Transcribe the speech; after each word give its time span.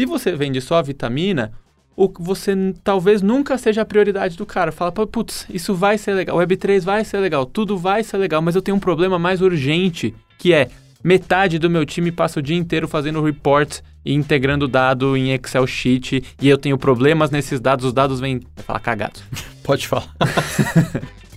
Se 0.00 0.06
você 0.06 0.32
vende 0.32 0.62
só 0.62 0.76
a 0.76 0.82
vitamina, 0.82 1.52
o 1.94 2.10
você 2.20 2.54
talvez 2.82 3.20
nunca 3.20 3.58
seja 3.58 3.82
a 3.82 3.84
prioridade 3.84 4.34
do 4.34 4.46
cara. 4.46 4.72
Fala, 4.72 4.90
putz, 4.90 5.46
isso 5.50 5.74
vai 5.74 5.98
ser 5.98 6.14
legal, 6.14 6.38
o 6.38 6.40
Web3 6.40 6.80
vai 6.82 7.04
ser 7.04 7.18
legal, 7.18 7.44
tudo 7.44 7.76
vai 7.76 8.02
ser 8.02 8.16
legal, 8.16 8.40
mas 8.40 8.54
eu 8.54 8.62
tenho 8.62 8.78
um 8.78 8.80
problema 8.80 9.18
mais 9.18 9.42
urgente, 9.42 10.14
que 10.38 10.54
é 10.54 10.70
metade 11.04 11.58
do 11.58 11.68
meu 11.68 11.84
time 11.84 12.10
passa 12.10 12.38
o 12.38 12.42
dia 12.42 12.56
inteiro 12.56 12.88
fazendo 12.88 13.20
report 13.20 13.80
e 14.02 14.14
integrando 14.14 14.66
dado 14.66 15.14
em 15.18 15.34
Excel 15.34 15.66
Sheet 15.66 16.24
e 16.40 16.48
eu 16.48 16.56
tenho 16.56 16.78
problemas 16.78 17.30
nesses 17.30 17.60
dados, 17.60 17.84
os 17.84 17.92
dados 17.92 18.20
vêm. 18.20 18.40
Vai 18.56 18.64
falar 18.64 18.80
cagado. 18.80 19.20
Pode 19.62 19.86
falar. 19.86 20.14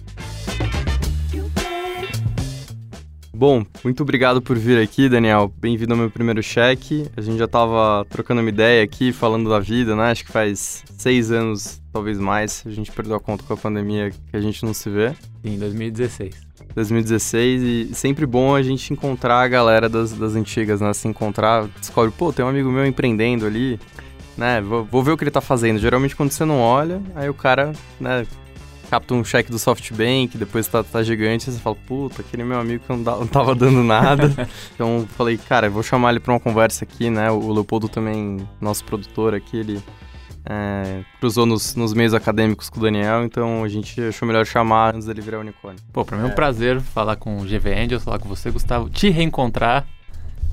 Bom, 3.44 3.66
muito 3.84 4.04
obrigado 4.04 4.42
por 4.42 4.58
vir 4.58 4.82
aqui, 4.82 5.10
Daniel. 5.10 5.54
Bem-vindo 5.60 5.92
ao 5.94 6.00
meu 6.00 6.10
primeiro 6.10 6.42
cheque. 6.42 7.06
A 7.18 7.20
gente 7.20 7.38
já 7.38 7.44
estava 7.44 8.06
trocando 8.10 8.40
uma 8.40 8.48
ideia 8.48 8.82
aqui, 8.82 9.12
falando 9.12 9.50
da 9.50 9.60
vida, 9.60 9.98
né? 9.98 10.12
Acho 10.12 10.24
que 10.24 10.32
faz 10.32 10.82
seis 10.98 11.30
anos, 11.30 11.82
talvez 11.92 12.18
mais. 12.18 12.64
A 12.66 12.70
gente 12.70 12.90
perdeu 12.90 13.18
a 13.18 13.20
conta 13.20 13.44
com 13.44 13.54
a 13.54 13.58
pandemia 13.58 14.12
que 14.12 14.38
a 14.38 14.40
gente 14.40 14.64
não 14.64 14.74
se 14.74 14.90
vê. 14.90 15.12
Em 15.44 15.60
2016. 15.60 16.34
2016 16.74 17.62
e 17.64 17.94
sempre 17.94 18.26
bom 18.26 18.56
a 18.56 18.64
gente 18.64 18.94
encontrar 18.94 19.42
a 19.42 19.48
galera 19.50 19.90
das, 19.90 20.14
das 20.14 20.36
antigas, 20.36 20.80
né? 20.80 20.94
Se 20.94 21.10
encontrar, 21.10 21.68
descobre, 21.82 22.14
pô, 22.18 22.32
tem 22.32 22.46
um 22.46 22.48
amigo 22.48 22.72
meu 22.72 22.86
empreendendo 22.86 23.46
ali, 23.46 23.78
né? 24.38 24.62
Vou, 24.62 24.86
vou 24.86 25.04
ver 25.04 25.12
o 25.12 25.18
que 25.18 25.24
ele 25.26 25.32
tá 25.32 25.42
fazendo. 25.42 25.80
Geralmente 25.80 26.16
quando 26.16 26.32
você 26.32 26.46
não 26.46 26.62
olha, 26.62 27.02
aí 27.14 27.28
o 27.28 27.34
cara, 27.34 27.74
né, 28.00 28.26
capta 28.94 29.16
um 29.16 29.24
cheque 29.24 29.50
do 29.50 29.58
SoftBank, 29.58 30.38
depois 30.38 30.68
tá, 30.68 30.84
tá 30.84 31.02
gigante, 31.02 31.52
você 31.52 31.58
fala, 31.58 31.76
puta, 31.76 32.22
aquele 32.22 32.44
meu 32.44 32.60
amigo 32.60 32.84
que 32.84 32.90
não, 32.94 32.98
não 33.00 33.26
tava 33.26 33.56
dando 33.56 33.84
nada. 33.84 34.32
então 34.76 35.08
falei, 35.18 35.36
cara, 35.36 35.68
vou 35.68 35.82
chamar 35.82 36.12
ele 36.12 36.20
pra 36.20 36.32
uma 36.32 36.40
conversa 36.40 36.86
aqui, 36.86 37.10
né? 37.10 37.32
O 37.32 37.52
Leopoldo 37.52 37.90
também, 37.90 38.48
nosso 38.62 38.86
produtor 38.86 39.34
aqui, 39.34 39.58
ele 39.58 39.84
é, 40.46 41.04
cruzou 41.20 41.44
nos, 41.48 41.74
nos, 41.74 41.92
meios 41.92 42.14
acadêmicos 42.14 42.70
com 42.70 42.78
o 42.80 42.84
Daniel, 42.84 43.24
então 43.24 43.64
a 43.64 43.68
gente 43.68 44.00
achou 44.00 44.28
melhor 44.28 44.46
chamar 44.46 44.94
antes 44.94 45.08
dele 45.08 45.22
virar 45.22 45.40
unicórnio. 45.40 45.82
Pô, 45.92 46.06
pra 46.06 46.16
mim 46.16 46.26
é 46.26 46.28
um 46.28 46.36
prazer 46.36 46.80
falar 46.80 47.16
com 47.16 47.40
o 47.40 47.46
GV 47.46 47.74
Angels, 47.74 48.04
falar 48.04 48.20
com 48.20 48.30
você, 48.30 48.52
Gustavo, 48.52 48.92
te 48.92 49.10
reencontrar. 49.10 49.88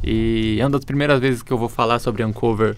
E 0.03 0.57
é 0.59 0.65
uma 0.65 0.71
das 0.71 0.85
primeiras 0.87 1.21
vezes 1.21 1.43
que 1.43 1.53
eu 1.53 1.59
vou 1.59 1.69
falar 1.69 1.99
sobre 1.99 2.25
Uncover, 2.25 2.75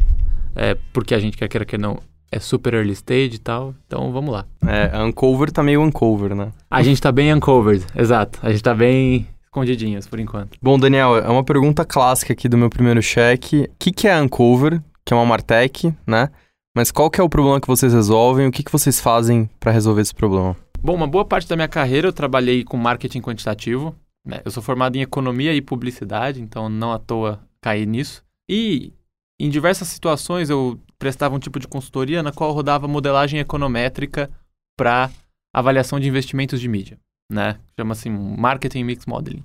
é, 0.57 0.77
porque 0.93 1.15
a 1.15 1.21
gente 1.21 1.37
quer 1.37 1.47
queira 1.47 1.65
que 1.65 1.79
não 1.79 2.01
é 2.33 2.41
super 2.41 2.73
early 2.73 2.93
stage 2.93 3.35
e 3.35 3.39
tal. 3.39 3.75
Então 3.87 4.11
vamos 4.11 4.33
lá. 4.33 4.47
É, 4.67 4.99
Uncover 5.05 5.53
tá 5.53 5.63
meio 5.63 5.83
Uncover, 5.83 6.35
né? 6.35 6.51
A 6.71 6.83
gente 6.83 7.01
tá 7.01 7.13
bem 7.13 7.33
uncovered, 7.33 7.85
exato. 7.95 8.39
A 8.43 8.51
gente 8.51 8.63
tá 8.63 8.75
bem 8.75 9.29
escondidinhos 9.45 10.09
por 10.09 10.19
enquanto. 10.19 10.57
Bom, 10.63 10.79
Daniel, 10.79 11.19
é 11.19 11.29
uma 11.29 11.45
pergunta 11.45 11.85
clássica 11.85 12.33
aqui 12.33 12.49
do 12.49 12.57
meu 12.57 12.71
primeiro 12.71 13.03
cheque. 13.03 13.65
O 13.65 13.71
que, 13.79 13.93
que 13.93 14.09
é 14.09 14.19
Uncover, 14.19 14.81
que 15.05 15.13
é 15.13 15.17
uma 15.17 15.27
Martech, 15.27 15.95
né? 16.07 16.31
Mas 16.75 16.91
qual 16.91 17.11
que 17.11 17.21
é 17.21 17.25
o 17.25 17.29
problema 17.29 17.61
que 17.61 17.69
vocês 17.69 17.93
resolvem? 17.93 18.47
O 18.47 18.51
que, 18.51 18.63
que 18.63 18.73
vocês 18.73 18.99
fazem 18.99 19.49
para 19.61 19.71
resolver 19.71 20.01
esse 20.01 20.15
problema? 20.15 20.57
Bom, 20.83 20.95
uma 20.95 21.07
boa 21.07 21.25
parte 21.25 21.47
da 21.47 21.55
minha 21.55 21.69
carreira 21.69 22.09
eu 22.09 22.13
trabalhei 22.15 22.65
com 22.65 22.79
marketing 22.79 23.21
quantitativo. 23.21 23.95
Né? 24.25 24.41
Eu 24.43 24.51
sou 24.51 24.63
formado 24.63 24.97
em 24.97 25.03
economia 25.03 25.53
e 25.53 25.61
publicidade, 25.61 26.41
então 26.41 26.71
não 26.71 26.93
à 26.93 26.99
toa 26.99 27.41
caí 27.61 27.85
nisso. 27.85 28.25
E 28.49 28.95
em 29.39 29.51
diversas 29.51 29.89
situações 29.89 30.49
eu 30.49 30.79
prestava 31.03 31.35
um 31.35 31.41
tipo 31.41 31.59
de 31.59 31.67
consultoria 31.67 32.23
na 32.23 32.31
qual 32.31 32.53
rodava 32.53 32.87
modelagem 32.87 33.41
econométrica 33.41 34.31
para 34.79 35.11
avaliação 35.53 35.99
de 35.99 36.07
investimentos 36.07 36.61
de 36.61 36.69
mídia, 36.69 36.97
né? 37.29 37.59
Chama-se 37.77 38.09
Marketing 38.09 38.85
Mix 38.85 39.05
Modeling, 39.05 39.43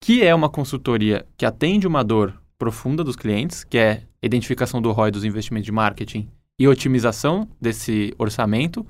que 0.00 0.22
é 0.22 0.32
uma 0.32 0.48
consultoria 0.48 1.26
que 1.36 1.44
atende 1.44 1.88
uma 1.88 2.04
dor 2.04 2.40
profunda 2.56 3.02
dos 3.02 3.16
clientes, 3.16 3.64
que 3.64 3.76
é 3.76 4.04
identificação 4.22 4.80
do 4.80 4.92
ROI 4.92 5.10
dos 5.10 5.24
investimentos 5.24 5.66
de 5.66 5.72
marketing 5.72 6.28
e 6.56 6.68
otimização 6.68 7.48
desse 7.60 8.14
orçamento, 8.16 8.86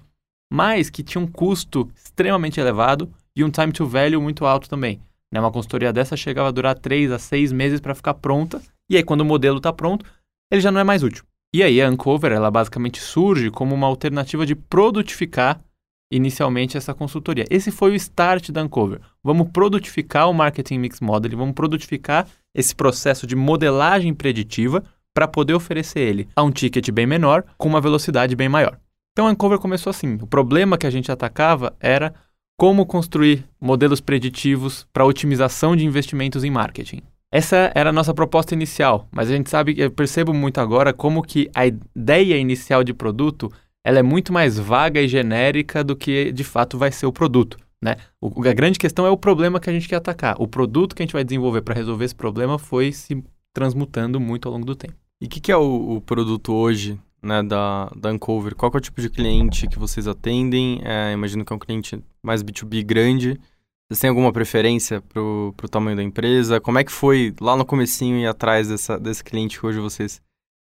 mas 0.53 0.91
que 0.91 1.03
tinha 1.03 1.25
um 1.25 1.27
custo 1.27 1.91
extremamente 1.97 2.61
elevado 2.61 3.11
e 3.35 3.43
um 3.43 3.51
time 3.51 3.73
to 3.73 3.87
value 3.87 4.21
muito 4.21 4.45
alto 4.45 4.69
também. 4.69 5.01
Né? 5.33 5.41
Uma 5.41 5.51
consultoria 5.51 5.95
dessa 5.95 6.15
chegava 6.15 6.49
a 6.49 6.53
durar 6.53 6.79
3 6.79 7.11
a 7.11 7.19
6 7.19 7.53
meses 7.53 7.81
para 7.81 7.95
ficar 7.95 8.13
pronta, 8.13 8.61
e 8.87 8.99
aí 8.99 9.03
quando 9.03 9.23
o 9.23 9.25
modelo 9.25 9.57
está 9.57 9.73
pronto, 9.73 10.05
ele 10.53 10.61
já 10.61 10.71
não 10.71 10.79
é 10.83 10.85
mais 10.85 11.03
útil. 11.03 11.25
E 11.57 11.63
aí 11.63 11.81
a 11.81 11.89
Uncover, 11.89 12.33
ela 12.33 12.51
basicamente 12.51 13.01
surge 13.01 13.51
como 13.51 13.75
uma 13.75 13.87
alternativa 13.87 14.45
de 14.45 14.55
produtificar 14.55 15.59
inicialmente 16.13 16.77
essa 16.77 16.93
consultoria. 16.93 17.47
Esse 17.49 17.71
foi 17.71 17.93
o 17.93 17.95
start 17.95 18.51
da 18.51 18.63
Uncover. 18.63 19.01
Vamos 19.25 19.49
produtificar 19.49 20.29
o 20.29 20.35
Marketing 20.35 20.77
Mix 20.77 21.01
Modeling, 21.01 21.35
vamos 21.35 21.55
produtificar 21.55 22.29
esse 22.55 22.75
processo 22.77 23.27
de 23.27 23.35
modelagem 23.35 24.13
preditiva 24.13 24.85
para 25.15 25.27
poder 25.27 25.55
oferecer 25.55 26.01
ele 26.01 26.29
a 26.37 26.43
um 26.43 26.51
ticket 26.51 26.91
bem 26.91 27.07
menor 27.07 27.43
com 27.57 27.71
uma 27.71 27.81
velocidade 27.81 28.37
bem 28.37 28.51
maior. 28.51 28.79
Então 29.13 29.27
a 29.27 29.31
Uncover 29.31 29.59
começou 29.59 29.89
assim. 29.89 30.19
O 30.21 30.27
problema 30.27 30.77
que 30.77 30.87
a 30.87 30.91
gente 30.91 31.11
atacava 31.11 31.75
era 31.81 32.13
como 32.59 32.85
construir 32.85 33.47
modelos 33.59 34.03
preditivos 34.03 34.87
para 34.93 35.07
otimização 35.07 35.75
de 35.75 35.87
investimentos 35.87 36.45
em 36.45 36.51
marketing. 36.51 37.01
Essa 37.33 37.73
era 37.75 37.91
a 37.91 37.93
nossa 37.93 38.15
proposta 38.15 38.55
inicial, 38.55 39.09
mas 39.11 39.29
a 39.29 39.35
gente 39.35 39.51
sabe, 39.51 39.75
eu 39.79 39.91
percebo 39.91 40.33
muito 40.33 40.61
agora 40.61 40.93
como 40.93 41.23
que 41.23 41.51
a 41.55 41.67
ideia 41.67 42.37
inicial 42.37 42.85
de 42.85 42.95
produto 42.95 43.51
ela 43.85 43.99
é 43.99 44.03
muito 44.03 44.33
mais 44.33 44.59
vaga 44.59 45.01
e 45.01 45.09
genérica 45.09 45.85
do 45.85 45.95
que 45.95 46.33
de 46.33 46.43
fato 46.43 46.77
vai 46.77 46.91
ser 46.91 47.07
o 47.07 47.13
produto. 47.13 47.57
Né? 47.83 47.97
O, 48.21 48.29
a 48.49 48.53
grande 48.53 48.79
questão 48.79 49.07
é 49.07 49.11
o 49.11 49.17
problema 49.17 49.61
que 49.61 49.71
a 49.71 49.73
gente 49.73 49.89
quer 49.89 49.97
atacar. 49.97 50.35
O 50.41 50.49
produto 50.49 50.95
que 50.95 51.03
a 51.03 51.07
gente 51.07 51.13
vai 51.13 51.23
desenvolver 51.23 51.63
para 51.63 51.75
resolver 51.75 52.05
esse 52.05 52.15
problema 52.15 52.59
foi 52.59 52.91
se 52.91 53.23
transmutando 53.53 54.19
muito 54.19 54.49
ao 54.49 54.55
longo 54.55 54.67
do 54.67 54.75
tempo. 54.75 54.95
E 55.21 55.27
o 55.27 55.29
que, 55.29 55.41
que, 55.41 55.53
é 55.53 55.57
o, 55.57 55.97
o, 55.97 56.01
produto 56.01 56.53
hoje 56.53 56.99
né, 57.23 57.43
da, 57.43 57.91
da 57.97 58.11
Uncover? 58.11 58.55
Qual 58.55 58.71
é 58.75 58.77
o 58.77 58.81
tipo 58.81 59.01
de 59.01 59.09
cliente 59.09 59.67
que 59.67 59.79
vocês 59.79 60.07
atendem? 60.07 60.81
É, 60.85 61.13
imagino 61.13 61.45
que 61.45 61.53
é 61.53 61.57
um 61.57 61.59
cliente 61.59 62.03
mais 62.23 62.43
B2B 62.43 62.85
grande. 62.85 63.39
Vocês 63.89 64.01
têm 64.01 64.11
alguma 64.11 64.33
preferência 64.33 65.01
para 65.01 65.23
o 65.23 65.53
tamanho 65.71 65.97
da 65.97 66.03
empresa? 66.03 66.61
Como 66.61 66.77
é 66.77 66.83
que 66.83 66.91
foi 66.91 67.33
lá 67.41 67.57
no 67.57 67.65
comecinho 67.65 68.19
e 68.19 68.27
atrás 68.27 68.69
dessa, 68.69 68.99
desse 68.99 69.23
cliente 69.23 69.61
que 69.61 69.65
hoje 69.65 69.79
vocês 69.79 70.21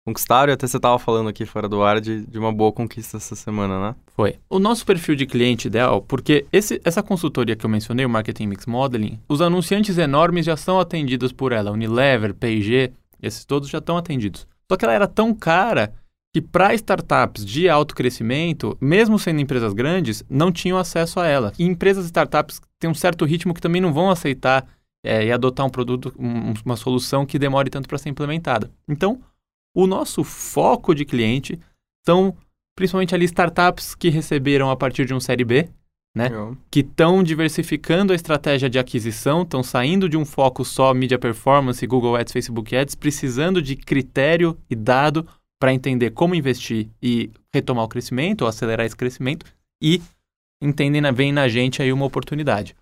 conquistaram? 0.06 0.52
E 0.52 0.54
até 0.54 0.68
você 0.68 0.78
estava 0.78 1.00
falando 1.00 1.28
aqui 1.28 1.44
fora 1.44 1.68
do 1.68 1.82
ar 1.82 2.00
de, 2.00 2.28
de 2.28 2.38
uma 2.38 2.54
boa 2.54 2.72
conquista 2.72 3.18
essa 3.18 3.36
semana, 3.36 3.80
né? 3.80 3.96
Foi. 4.16 4.36
O 4.48 4.60
nosso 4.60 4.86
perfil 4.86 5.16
de 5.16 5.26
cliente 5.26 5.68
ideal, 5.68 6.00
porque 6.00 6.46
esse, 6.54 6.80
essa 6.84 7.02
consultoria 7.02 7.56
que 7.56 7.66
eu 7.66 7.70
mencionei, 7.70 8.06
o 8.06 8.10
Marketing 8.10 8.46
Mix 8.46 8.68
Modeling, 8.68 9.20
os 9.28 9.42
anunciantes 9.42 9.98
enormes 9.98 10.46
já 10.46 10.56
são 10.56 10.80
atendidos 10.80 11.32
por 11.32 11.52
ela. 11.52 11.72
Unilever, 11.72 12.36
P&G, 12.36 12.92
esses 13.20 13.46
todos 13.46 13.68
já 13.68 13.80
estão 13.80 13.98
atendidos. 13.98 14.46
Só 14.72 14.78
que 14.78 14.86
ela 14.86 14.94
era 14.94 15.08
tão 15.08 15.34
cara 15.34 15.92
que 16.36 16.42
para 16.42 16.76
startups 16.76 17.44
de 17.44 17.68
alto 17.68 17.96
crescimento, 17.96 18.78
mesmo 18.80 19.18
sendo 19.18 19.42
empresas 19.42 19.74
grandes, 19.74 20.24
não 20.30 20.52
tinham 20.52 20.78
acesso 20.78 21.20
a 21.20 21.26
ela. 21.26 21.52
E 21.58 21.66
empresas 21.66 22.06
startups 22.06 22.62
têm 22.80 22.90
um 22.90 22.96
certo 22.96 23.26
ritmo 23.26 23.54
que 23.54 23.62
também 23.62 23.82
não 23.82 23.94
vão 23.94 24.10
aceitar 24.10 24.68
é, 25.04 25.26
e 25.26 25.32
adotar 25.32 25.66
um 25.66 25.70
produto, 25.70 26.14
um, 26.18 26.54
uma 26.66 26.76
solução 26.76 27.26
que 27.26 27.40
demore 27.40 27.70
tanto 27.70 27.88
para 27.88 27.98
ser 27.98 28.10
implementada. 28.10 28.72
Então, 28.88 29.22
o 29.76 29.88
nosso 29.88 30.24
foco 30.24 30.94
de 30.94 31.06
cliente 31.06 31.60
são 32.06 32.36
principalmente 32.76 33.16
ali 33.16 33.26
startups 33.26 33.96
que 33.96 34.10
receberam 34.10 34.70
a 34.70 34.76
partir 34.76 35.06
de 35.06 35.14
um 35.14 35.20
série 35.20 35.44
B, 35.44 35.70
né? 36.16 36.30
Que 36.72 36.80
estão 36.80 37.22
diversificando 37.22 38.12
a 38.12 38.16
estratégia 38.16 38.70
de 38.70 38.80
aquisição, 38.80 39.44
estão 39.44 39.62
saindo 39.62 40.10
de 40.10 40.18
um 40.18 40.26
foco 40.26 40.66
só 40.66 40.94
mídia 40.94 41.20
performance, 41.20 41.86
Google 41.86 42.16
Ads, 42.16 42.34
Facebook 42.34 42.76
Ads, 42.76 42.96
precisando 42.96 43.62
de 43.62 43.76
critério 43.76 44.58
e 44.70 44.76
dado 44.76 45.28
para 45.60 45.74
entender 45.74 46.12
como 46.12 46.36
investir 46.36 46.90
e 47.02 47.32
retomar 47.54 47.86
o 47.86 47.88
crescimento, 47.88 48.42
ou 48.42 48.48
acelerar 48.48 48.86
esse 48.86 48.96
crescimento, 48.96 49.46
e 49.82 50.02
entendem, 50.62 51.02
vem 51.14 51.32
na 51.32 51.48
gente 51.48 51.82
aí 51.82 51.92
uma 51.92 52.06
oportunidade. 52.06 52.76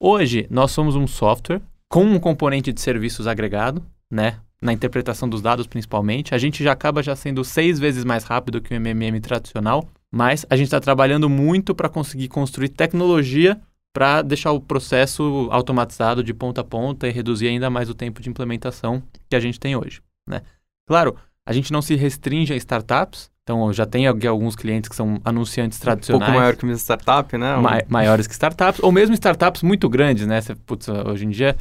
Hoje, 0.00 0.46
nós 0.50 0.70
somos 0.70 0.96
um 0.96 1.06
software 1.06 1.62
com 1.88 2.04
um 2.04 2.18
componente 2.18 2.72
de 2.72 2.80
serviços 2.80 3.26
agregado, 3.26 3.84
né? 4.10 4.40
Na 4.60 4.72
interpretação 4.72 5.28
dos 5.28 5.42
dados, 5.42 5.66
principalmente. 5.66 6.34
A 6.34 6.38
gente 6.38 6.62
já 6.64 6.72
acaba 6.72 7.02
já 7.02 7.14
sendo 7.14 7.44
seis 7.44 7.78
vezes 7.78 8.04
mais 8.04 8.24
rápido 8.24 8.60
que 8.60 8.74
o 8.74 8.80
MMM 8.80 9.20
tradicional, 9.20 9.88
mas 10.10 10.46
a 10.48 10.56
gente 10.56 10.66
está 10.66 10.80
trabalhando 10.80 11.28
muito 11.28 11.74
para 11.74 11.88
conseguir 11.88 12.28
construir 12.28 12.70
tecnologia 12.70 13.60
para 13.94 14.22
deixar 14.22 14.50
o 14.50 14.60
processo 14.60 15.48
automatizado 15.52 16.22
de 16.24 16.34
ponta 16.34 16.62
a 16.62 16.64
ponta 16.64 17.06
e 17.06 17.12
reduzir 17.12 17.46
ainda 17.46 17.70
mais 17.70 17.88
o 17.88 17.94
tempo 17.94 18.20
de 18.20 18.28
implementação 18.28 19.00
que 19.30 19.36
a 19.36 19.40
gente 19.40 19.60
tem 19.60 19.76
hoje, 19.76 20.02
né? 20.28 20.42
Claro, 20.86 21.16
a 21.46 21.52
gente 21.52 21.72
não 21.72 21.80
se 21.80 21.94
restringe 21.94 22.52
a 22.52 22.56
startups. 22.56 23.30
Então, 23.44 23.66
eu 23.66 23.74
já 23.74 23.84
tenho 23.84 24.10
alguns 24.26 24.56
clientes 24.56 24.88
que 24.88 24.96
são 24.96 25.20
anunciantes 25.22 25.78
tradicionais. 25.78 26.22
Um 26.22 26.24
pouco 26.24 26.40
maior 26.40 26.56
que 26.56 26.64
uma 26.64 26.72
startup, 26.72 27.36
né? 27.36 27.56
Ma 27.56 27.82
maiores 27.88 28.26
que 28.26 28.32
startups. 28.32 28.82
Ou 28.82 28.90
mesmo 28.90 29.12
startups 29.12 29.62
muito 29.62 29.86
grandes, 29.86 30.26
né? 30.26 30.40
Você, 30.40 30.54
putz, 30.54 30.88
hoje 30.88 31.26
em 31.26 31.28
dia, 31.28 31.54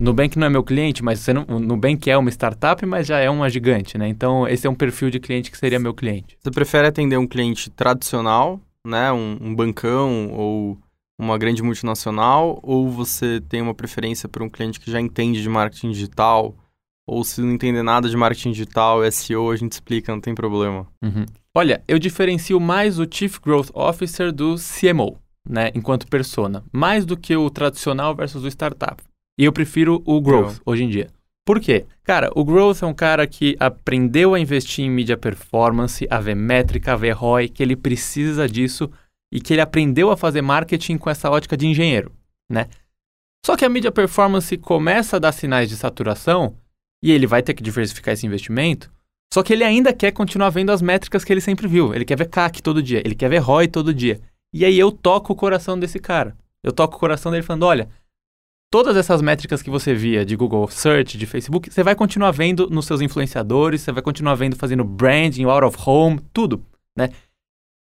Nubank 0.00 0.36
não 0.36 0.48
é 0.48 0.50
meu 0.50 0.64
cliente, 0.64 1.00
mas 1.02 1.20
você 1.20 1.32
não, 1.32 1.44
o 1.48 1.60
Nubank 1.60 2.10
é 2.10 2.18
uma 2.18 2.28
startup, 2.28 2.84
mas 2.84 3.06
já 3.06 3.20
é 3.20 3.30
uma 3.30 3.48
gigante, 3.48 3.96
né? 3.96 4.08
Então, 4.08 4.48
esse 4.48 4.66
é 4.66 4.70
um 4.70 4.74
perfil 4.74 5.10
de 5.10 5.20
cliente 5.20 5.48
que 5.48 5.56
seria 5.56 5.78
meu 5.78 5.94
cliente. 5.94 6.36
Você 6.40 6.50
prefere 6.50 6.88
atender 6.88 7.16
um 7.16 7.26
cliente 7.26 7.70
tradicional, 7.70 8.60
né? 8.84 9.12
Um, 9.12 9.38
um 9.40 9.54
bancão 9.54 10.32
ou 10.32 10.76
uma 11.16 11.38
grande 11.38 11.62
multinacional? 11.62 12.58
Ou 12.64 12.90
você 12.90 13.40
tem 13.48 13.62
uma 13.62 13.74
preferência 13.74 14.28
por 14.28 14.42
um 14.42 14.48
cliente 14.48 14.80
que 14.80 14.90
já 14.90 15.00
entende 15.00 15.40
de 15.40 15.48
marketing 15.48 15.92
digital 15.92 16.56
Ou 17.08 17.24
se 17.24 17.40
não 17.40 17.52
entender 17.52 17.82
nada 17.82 18.06
de 18.06 18.16
marketing 18.16 18.52
digital, 18.52 19.00
SEO, 19.10 19.50
a 19.50 19.56
gente 19.56 19.72
explica, 19.72 20.12
não 20.12 20.20
tem 20.20 20.34
problema. 20.34 20.86
Uhum. 21.02 21.24
Olha, 21.54 21.82
eu 21.88 21.98
diferencio 21.98 22.60
mais 22.60 22.98
o 22.98 23.06
Chief 23.10 23.38
Growth 23.40 23.70
Officer 23.72 24.30
do 24.30 24.56
CMO, 24.56 25.16
né, 25.48 25.70
enquanto 25.74 26.06
persona, 26.06 26.62
mais 26.70 27.06
do 27.06 27.16
que 27.16 27.34
o 27.34 27.48
tradicional 27.48 28.14
versus 28.14 28.44
o 28.44 28.48
startup. 28.48 29.02
E 29.38 29.44
eu 29.44 29.52
prefiro 29.52 30.02
o 30.04 30.20
Growth 30.20 30.60
hoje 30.66 30.84
em 30.84 30.90
dia. 30.90 31.08
Por 31.46 31.60
quê? 31.60 31.86
Cara, 32.04 32.30
o 32.34 32.44
Growth 32.44 32.82
é 32.82 32.86
um 32.86 32.92
cara 32.92 33.26
que 33.26 33.56
aprendeu 33.58 34.34
a 34.34 34.38
investir 34.38 34.84
em 34.84 34.90
mídia 34.90 35.16
performance, 35.16 36.06
a 36.10 36.20
ver 36.20 36.36
métrica, 36.36 36.92
a 36.92 36.96
ver 36.96 37.12
ROI, 37.12 37.48
que 37.48 37.62
ele 37.62 37.74
precisa 37.74 38.46
disso 38.46 38.90
e 39.32 39.40
que 39.40 39.54
ele 39.54 39.62
aprendeu 39.62 40.10
a 40.10 40.16
fazer 40.16 40.42
marketing 40.42 40.98
com 40.98 41.08
essa 41.08 41.30
ótica 41.30 41.56
de 41.56 41.66
engenheiro, 41.66 42.12
né? 42.50 42.66
Só 43.46 43.56
que 43.56 43.64
a 43.64 43.68
mídia 43.68 43.90
performance 43.90 44.54
começa 44.58 45.16
a 45.16 45.18
dar 45.18 45.32
sinais 45.32 45.70
de 45.70 45.76
saturação 45.76 46.54
e 47.02 47.12
ele 47.12 47.26
vai 47.26 47.42
ter 47.42 47.54
que 47.54 47.62
diversificar 47.62 48.14
esse 48.14 48.26
investimento. 48.26 48.90
Só 49.32 49.42
que 49.42 49.52
ele 49.52 49.64
ainda 49.64 49.92
quer 49.92 50.12
continuar 50.12 50.50
vendo 50.50 50.72
as 50.72 50.80
métricas 50.80 51.24
que 51.24 51.32
ele 51.32 51.40
sempre 51.40 51.68
viu. 51.68 51.94
Ele 51.94 52.04
quer 52.04 52.16
ver 52.16 52.28
CAC 52.28 52.62
todo 52.62 52.82
dia, 52.82 53.02
ele 53.04 53.14
quer 53.14 53.28
ver 53.28 53.38
ROI 53.38 53.68
todo 53.68 53.92
dia. 53.92 54.20
E 54.52 54.64
aí 54.64 54.78
eu 54.78 54.90
toco 54.90 55.32
o 55.32 55.36
coração 55.36 55.78
desse 55.78 55.98
cara. 55.98 56.36
Eu 56.62 56.72
toco 56.72 56.96
o 56.96 56.98
coração 56.98 57.30
dele 57.30 57.42
falando: 57.42 57.64
olha, 57.64 57.88
todas 58.70 58.96
essas 58.96 59.20
métricas 59.20 59.62
que 59.62 59.70
você 59.70 59.94
via 59.94 60.24
de 60.24 60.36
Google 60.36 60.66
Search, 60.68 61.18
de 61.18 61.26
Facebook, 61.26 61.72
você 61.72 61.82
vai 61.82 61.94
continuar 61.94 62.30
vendo 62.30 62.68
nos 62.70 62.86
seus 62.86 63.00
influenciadores, 63.00 63.82
você 63.82 63.92
vai 63.92 64.02
continuar 64.02 64.34
vendo 64.34 64.56
fazendo 64.56 64.84
branding, 64.84 65.44
out 65.44 65.64
of 65.64 65.76
home, 65.84 66.20
tudo, 66.32 66.64
né? 66.96 67.10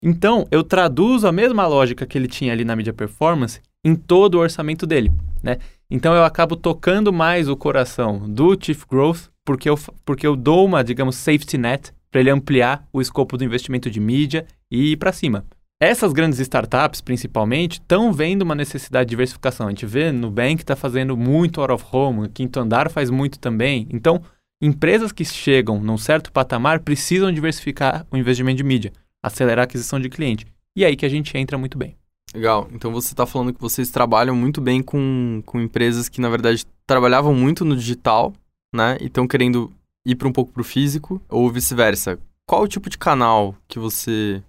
Então, 0.03 0.45
eu 0.51 0.63
traduzo 0.63 1.27
a 1.27 1.31
mesma 1.31 1.65
lógica 1.65 2.05
que 2.05 2.17
ele 2.17 2.27
tinha 2.27 2.53
ali 2.53 2.63
na 2.63 2.75
mídia 2.75 2.93
performance 2.93 3.59
em 3.83 3.95
todo 3.95 4.35
o 4.35 4.39
orçamento 4.39 4.85
dele, 4.85 5.11
né? 5.45 5.59
Então, 5.89 6.15
eu 6.15 6.23
acabo 6.23 6.55
tocando 6.55 7.13
mais 7.13 7.47
o 7.47 7.55
coração 7.55 8.27
do 8.27 8.57
Chief 8.59 8.83
Growth 8.89 9.29
porque 9.45 9.69
eu, 9.69 9.77
porque 10.03 10.25
eu 10.25 10.35
dou 10.35 10.65
uma, 10.65 10.83
digamos, 10.83 11.15
safety 11.15 11.57
net 11.57 11.93
para 12.09 12.19
ele 12.19 12.31
ampliar 12.31 12.87
o 12.91 12.99
escopo 12.99 13.37
do 13.37 13.43
investimento 13.43 13.89
de 13.89 13.99
mídia 13.99 14.45
e 14.71 14.93
ir 14.93 14.97
para 14.97 15.11
cima. 15.11 15.45
Essas 15.79 16.13
grandes 16.13 16.39
startups, 16.39 17.01
principalmente, 17.01 17.73
estão 17.73 18.11
vendo 18.11 18.41
uma 18.41 18.55
necessidade 18.55 19.07
de 19.07 19.09
diversificação. 19.11 19.67
A 19.67 19.69
gente 19.69 19.85
vê 19.85 20.11
no 20.11 20.31
Bank 20.31 20.61
está 20.61 20.75
fazendo 20.75 21.15
muito 21.15 21.61
out 21.61 21.73
of 21.73 21.85
home, 21.91 22.29
Quinto 22.29 22.59
Andar 22.59 22.89
faz 22.89 23.09
muito 23.09 23.37
também. 23.37 23.85
Então, 23.91 24.21
empresas 24.61 25.11
que 25.11 25.23
chegam 25.23 25.79
num 25.79 25.97
certo 25.97 26.31
patamar 26.31 26.79
precisam 26.79 27.31
diversificar 27.31 28.07
o 28.09 28.17
investimento 28.17 28.57
de 28.57 28.63
mídia, 28.63 28.93
acelerar 29.21 29.63
a 29.63 29.65
aquisição 29.65 29.99
de 29.99 30.09
cliente. 30.09 30.47
E 30.75 30.83
é 30.83 30.87
aí 30.87 30.95
que 30.95 31.05
a 31.05 31.09
gente 31.09 31.37
entra 31.37 31.57
muito 31.57 31.77
bem. 31.77 31.95
Legal. 32.33 32.67
Então 32.71 32.91
você 32.91 33.13
está 33.13 33.25
falando 33.25 33.53
que 33.53 33.61
vocês 33.61 33.89
trabalham 33.89 34.35
muito 34.35 34.59
bem 34.59 34.81
com, 34.81 35.41
com 35.45 35.61
empresas 35.61 36.09
que, 36.09 36.19
na 36.19 36.29
verdade, 36.29 36.65
trabalhavam 36.85 37.33
muito 37.33 37.63
no 37.63 37.75
digital, 37.75 38.33
né? 38.73 38.97
E 38.99 39.05
estão 39.05 39.27
querendo 39.27 39.71
ir 40.05 40.15
para 40.15 40.27
um 40.27 40.33
pouco 40.33 40.51
para 40.51 40.61
o 40.61 40.65
físico, 40.65 41.21
ou 41.29 41.49
vice-versa. 41.49 42.19
Qual 42.47 42.63
o 42.63 42.67
tipo 42.67 42.89
de 42.89 42.97
canal 42.97 43.55
que 43.67 43.79
você 43.79 44.43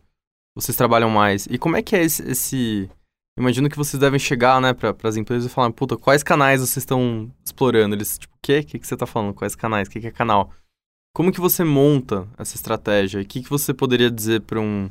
vocês 0.56 0.76
trabalham 0.76 1.10
mais? 1.10 1.46
E 1.50 1.58
como 1.58 1.76
é 1.76 1.82
que 1.82 1.94
é 1.94 2.02
esse. 2.02 2.22
esse... 2.28 2.90
Imagino 3.38 3.68
que 3.68 3.76
vocês 3.76 4.00
devem 4.00 4.18
chegar, 4.18 4.58
né, 4.62 4.72
para 4.72 4.94
as 5.02 5.16
empresas 5.16 5.50
e 5.50 5.54
falar, 5.54 5.70
puta, 5.70 5.94
quais 5.94 6.22
canais 6.22 6.60
vocês 6.60 6.78
estão 6.78 7.30
explorando? 7.44 7.94
Eles, 7.94 8.16
tipo, 8.16 8.34
o 8.34 8.38
quê? 8.40 8.60
O 8.60 8.64
que, 8.64 8.78
que 8.78 8.86
você 8.86 8.94
está 8.94 9.04
falando? 9.04 9.34
Quais 9.34 9.54
canais? 9.54 9.88
O 9.88 9.90
que, 9.90 10.00
que 10.00 10.06
é 10.06 10.10
canal? 10.10 10.50
Como 11.14 11.30
que 11.30 11.40
você 11.40 11.62
monta 11.62 12.26
essa 12.38 12.56
estratégia? 12.56 13.18
E 13.18 13.24
o 13.24 13.26
que, 13.26 13.42
que 13.42 13.50
você 13.50 13.74
poderia 13.74 14.10
dizer 14.10 14.40
para 14.40 14.58
um, 14.58 14.90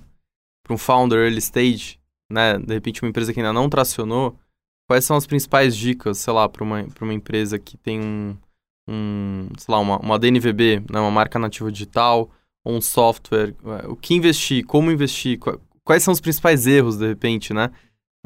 um 0.70 0.78
founder 0.78 1.18
early 1.18 1.40
stage, 1.40 2.00
né? 2.30 2.58
De 2.58 2.74
repente, 2.74 3.02
uma 3.02 3.10
empresa 3.10 3.34
que 3.34 3.40
ainda 3.40 3.54
não 3.54 3.70
tracionou, 3.70 4.38
quais 4.88 5.06
são 5.06 5.16
as 5.16 5.26
principais 5.26 5.76
dicas, 5.76 6.18
sei 6.18 6.34
lá, 6.34 6.48
para 6.48 6.64
uma, 6.64 6.86
uma 7.02 7.14
empresa 7.14 7.60
que 7.60 7.78
tem 7.78 8.00
um, 8.02 8.38
um 8.88 9.50
sei 9.58 9.72
lá, 9.74 9.80
uma, 9.80 9.98
uma 10.00 10.20
DNVB, 10.20 10.84
né, 10.92 11.00
uma 11.00 11.12
marca 11.12 11.40
nativa 11.40 11.72
digital, 11.72 12.30
um 12.66 12.82
software, 12.82 13.56
é, 13.66 13.88
o 13.88 13.96
que 13.96 14.16
investir, 14.16 14.66
como 14.66 14.92
investir, 14.92 15.40
quais 15.84 16.04
são 16.04 16.12
os 16.14 16.22
principais 16.22 16.66
erros, 16.66 16.98
de 16.98 17.08
repente, 17.08 17.54
né? 17.54 17.72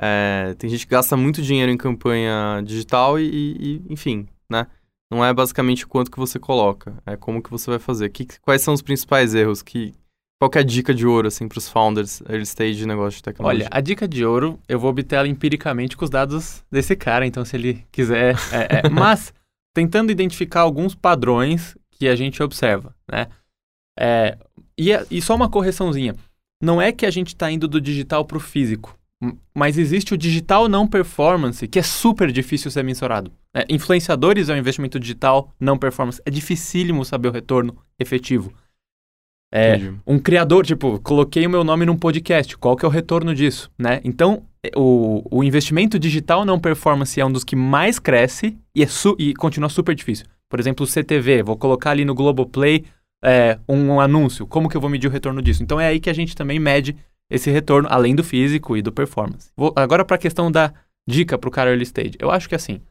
É, 0.02 0.56
tem 0.58 0.70
gente 0.70 0.86
que 0.86 0.92
gasta 0.92 1.18
muito 1.18 1.42
dinheiro 1.42 1.70
em 1.70 1.78
campanha 1.78 2.62
digital 2.64 3.20
e, 3.20 3.26
e, 3.28 3.84
enfim, 3.90 4.28
né? 4.50 4.66
Não 5.12 5.26
é 5.26 5.34
basicamente 5.34 5.86
quanto 5.86 6.12
que 6.12 6.20
você 6.20 6.40
coloca, 6.40 7.02
é 7.06 7.18
como 7.18 7.42
que 7.42 7.50
você 7.50 7.70
vai 7.70 7.80
fazer. 7.80 8.10
Que, 8.10 8.26
quais 8.42 8.62
são 8.62 8.74
os 8.74 8.82
principais 8.82 9.34
erros? 9.34 9.62
Que, 9.62 9.94
qual 10.40 10.50
é 10.56 10.60
a 10.60 10.64
dica 10.64 10.94
de 10.94 11.06
ouro, 11.06 11.28
assim, 11.28 11.50
para 11.50 11.58
os 11.58 11.68
founders 11.68 12.22
early 12.22 12.44
stage 12.44 12.76
de 12.76 12.88
negócio 12.88 13.18
de 13.18 13.24
tecnologia? 13.24 13.66
Olha, 13.66 13.70
a 13.70 13.82
dica 13.82 14.08
de 14.08 14.26
ouro, 14.26 14.58
eu 14.70 14.80
vou 14.80 14.90
obter 14.90 15.18
ela 15.18 15.28
empiricamente 15.28 15.98
com 15.98 16.06
os 16.06 16.10
dados 16.10 16.64
desse 16.72 16.96
cara, 16.96 17.26
então 17.28 17.44
se 17.44 17.58
ele 17.58 17.86
quiser... 17.92 18.36
É, 18.54 18.88
é, 18.88 18.90
mas, 18.90 19.34
tentando 19.76 20.12
identificar 20.12 20.62
alguns 20.62 20.96
padrões 20.96 21.78
que 21.92 22.08
a 22.08 22.16
gente 22.16 22.42
observa, 22.42 22.96
né? 23.12 23.28
É, 24.00 24.38
e, 24.78 24.94
é, 24.94 25.06
e 25.12 25.22
só 25.22 25.36
uma 25.36 25.50
correçãozinha. 25.50 26.16
Não 26.64 26.82
é 26.82 26.94
que 26.94 27.06
a 27.06 27.12
gente 27.12 27.30
está 27.30 27.52
indo 27.52 27.68
do 27.68 27.82
digital 27.82 28.24
para 28.24 28.38
o 28.38 28.40
físico, 28.42 28.98
mas 29.54 29.78
existe 29.78 30.14
o 30.14 30.18
digital 30.18 30.70
não 30.70 30.88
performance, 30.88 31.68
que 31.68 31.80
é 31.80 31.84
super 31.84 32.32
difícil 32.32 32.72
ser 32.72 32.84
mensurado. 32.84 33.32
É, 33.54 33.66
influenciadores 33.70 34.48
é 34.48 34.54
um 34.54 34.58
investimento 34.58 34.98
digital 34.98 35.54
não 35.60 35.78
performance. 35.78 36.22
É 36.26 36.32
dificílimo 36.32 37.04
saber 37.04 37.28
o 37.28 37.32
retorno 37.32 37.76
efetivo. 38.00 38.54
É, 39.52 39.92
um 40.06 40.20
criador, 40.20 40.66
tipo, 40.66 41.00
coloquei 41.00 41.46
o 41.46 41.50
meu 41.50 41.64
nome 41.64 41.86
num 41.86 41.98
podcast, 41.98 42.56
qual 42.58 42.76
que 42.76 42.86
é 42.86 42.88
o 42.88 42.92
retorno 42.92 43.34
disso, 43.34 43.72
né? 43.78 44.00
Então, 44.04 44.44
é, 44.64 44.70
o, 44.76 45.24
o 45.32 45.44
investimento 45.44 45.98
digital 45.98 46.46
não 46.46 46.60
performance 46.60 47.20
é 47.20 47.26
um 47.26 47.32
dos 47.32 47.44
que 47.44 47.56
mais 47.56 47.98
cresce 47.98 48.58
e, 48.76 48.84
é 48.84 48.88
su 48.88 49.16
e 49.18 49.34
continua 49.34 49.70
super 49.70 49.96
difícil. 49.96 50.26
Por 50.48 50.60
exemplo, 50.60 50.84
o 50.84 50.88
CTV, 50.88 51.44
vou 51.44 51.58
colocar 51.58 51.92
ali 51.92 52.06
no 52.06 52.14
Globoplay 52.14 52.86
é, 53.24 53.60
um 53.68 54.00
anúncio, 54.00 54.48
como 54.48 54.70
que 54.70 54.78
eu 54.78 54.82
vou 54.82 54.90
medir 54.90 55.08
o 55.08 55.12
retorno 55.12 55.42
disso? 55.42 55.64
Então 55.64 55.80
é 55.80 55.88
aí 55.88 56.00
que 56.00 56.10
a 56.10 56.14
gente 56.14 56.36
também 56.36 56.60
mede 56.60 56.96
esse 57.30 57.52
retorno, 57.52 57.88
além 57.92 58.16
do 58.16 58.24
físico 58.24 58.78
e 58.78 58.82
do 58.82 58.92
performance. 58.92 59.52
Vou, 59.56 59.74
agora 59.76 60.06
para 60.06 60.16
a 60.16 60.20
questão 60.20 60.52
da 60.52 60.74
dica 61.08 61.38
para 61.38 61.48
o 61.48 61.52
cara 61.52 61.70
early 61.70 61.84
stage. 61.84 62.14
Eu 62.20 62.32
acho 62.32 62.48
que 62.48 62.56
assim, 62.56 62.82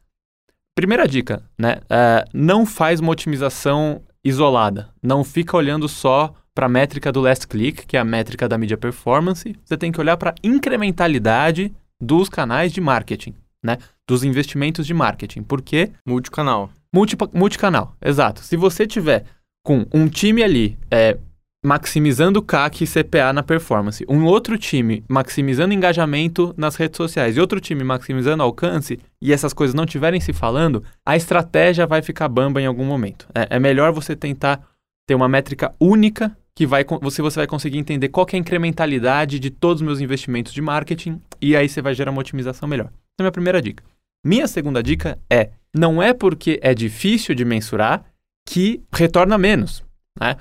primeira 0.76 1.06
dica, 1.06 1.43
né? 1.58 1.81
É, 1.88 2.25
não 2.32 2.64
faz 2.66 3.00
uma 3.00 3.12
otimização 3.12 4.02
isolada. 4.25 4.90
Não 5.02 5.25
fica 5.25 5.56
olhando 5.56 5.88
só 5.88 6.34
para 6.58 6.66
a 6.66 6.69
métrica 6.69 7.12
do 7.12 7.20
last 7.20 7.46
click, 7.46 7.87
que 7.87 7.96
é 7.96 8.00
a 8.00 8.05
métrica 8.05 8.49
da 8.49 8.58
mídia 8.58 8.76
performance. 8.76 9.55
Você 9.64 9.76
tem 9.76 9.93
que 9.93 10.00
olhar 10.00 10.16
para 10.16 10.31
a 10.31 10.34
incrementalidade 10.43 11.72
dos 12.02 12.28
canais 12.28 12.72
de 12.72 12.81
marketing, 12.81 13.32
né? 13.62 13.78
Dos 14.08 14.25
investimentos 14.25 14.84
de 14.84 14.93
marketing. 14.93 15.44
Por 15.44 15.62
quê? 15.62 15.93
Multicanal. 16.05 16.69
Multi, 16.93 17.16
multicanal, 17.32 17.94
exato. 18.05 18.40
Se 18.40 18.56
você 18.56 18.88
tiver 18.88 19.25
com 19.64 19.87
um 19.94 20.08
time 20.08 20.43
ali 20.43 20.76
é, 20.90 21.16
maximizando 21.64 22.43
CAC 22.43 22.82
e 22.82 22.88
CPA 22.88 23.32
na 23.32 23.44
performance, 23.44 24.04
um 24.09 24.25
outro 24.25 24.59
time 24.59 25.04
maximizando 25.09 25.73
engajamento 25.73 26.52
nas 26.56 26.75
redes 26.75 26.97
sociais 26.97 27.37
e 27.37 27.40
outro 27.40 27.61
time 27.61 27.85
maximizando 27.85 28.42
alcance, 28.42 28.99
e 29.23 29.32
essas 29.32 29.52
coisas 29.52 29.75
não 29.75 29.85
estiverem 29.85 30.21
se 30.21 30.32
falando, 30.32 30.82
a 31.06 31.16
estratégia 31.16 31.87
vai 31.87 32.02
ficar 32.02 32.26
bamba 32.26 32.61
em 32.61 32.66
algum 32.66 32.85
momento. 32.85 33.28
É, 33.32 33.47
é 33.54 33.61
melhor 33.61 33.92
você 33.92 34.16
tentar 34.16 34.66
ter 35.06 35.14
uma 35.14 35.28
métrica 35.28 35.73
única 35.80 36.37
que 36.58 36.66
vai, 36.66 36.84
você, 37.00 37.22
você 37.22 37.38
vai 37.38 37.46
conseguir 37.46 37.78
entender 37.78 38.08
qual 38.08 38.26
é 38.32 38.34
a 38.34 38.40
incrementalidade 38.40 39.38
de 39.38 39.48
todos 39.48 39.80
os 39.80 39.86
meus 39.86 40.00
investimentos 40.00 40.52
de 40.52 40.60
marketing 40.60 41.22
e 41.40 41.54
aí 41.54 41.68
você 41.68 41.80
vai 41.80 41.94
gerar 41.94 42.10
uma 42.10 42.18
otimização 42.18 42.68
melhor. 42.68 42.86
Essa 42.86 43.20
é 43.20 43.22
a 43.22 43.22
minha 43.22 43.30
primeira 43.30 43.62
dica. 43.62 43.84
Minha 44.26 44.48
segunda 44.48 44.82
dica 44.82 45.16
é: 45.30 45.50
não 45.72 46.02
é 46.02 46.12
porque 46.12 46.58
é 46.60 46.74
difícil 46.74 47.32
de 47.36 47.44
mensurar 47.44 48.04
que 48.44 48.82
retorna 48.92 49.38
menos, 49.38 49.84
né? 50.20 50.34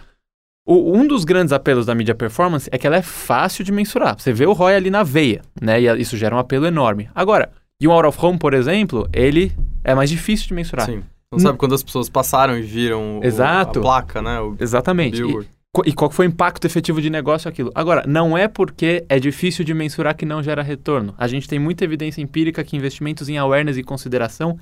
O, 0.65 0.97
um 0.97 1.05
dos 1.05 1.23
grandes 1.23 1.53
apelos 1.53 1.85
da 1.85 1.93
mídia 1.93 2.15
performance 2.15 2.67
é 2.71 2.79
que 2.79 2.87
ela 2.87 2.97
é 2.97 3.03
fácil 3.03 3.63
de 3.63 3.71
mensurar. 3.71 4.19
Você 4.19 4.33
vê 4.33 4.47
o 4.47 4.53
ROI 4.53 4.75
ali 4.75 4.89
na 4.89 5.03
veia, 5.03 5.43
né? 5.61 5.79
E 5.79 6.01
isso 6.01 6.17
gera 6.17 6.35
um 6.35 6.39
apelo 6.39 6.65
enorme. 6.65 7.11
Agora, 7.13 7.51
e 7.79 7.87
um 7.87 7.91
out 7.91 8.07
of 8.07 8.25
home, 8.25 8.39
por 8.39 8.55
exemplo, 8.55 9.07
ele 9.13 9.51
é 9.83 9.93
mais 9.93 10.09
difícil 10.09 10.47
de 10.47 10.55
mensurar. 10.55 10.87
Sim. 10.87 11.03
Não 11.31 11.37
sabe 11.37 11.59
quando 11.59 11.75
as 11.75 11.83
pessoas 11.83 12.09
passaram 12.09 12.57
e 12.57 12.61
viram 12.63 13.19
Exato. 13.21 13.79
O, 13.79 13.81
a 13.81 13.85
placa, 13.85 14.19
né? 14.19 14.39
O 14.39 14.55
Exatamente. 14.59 15.21
E, 15.21 15.56
e, 15.85 15.93
qual 15.93 16.09
foi 16.09 16.27
o 16.27 16.29
impacto 16.29 16.65
efetivo 16.65 17.01
de 17.01 17.09
negócio 17.09 17.49
aquilo? 17.49 17.71
Agora, 17.75 18.03
não 18.07 18.37
é 18.37 18.47
porque 18.47 19.05
é 19.09 19.19
difícil 19.19 19.65
de 19.65 19.73
mensurar 19.73 20.15
que 20.15 20.25
não 20.25 20.41
gera 20.41 20.61
retorno. 20.61 21.13
A 21.17 21.27
gente 21.27 21.47
tem 21.47 21.59
muita 21.59 21.83
evidência 21.83 22.21
empírica 22.21 22.63
que 22.63 22.75
investimentos 22.75 23.29
em 23.29 23.37
awareness 23.37 23.77
e 23.77 23.83
consideração 23.83 24.57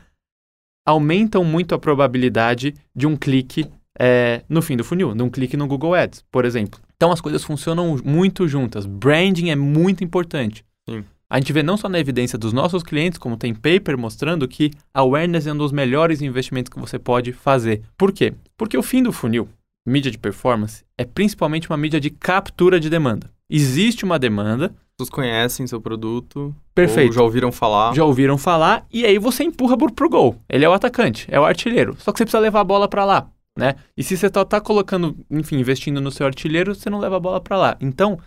aumentam 0.86 1.44
muito 1.44 1.74
a 1.74 1.80
probabilidade 1.80 2.76
de 2.96 3.08
um 3.08 3.16
clique 3.16 3.68
é, 4.00 4.44
no 4.48 4.62
fim 4.62 4.78
do 4.78 4.84
funil, 4.84 5.16
de 5.16 5.24
um 5.24 5.30
clique 5.30 5.58
no 5.58 5.68
Google 5.68 5.96
Ads, 5.96 6.24
por 6.32 6.46
exemplo. 6.46 6.80
Então 6.96 7.12
as 7.12 7.22
coisas 7.22 7.44
funcionam 7.44 7.98
muito 8.04 8.48
juntas. 8.48 8.86
Branding 8.86 9.50
é 9.50 9.56
muito 9.56 10.04
importante. 10.04 10.64
Sim. 10.88 11.04
A 11.28 11.40
gente 11.40 11.52
vê 11.52 11.64
não 11.64 11.76
só 11.76 11.90
na 11.90 12.00
evidência 12.00 12.38
dos 12.38 12.54
nossos 12.54 12.84
clientes, 12.84 13.18
como 13.18 13.36
tem 13.36 13.54
paper 13.54 13.98
mostrando 13.98 14.48
que 14.48 14.72
awareness 14.94 15.48
é 15.48 15.54
um 15.54 15.58
dos 15.58 15.72
melhores 15.72 16.22
investimentos 16.22 16.70
que 16.70 16.80
você 16.80 17.00
pode 17.00 17.34
fazer. 17.34 17.82
Por 17.98 18.12
quê? 18.12 18.34
Porque 18.56 18.78
o 18.78 18.84
fim 18.84 19.02
do 19.02 19.12
funil, 19.12 19.50
mídia 19.86 20.12
de 20.12 20.18
performance, 20.18 20.84
é 20.98 21.06
principalmente 21.06 21.70
uma 21.70 21.78
mídia 21.78 22.00
de 22.00 22.10
captura 22.10 22.80
de 22.80 22.90
demanda. 22.90 23.30
Existe 23.50 24.04
uma 24.04 24.18
demanda, 24.18 24.74
pessoas 24.98 25.10
conhecem 25.10 25.68
seu 25.68 25.80
produto. 25.80 26.56
Perfeito. 26.74 27.14
já 27.14 27.22
ouviram 27.22 27.52
falar. 27.52 27.94
Já 27.94 28.04
ouviram 28.04 28.38
falar, 28.38 28.86
e 28.92 29.06
aí 29.06 29.20
você 29.20 29.44
empurra 29.44 29.78
pro, 29.78 29.92
pro 29.92 30.10
gol. 30.10 30.36
Ele 30.50 30.66
é 30.66 30.70
o 30.70 30.74
atacante, 30.74 31.28
é 31.30 31.40
o 31.40 31.46
artilheiro. 31.46 31.96
Só 32.00 32.12
que 32.12 32.18
você 32.18 32.26
precisa 32.26 32.40
levar 32.40 32.62
a 32.62 32.66
bola 32.66 32.88
para 32.88 33.06
lá. 33.06 33.30
né? 33.58 33.76
E 33.96 34.04
se 34.04 34.18
você 34.18 34.30
tá, 34.30 34.44
tá 34.44 34.60
colocando, 34.60 35.16
enfim, 35.30 35.58
investindo 35.60 36.02
no 36.02 36.12
seu 36.12 36.26
artilheiro, 36.26 36.74
você 36.74 36.90
não 36.90 37.00
leva 37.00 37.18
a 37.18 37.20
bola 37.20 37.40
para 37.40 37.58
lá. 37.58 37.78
Então, 37.80 38.18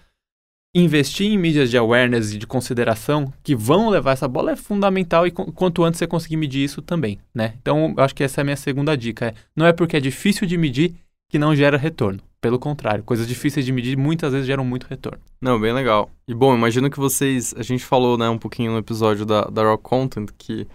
investir 0.74 1.26
em 1.26 1.38
mídias 1.38 1.70
de 1.70 1.76
awareness 1.78 2.32
e 2.32 2.38
de 2.38 2.46
consideração 2.46 3.32
que 3.42 3.56
vão 3.56 3.88
levar 3.88 4.12
essa 4.12 4.28
bola 4.28 4.52
é 4.52 4.56
fundamental 4.56 5.26
e 5.26 5.30
quanto 5.30 5.82
antes 5.82 5.98
você 5.98 6.06
conseguir 6.06 6.36
medir 6.36 6.62
isso 6.62 6.80
também, 6.80 7.18
né? 7.34 7.54
Então, 7.60 7.94
eu 7.96 8.04
acho 8.04 8.14
que 8.14 8.22
essa 8.22 8.40
é 8.40 8.42
a 8.42 8.44
minha 8.44 8.56
segunda 8.56 8.96
dica. 8.96 9.26
É, 9.26 9.34
não 9.56 9.66
é 9.66 9.72
porque 9.72 9.96
é 9.96 10.00
difícil 10.00 10.46
de 10.46 10.56
medir 10.56 10.94
que 11.28 11.38
não 11.38 11.54
gera 11.54 11.76
retorno. 11.76 12.20
Pelo 12.40 12.58
contrário, 12.58 13.02
coisas 13.02 13.26
difíceis 13.26 13.66
de 13.66 13.72
medir 13.72 13.96
muitas 13.96 14.32
vezes 14.32 14.46
geram 14.46 14.64
muito 14.64 14.86
retorno. 14.86 15.18
Não, 15.40 15.60
bem 15.60 15.72
legal. 15.72 16.08
E 16.26 16.34
bom, 16.34 16.54
imagino 16.54 16.88
que 16.88 16.98
vocês. 16.98 17.52
A 17.56 17.62
gente 17.62 17.84
falou 17.84 18.16
né, 18.16 18.28
um 18.28 18.38
pouquinho 18.38 18.72
no 18.72 18.78
episódio 18.78 19.26
da, 19.26 19.42
da 19.42 19.62
Rock 19.64 19.82
Content 19.82 20.30
que 20.38 20.66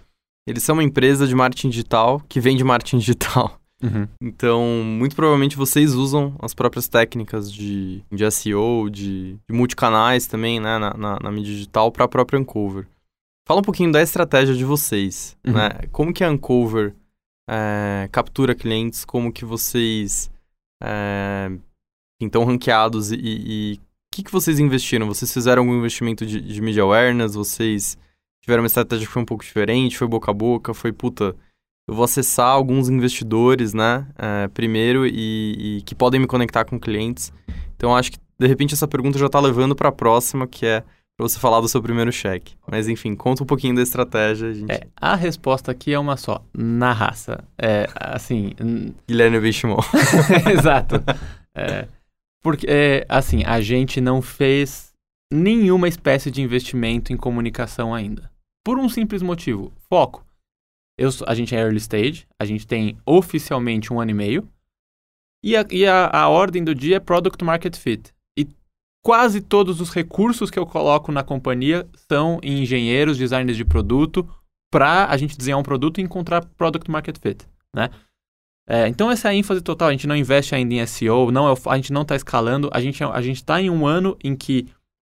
eles 0.46 0.62
são 0.62 0.74
uma 0.74 0.84
empresa 0.84 1.26
de 1.26 1.34
marketing 1.34 1.70
digital 1.70 2.20
que 2.28 2.38
vende 2.38 2.62
marketing 2.62 2.98
digital. 2.98 3.58
Uhum. 3.82 4.06
Então, 4.22 4.62
muito 4.84 5.16
provavelmente 5.16 5.56
vocês 5.56 5.94
usam 5.94 6.34
as 6.40 6.54
próprias 6.54 6.88
técnicas 6.88 7.52
de, 7.52 8.02
de 8.10 8.30
SEO, 8.30 8.88
de, 8.90 9.36
de 9.48 9.54
multicanais 9.54 10.26
também, 10.26 10.60
né, 10.60 10.78
na, 10.78 10.94
na, 10.94 11.18
na 11.22 11.30
mídia 11.30 11.52
digital 11.52 11.90
para 11.90 12.04
a 12.04 12.08
própria 12.08 12.38
Uncover. 12.38 12.86
Fala 13.46 13.60
um 13.60 13.64
pouquinho 13.64 13.92
da 13.92 14.00
estratégia 14.00 14.54
de 14.54 14.64
vocês, 14.64 15.36
uhum. 15.46 15.52
né? 15.52 15.70
Como 15.92 16.14
que 16.14 16.24
a 16.24 16.30
Uncover 16.30 16.94
é, 17.48 18.08
captura 18.10 18.54
clientes, 18.54 19.04
como 19.04 19.30
que 19.30 19.44
vocês 19.44 20.30
é, 20.84 21.50
estão 22.20 22.44
ranqueados 22.44 23.10
e, 23.10 23.18
e, 23.22 23.74
o 23.74 24.16
que, 24.16 24.22
que 24.22 24.30
vocês 24.32 24.60
investiram? 24.60 25.06
Vocês 25.06 25.32
fizeram 25.32 25.62
algum 25.62 25.76
investimento 25.76 26.24
de, 26.24 26.40
de 26.40 26.60
media 26.60 26.82
awareness? 26.82 27.34
Vocês 27.34 27.98
tiveram 28.42 28.62
uma 28.62 28.68
estratégia 28.68 29.06
que 29.06 29.12
foi 29.12 29.22
um 29.22 29.26
pouco 29.26 29.42
diferente? 29.42 29.98
Foi 29.98 30.06
boca 30.06 30.30
a 30.30 30.34
boca? 30.34 30.72
Foi, 30.72 30.92
puta, 30.92 31.34
eu 31.88 31.94
vou 31.94 32.04
acessar 32.04 32.48
alguns 32.48 32.88
investidores, 32.88 33.74
né, 33.74 34.06
é, 34.16 34.48
primeiro 34.48 35.06
e, 35.06 35.78
e, 35.78 35.82
que 35.82 35.94
podem 35.94 36.20
me 36.20 36.26
conectar 36.26 36.64
com 36.64 36.78
clientes. 36.78 37.32
Então, 37.76 37.94
acho 37.94 38.12
que, 38.12 38.18
de 38.38 38.46
repente, 38.46 38.74
essa 38.74 38.88
pergunta 38.88 39.18
já 39.18 39.26
está 39.26 39.40
levando 39.40 39.74
para 39.74 39.88
a 39.88 39.92
próxima, 39.92 40.46
que 40.46 40.64
é 40.64 40.84
para 41.16 41.28
você 41.28 41.38
falar 41.38 41.60
do 41.60 41.68
seu 41.68 41.80
primeiro 41.80 42.10
cheque. 42.10 42.56
Mas, 42.66 42.88
enfim, 42.88 43.14
conta 43.14 43.42
um 43.42 43.46
pouquinho 43.46 43.74
da 43.74 43.82
estratégia. 43.82 44.48
A, 44.48 44.52
gente... 44.52 44.72
é, 44.72 44.86
a 44.96 45.14
resposta 45.14 45.70
aqui 45.70 45.92
é 45.92 45.98
uma 45.98 46.16
só, 46.16 46.44
na 46.52 46.92
raça. 46.92 47.44
É, 47.56 47.88
assim... 47.94 48.52
Guilherme 49.06 49.40
Bichimon. 49.40 49.78
Exato. 50.52 50.96
É, 51.54 51.86
porque, 52.42 52.66
é, 52.68 53.06
assim, 53.08 53.44
a 53.44 53.60
gente 53.60 54.00
não 54.00 54.20
fez 54.20 54.92
nenhuma 55.32 55.88
espécie 55.88 56.30
de 56.30 56.42
investimento 56.42 57.12
em 57.12 57.16
comunicação 57.16 57.94
ainda. 57.94 58.30
Por 58.64 58.78
um 58.78 58.88
simples 58.88 59.22
motivo, 59.22 59.72
foco. 59.88 60.24
Eu, 60.98 61.10
a 61.26 61.34
gente 61.34 61.54
é 61.54 61.60
early 61.60 61.78
stage, 61.78 62.26
a 62.38 62.44
gente 62.44 62.66
tem 62.66 62.96
oficialmente 63.04 63.92
um 63.92 64.00
ano 64.00 64.12
e 64.12 64.14
meio. 64.14 64.48
E 65.44 65.56
a, 65.56 65.64
e 65.70 65.86
a, 65.86 66.08
a 66.08 66.28
ordem 66.28 66.64
do 66.64 66.74
dia 66.74 66.96
é 66.96 67.00
Product 67.00 67.44
Market 67.44 67.76
Fit. 67.76 68.13
Quase 69.04 69.42
todos 69.42 69.82
os 69.82 69.90
recursos 69.90 70.50
que 70.50 70.58
eu 70.58 70.64
coloco 70.64 71.12
na 71.12 71.22
companhia 71.22 71.86
são 72.10 72.40
em 72.42 72.62
engenheiros, 72.62 73.18
designers 73.18 73.56
de 73.56 73.64
produto, 73.64 74.26
para 74.72 75.10
a 75.10 75.16
gente 75.18 75.36
desenhar 75.36 75.60
um 75.60 75.62
produto 75.62 76.00
e 76.00 76.02
encontrar 76.02 76.42
Product 76.56 76.90
Market 76.90 77.18
Fit, 77.20 77.46
né? 77.76 77.90
É, 78.66 78.88
então 78.88 79.10
essa 79.10 79.28
é 79.28 79.32
a 79.32 79.34
ênfase 79.34 79.60
total, 79.60 79.88
a 79.88 79.92
gente 79.92 80.06
não 80.06 80.16
investe 80.16 80.54
ainda 80.54 80.74
em 80.74 80.86
SEO, 80.86 81.30
não 81.30 81.52
é, 81.52 81.54
a 81.66 81.76
gente 81.76 81.92
não 81.92 82.00
está 82.00 82.16
escalando, 82.16 82.70
a 82.72 82.80
gente 82.80 83.04
a 83.04 83.20
está 83.20 83.60
em 83.60 83.68
um 83.68 83.86
ano 83.86 84.16
em 84.24 84.34
que 84.34 84.66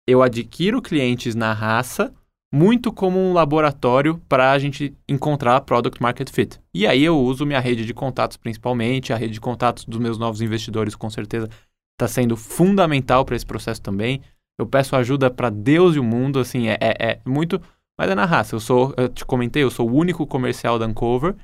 eu 0.08 0.22
adquiro 0.22 0.80
clientes 0.80 1.34
na 1.34 1.52
raça, 1.52 2.10
muito 2.50 2.90
como 2.90 3.18
um 3.18 3.34
laboratório 3.34 4.18
para 4.26 4.52
a 4.52 4.58
gente 4.58 4.96
encontrar 5.06 5.60
product 5.60 6.00
market 6.00 6.30
fit. 6.30 6.58
E 6.72 6.86
aí 6.86 7.04
eu 7.04 7.18
uso 7.18 7.44
minha 7.44 7.60
rede 7.60 7.84
de 7.84 7.92
contatos 7.92 8.38
principalmente, 8.38 9.12
a 9.12 9.16
rede 9.16 9.34
de 9.34 9.40
contatos 9.40 9.84
dos 9.84 9.98
meus 9.98 10.16
novos 10.16 10.40
investidores 10.40 10.94
com 10.94 11.10
certeza 11.10 11.50
está 11.94 12.08
sendo 12.08 12.36
fundamental 12.36 13.24
para 13.24 13.36
esse 13.36 13.46
processo 13.46 13.80
também. 13.80 14.20
Eu 14.58 14.66
peço 14.66 14.94
ajuda 14.94 15.30
para 15.30 15.50
Deus 15.50 15.96
e 15.96 15.98
o 15.98 16.04
mundo, 16.04 16.38
assim, 16.38 16.68
é, 16.68 16.76
é, 16.80 16.96
é, 16.98 17.20
muito, 17.24 17.60
mas 17.98 18.10
é 18.10 18.14
na 18.14 18.24
raça. 18.24 18.54
Eu 18.54 18.60
sou, 18.60 18.94
eu 18.96 19.08
te 19.08 19.24
comentei, 19.24 19.62
eu 19.62 19.70
sou 19.70 19.88
o 19.88 19.94
único 19.94 20.26
comercial 20.26 20.78
da 20.78 20.86
Uncover, 20.86 21.34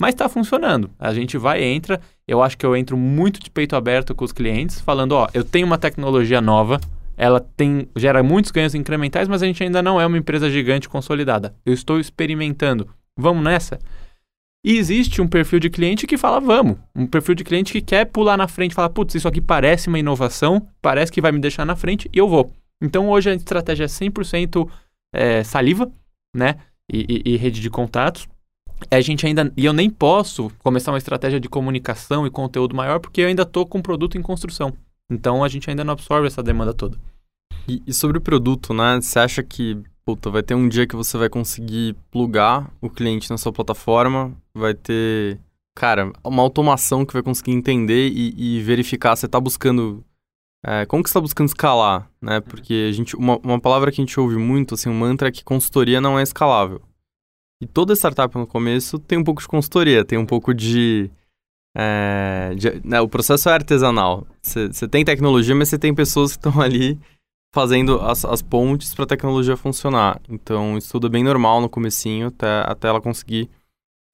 mas 0.00 0.14
está 0.14 0.28
funcionando. 0.28 0.90
A 0.98 1.14
gente 1.14 1.38
vai 1.38 1.62
entra, 1.62 2.00
eu 2.26 2.42
acho 2.42 2.58
que 2.58 2.66
eu 2.66 2.76
entro 2.76 2.96
muito 2.96 3.40
de 3.40 3.50
peito 3.50 3.76
aberto 3.76 4.14
com 4.14 4.24
os 4.24 4.32
clientes, 4.32 4.80
falando, 4.80 5.12
ó, 5.12 5.28
eu 5.32 5.44
tenho 5.44 5.66
uma 5.66 5.78
tecnologia 5.78 6.40
nova, 6.40 6.80
ela 7.16 7.40
tem 7.40 7.88
gera 7.96 8.22
muitos 8.22 8.50
ganhos 8.50 8.74
incrementais, 8.74 9.28
mas 9.28 9.42
a 9.42 9.46
gente 9.46 9.62
ainda 9.62 9.82
não 9.82 10.00
é 10.00 10.06
uma 10.06 10.18
empresa 10.18 10.50
gigante 10.50 10.88
consolidada. 10.88 11.54
Eu 11.64 11.72
estou 11.72 12.00
experimentando. 12.00 12.88
Vamos 13.16 13.44
nessa? 13.44 13.78
E 14.64 14.76
existe 14.76 15.20
um 15.20 15.26
perfil 15.26 15.58
de 15.58 15.68
cliente 15.68 16.06
que 16.06 16.16
fala 16.16 16.40
vamos. 16.40 16.78
Um 16.94 17.06
perfil 17.06 17.34
de 17.34 17.42
cliente 17.42 17.72
que 17.72 17.80
quer 17.80 18.04
pular 18.04 18.36
na 18.36 18.46
frente, 18.46 18.74
falar, 18.74 18.90
putz, 18.90 19.14
isso 19.14 19.26
aqui 19.26 19.40
parece 19.40 19.88
uma 19.88 19.98
inovação, 19.98 20.68
parece 20.80 21.10
que 21.10 21.20
vai 21.20 21.32
me 21.32 21.40
deixar 21.40 21.64
na 21.64 21.74
frente 21.74 22.08
e 22.12 22.18
eu 22.18 22.28
vou. 22.28 22.52
Então 22.80 23.08
hoje 23.08 23.30
a 23.30 23.34
estratégia 23.34 23.84
é 23.84 23.88
100% 23.88 24.68
é, 25.12 25.42
saliva, 25.42 25.90
né? 26.34 26.56
E, 26.92 27.22
e, 27.26 27.32
e 27.32 27.36
rede 27.36 27.60
de 27.60 27.70
contatos. 27.70 28.28
A 28.90 29.00
gente 29.00 29.26
ainda. 29.26 29.52
E 29.56 29.64
eu 29.64 29.72
nem 29.72 29.88
posso 29.88 30.50
começar 30.58 30.92
uma 30.92 30.98
estratégia 30.98 31.40
de 31.40 31.48
comunicação 31.48 32.26
e 32.26 32.30
conteúdo 32.30 32.74
maior 32.74 32.98
porque 33.00 33.20
eu 33.20 33.28
ainda 33.28 33.42
estou 33.42 33.66
com 33.66 33.78
um 33.78 33.82
produto 33.82 34.18
em 34.18 34.22
construção. 34.22 34.72
Então 35.10 35.42
a 35.42 35.48
gente 35.48 35.68
ainda 35.68 35.84
não 35.84 35.92
absorve 35.92 36.26
essa 36.26 36.42
demanda 36.42 36.72
toda. 36.72 36.98
E, 37.68 37.82
e, 37.86 37.92
sobre 37.92 38.18
o 38.18 38.20
produto, 38.20 38.74
né? 38.74 39.00
Você 39.00 39.18
acha 39.18 39.42
que 39.42 39.80
puta, 40.04 40.30
vai 40.30 40.42
ter 40.42 40.54
um 40.54 40.68
dia 40.68 40.86
que 40.86 40.96
você 40.96 41.16
vai 41.16 41.28
conseguir 41.28 41.94
plugar 42.10 42.70
o 42.80 42.90
cliente 42.90 43.30
na 43.30 43.38
sua 43.38 43.52
plataforma, 43.52 44.36
vai 44.54 44.74
ter, 44.74 45.38
cara, 45.74 46.12
uma 46.24 46.42
automação 46.42 47.04
que 47.04 47.12
vai 47.12 47.22
conseguir 47.22 47.52
entender 47.52 48.08
e, 48.08 48.58
e 48.58 48.62
verificar 48.62 49.16
se 49.16 49.26
está 49.26 49.40
buscando. 49.40 50.04
É, 50.64 50.86
como 50.86 51.02
que 51.02 51.08
você 51.08 51.12
está 51.12 51.20
buscando 51.20 51.48
escalar, 51.48 52.08
né? 52.20 52.40
Porque 52.40 52.86
a 52.88 52.92
gente, 52.92 53.16
uma, 53.16 53.36
uma 53.38 53.60
palavra 53.60 53.90
que 53.90 54.00
a 54.00 54.04
gente 54.04 54.18
ouve 54.18 54.36
muito, 54.36 54.74
assim, 54.74 54.88
um 54.88 54.94
mantra 54.94 55.28
é 55.28 55.32
que 55.32 55.42
consultoria 55.42 56.00
não 56.00 56.18
é 56.18 56.22
escalável. 56.22 56.80
E 57.60 57.66
toda 57.66 57.94
startup 57.94 58.36
no 58.36 58.46
começo 58.46 58.98
tem 58.98 59.18
um 59.18 59.24
pouco 59.24 59.40
de 59.40 59.48
consultoria, 59.48 60.04
tem 60.04 60.18
um 60.18 60.26
pouco 60.26 60.54
de 60.54 61.10
é, 61.76 62.54
de, 62.56 62.86
né, 62.86 63.00
o 63.00 63.08
processo 63.08 63.48
é 63.48 63.52
artesanal. 63.52 64.26
Você 64.42 64.88
tem 64.88 65.04
tecnologia, 65.04 65.54
mas 65.54 65.68
você 65.68 65.78
tem 65.78 65.94
pessoas 65.94 66.32
que 66.32 66.38
estão 66.38 66.60
ali 66.60 66.98
fazendo 67.52 68.00
as, 68.00 68.24
as 68.24 68.40
pontes 68.40 68.94
para 68.94 69.04
a 69.04 69.08
tecnologia 69.08 69.56
funcionar. 69.56 70.20
Então, 70.28 70.78
isso 70.78 70.90
tudo 70.92 71.06
é 71.06 71.10
bem 71.10 71.22
normal 71.22 71.60
no 71.60 71.68
comecinho, 71.68 72.28
até, 72.28 72.62
até 72.66 72.88
ela 72.88 73.00
conseguir 73.00 73.48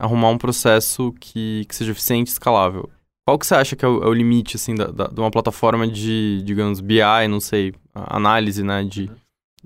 arrumar 0.00 0.30
um 0.30 0.38
processo 0.38 1.12
que, 1.20 1.64
que 1.66 1.74
seja 1.74 1.92
eficiente 1.92 2.28
e 2.28 2.32
escalável. 2.32 2.90
Qual 3.26 3.38
que 3.38 3.46
você 3.46 3.54
acha 3.54 3.76
que 3.76 3.84
é 3.84 3.88
o, 3.88 4.02
é 4.02 4.06
o 4.06 4.12
limite, 4.12 4.56
assim, 4.56 4.74
da, 4.74 4.86
da, 4.86 5.06
de 5.06 5.20
uma 5.20 5.30
plataforma 5.30 5.86
de, 5.86 6.42
digamos, 6.44 6.80
BI, 6.80 7.28
não 7.28 7.40
sei, 7.40 7.74
análise, 7.94 8.62
né, 8.62 8.82
de, 8.84 9.10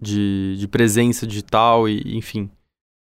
de, 0.01 0.57
de 0.59 0.69
presença 0.69 1.27
digital 1.27 1.89
e, 1.89 2.17
enfim... 2.17 2.51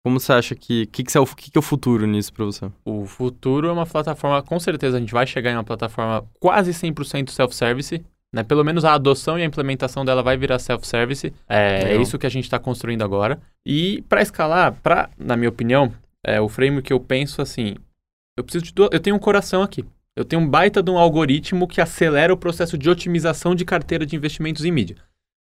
Como 0.03 0.19
você 0.19 0.33
acha 0.33 0.55
que. 0.55 0.81
O 0.81 0.87
que, 0.87 1.03
que, 1.03 1.15
é 1.15 1.21
o, 1.21 1.25
que, 1.27 1.51
que 1.51 1.57
é 1.57 1.59
o 1.59 1.61
futuro 1.61 2.07
nisso 2.07 2.33
para 2.33 2.43
você? 2.43 2.71
O 2.83 3.05
futuro 3.05 3.67
é 3.67 3.71
uma 3.71 3.85
plataforma, 3.85 4.41
com 4.41 4.59
certeza 4.59 4.97
a 4.97 4.99
gente 4.99 5.13
vai 5.13 5.27
chegar 5.27 5.51
em 5.51 5.55
uma 5.55 5.63
plataforma 5.63 6.27
quase 6.39 6.71
100% 6.71 7.29
self-service. 7.29 8.03
Né? 8.33 8.43
Pelo 8.43 8.63
menos 8.63 8.85
a 8.85 8.93
adoção 8.93 9.37
e 9.37 9.41
a 9.41 9.45
implementação 9.45 10.05
dela 10.05 10.23
vai 10.23 10.37
virar 10.37 10.57
self-service. 10.57 11.33
É, 11.49 11.93
é, 11.93 12.01
isso 12.01 12.17
que 12.17 12.25
a 12.25 12.29
gente 12.29 12.45
está 12.45 12.57
construindo 12.57 13.03
agora. 13.03 13.39
E 13.65 14.03
para 14.07 14.21
escalar, 14.21 14.73
pra, 14.81 15.09
na 15.17 15.35
minha 15.35 15.49
opinião, 15.49 15.93
é, 16.25 16.39
o 16.39 16.47
frame 16.47 16.81
que 16.81 16.93
eu 16.93 16.99
penso 16.99 17.41
assim: 17.41 17.75
eu 18.37 18.43
preciso 18.43 18.65
de. 18.65 18.73
Eu 18.77 18.99
tenho 18.99 19.15
um 19.15 19.19
coração 19.19 19.61
aqui. 19.61 19.85
Eu 20.15 20.25
tenho 20.25 20.41
um 20.41 20.47
baita 20.47 20.83
de 20.83 20.91
um 20.91 20.97
algoritmo 20.97 21.67
que 21.67 21.79
acelera 21.79 22.33
o 22.33 22.37
processo 22.37 22.77
de 22.77 22.89
otimização 22.89 23.55
de 23.55 23.63
carteira 23.63 24.05
de 24.05 24.15
investimentos 24.15 24.65
em 24.65 24.71
mídia. 24.71 24.97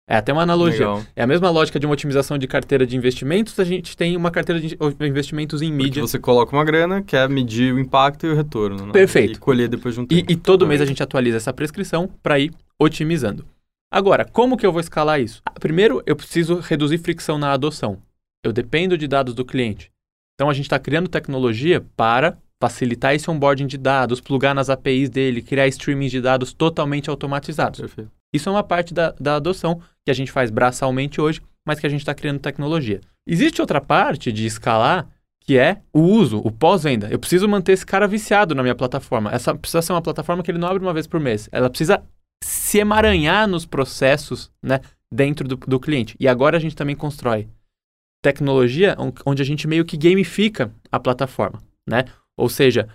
É 0.08 0.18
até 0.18 0.34
uma 0.34 0.42
analogia. 0.42 0.88
Legal. 0.88 1.04
É 1.16 1.24
a 1.24 1.28
mesma 1.28 1.50
lógica 1.50 1.80
de 1.80 1.86
uma 1.86 1.94
otimização 1.94 2.38
de 2.38 2.46
carteira 2.46 2.86
de 2.86 2.98
investimentos, 2.98 3.58
a 3.60 3.64
gente 3.64 3.96
tem 3.96 4.18
uma 4.18 4.30
carteira 4.30 4.60
de 4.60 4.78
investimentos 5.02 5.62
em 5.62 5.72
mídia. 5.72 6.02
Porque 6.02 6.02
você 6.02 6.20
coloca 6.20 6.56
uma 6.56 6.66
grana, 6.66 7.02
quer 7.02 7.30
medir 7.30 7.74
o 7.74 7.80
impacto 7.80 8.26
e 8.26 8.30
o 8.30 8.36
retorno. 8.36 8.88
Né? 8.88 8.92
Perfeito. 8.92 9.38
E 9.38 9.40
colher 9.40 9.70
depois 9.70 9.96
de 9.96 10.02
um 10.02 10.06
tempo. 10.06 10.30
E, 10.30 10.34
e 10.34 10.36
todo 10.36 10.68
mês 10.68 10.82
a 10.82 10.86
gente 10.86 11.02
atualiza 11.02 11.38
essa 11.38 11.54
prescrição 11.54 12.10
para 12.22 12.38
ir 12.40 12.52
otimizando. 12.82 13.46
Agora, 13.92 14.26
como 14.26 14.58
que 14.58 14.66
eu 14.66 14.72
vou 14.72 14.82
escalar 14.82 15.22
isso? 15.22 15.42
Ah, 15.46 15.60
primeiro, 15.60 16.02
eu 16.06 16.16
preciso 16.16 16.60
reduzir 16.60 16.98
fricção 16.98 17.38
na 17.38 17.52
adoção. 17.52 18.02
Eu 18.44 18.52
dependo 18.52 18.98
de 18.98 19.08
dados 19.08 19.36
do 19.36 19.46
cliente. 19.46 19.92
Então, 20.34 20.50
a 20.50 20.54
gente 20.54 20.66
está 20.66 20.80
criando 20.80 21.08
tecnologia 21.08 21.86
para 21.96 22.38
facilitar 22.60 23.14
esse 23.14 23.30
onboarding 23.30 23.68
de 23.68 23.78
dados, 23.78 24.22
plugar 24.22 24.56
nas 24.56 24.70
APIs 24.70 25.10
dele, 25.10 25.42
criar 25.42 25.68
streaming 25.68 26.08
de 26.08 26.22
dados 26.22 26.54
totalmente 26.54 27.10
automatizados. 27.10 27.82
Perfeito. 27.82 28.12
Isso 28.34 28.50
é 28.50 28.52
uma 28.52 28.64
parte 28.64 28.94
da, 28.94 29.12
da 29.20 29.36
adoção 29.36 29.82
que 30.06 30.10
a 30.10 30.14
gente 30.14 30.32
faz 30.32 30.50
braçalmente 30.50 31.20
hoje, 31.20 31.42
mas 31.66 31.80
que 31.80 31.86
a 31.86 31.90
gente 31.90 32.02
está 32.02 32.14
criando 32.14 32.40
tecnologia. 32.40 33.02
Existe 33.28 33.62
outra 33.62 33.82
parte 33.82 34.32
de 34.32 34.46
escalar 34.46 35.08
que 35.44 35.58
é 35.58 35.82
o 35.92 36.02
uso, 36.02 36.40
o 36.40 36.52
pós-venda. 36.52 37.10
Eu 37.10 37.20
preciso 37.20 37.48
manter 37.48 37.74
esse 37.74 37.86
cara 37.86 38.08
viciado 38.08 38.56
na 38.56 38.62
minha 38.62 38.76
plataforma. 38.76 39.32
Essa 39.32 39.54
precisa 39.56 39.82
ser 39.82 39.92
uma 39.92 40.02
plataforma 40.02 40.44
que 40.44 40.52
ele 40.52 40.60
não 40.60 40.68
abre 40.68 40.84
uma 40.84 40.94
vez 40.94 41.08
por 41.08 41.20
mês. 41.20 41.50
Ela 41.52 41.70
precisa 41.70 42.02
se 42.44 42.80
emaranhar 42.80 43.48
nos 43.48 43.66
processos 43.66 44.52
né, 44.62 44.82
dentro 45.12 45.48
do, 45.48 45.56
do 45.56 45.80
cliente. 45.80 46.16
E 46.20 46.28
agora 46.28 46.58
a 46.58 46.60
gente 46.60 46.76
também 46.76 46.96
constrói 46.96 47.48
tecnologia 48.22 48.96
onde 49.26 49.42
a 49.42 49.46
gente 49.46 49.68
meio 49.68 49.86
que 49.86 49.98
gamifica 49.98 50.74
a 50.92 51.00
plataforma. 51.00 51.62
Né? 51.88 52.06
Ou 52.38 52.50
seja, 52.50 52.88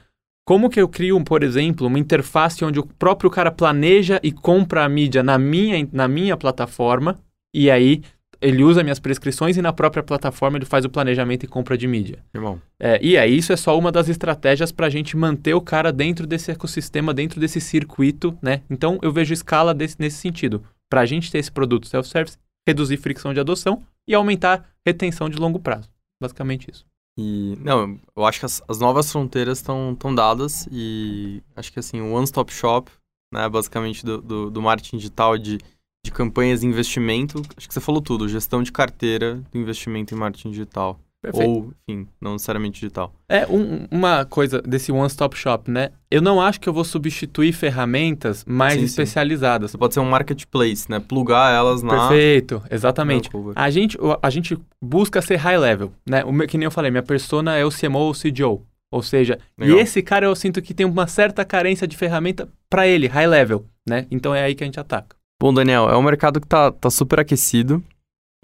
Como 0.48 0.70
que 0.70 0.80
eu 0.80 0.88
crio, 0.88 1.22
por 1.24 1.42
exemplo, 1.42 1.88
uma 1.88 1.98
interface 1.98 2.64
onde 2.64 2.78
o 2.78 2.86
próprio 2.86 3.28
cara 3.28 3.50
planeja 3.50 4.20
e 4.22 4.30
compra 4.30 4.84
a 4.84 4.88
mídia 4.88 5.20
na 5.20 5.36
minha, 5.36 5.88
na 5.92 6.06
minha 6.06 6.36
plataforma 6.36 7.18
e 7.52 7.68
aí 7.68 8.02
ele 8.40 8.62
usa 8.62 8.82
minhas 8.82 8.98
prescrições 8.98 9.56
e 9.56 9.62
na 9.62 9.72
própria 9.72 10.02
plataforma 10.02 10.58
ele 10.58 10.64
faz 10.64 10.84
o 10.84 10.90
planejamento 10.90 11.44
e 11.44 11.48
compra 11.48 11.76
de 11.76 11.86
mídia. 11.86 12.18
Irmão. 12.34 12.60
É, 12.78 12.98
e 13.02 13.16
aí 13.16 13.36
isso 13.36 13.52
é 13.52 13.56
só 13.56 13.78
uma 13.78 13.90
das 13.90 14.08
estratégias 14.08 14.72
para 14.72 14.86
a 14.86 14.90
gente 14.90 15.16
manter 15.16 15.54
o 15.54 15.60
cara 15.60 15.92
dentro 15.92 16.26
desse 16.26 16.50
ecossistema, 16.50 17.14
dentro 17.14 17.40
desse 17.40 17.60
circuito, 17.60 18.36
né? 18.42 18.62
Então 18.70 18.98
eu 19.02 19.12
vejo 19.12 19.32
escala 19.32 19.74
desse, 19.74 19.96
nesse 19.98 20.18
sentido. 20.18 20.62
Para 20.90 21.00
a 21.00 21.06
gente 21.06 21.30
ter 21.30 21.38
esse 21.38 21.50
produto 21.50 21.86
self-service, 21.86 22.38
reduzir 22.66 22.96
fricção 22.96 23.32
de 23.32 23.40
adoção 23.40 23.82
e 24.06 24.14
aumentar 24.14 24.68
retenção 24.86 25.28
de 25.28 25.36
longo 25.36 25.58
prazo. 25.58 25.88
Basicamente 26.20 26.70
isso. 26.70 26.84
E, 27.18 27.56
não, 27.60 27.98
eu 28.14 28.26
acho 28.26 28.40
que 28.40 28.46
as, 28.46 28.62
as 28.68 28.78
novas 28.78 29.10
fronteiras 29.10 29.58
estão 29.58 29.96
dadas 30.14 30.68
e 30.70 31.42
acho 31.54 31.72
que 31.72 31.78
assim, 31.78 32.00
o 32.00 32.12
one-stop 32.12 32.52
shop, 32.52 32.90
né, 33.32 33.48
basicamente 33.48 34.04
do, 34.04 34.20
do, 34.20 34.50
do 34.50 34.62
marketing 34.62 34.98
digital 34.98 35.38
de, 35.38 35.58
de 36.06 36.12
campanhas 36.12 36.60
de 36.60 36.66
investimento, 36.66 37.42
acho 37.56 37.68
que 37.68 37.74
você 37.74 37.80
falou 37.80 38.00
tudo, 38.00 38.28
gestão 38.28 38.62
de 38.62 38.72
carteira 38.72 39.42
do 39.52 39.58
investimento 39.58 40.14
em 40.14 40.16
marketing 40.16 40.50
digital. 40.50 40.98
Perfeito. 41.20 41.50
Ou, 41.50 41.72
enfim, 41.88 42.06
não 42.20 42.34
necessariamente 42.34 42.80
digital. 42.80 43.12
É, 43.28 43.46
um, 43.48 43.86
uma 43.90 44.24
coisa 44.24 44.62
desse 44.62 44.92
one-stop 44.92 45.36
shop, 45.36 45.68
né? 45.68 45.90
Eu 46.08 46.22
não 46.22 46.40
acho 46.40 46.60
que 46.60 46.68
eu 46.68 46.72
vou 46.72 46.84
substituir 46.84 47.52
ferramentas 47.52 48.44
mais 48.46 48.74
sim, 48.74 48.84
especializadas. 48.84 49.72
Você 49.72 49.78
pode 49.78 49.94
ser 49.94 50.00
um 50.00 50.08
marketplace, 50.08 50.88
né? 50.88 51.00
Plugar 51.00 51.52
elas 51.52 51.82
na... 51.82 52.08
Perfeito, 52.08 52.62
exatamente. 52.70 53.28
A 53.56 53.70
gente, 53.70 53.98
a 54.22 54.30
gente 54.30 54.56
busca 54.80 55.20
ser 55.20 55.36
high 55.36 55.58
level, 55.58 55.92
né? 56.08 56.22
O, 56.24 56.46
que 56.46 56.56
nem 56.56 56.66
eu 56.66 56.70
falei, 56.70 56.92
minha 56.92 57.02
persona 57.02 57.56
é 57.56 57.64
o 57.64 57.70
CMO 57.70 57.98
ou 57.98 58.12
CDO. 58.12 58.64
Ou 58.92 59.02
seja, 59.02 59.38
Legal. 59.58 59.78
e 59.78 59.80
esse 59.80 60.00
cara 60.02 60.26
eu 60.26 60.36
sinto 60.36 60.62
que 60.62 60.72
tem 60.72 60.86
uma 60.86 61.08
certa 61.08 61.44
carência 61.44 61.88
de 61.88 61.96
ferramenta 61.96 62.48
para 62.70 62.86
ele, 62.86 63.08
high 63.08 63.26
level, 63.26 63.66
né? 63.88 64.06
Então 64.12 64.32
é 64.32 64.44
aí 64.44 64.54
que 64.54 64.62
a 64.62 64.66
gente 64.66 64.78
ataca. 64.78 65.15
Bom, 65.40 65.52
Daniel, 65.52 65.88
é 65.88 65.96
um 65.96 66.02
mercado 66.02 66.40
que 66.40 66.46
tá, 66.46 66.72
tá 66.72 66.88
super 66.90 67.20
aquecido, 67.20 67.82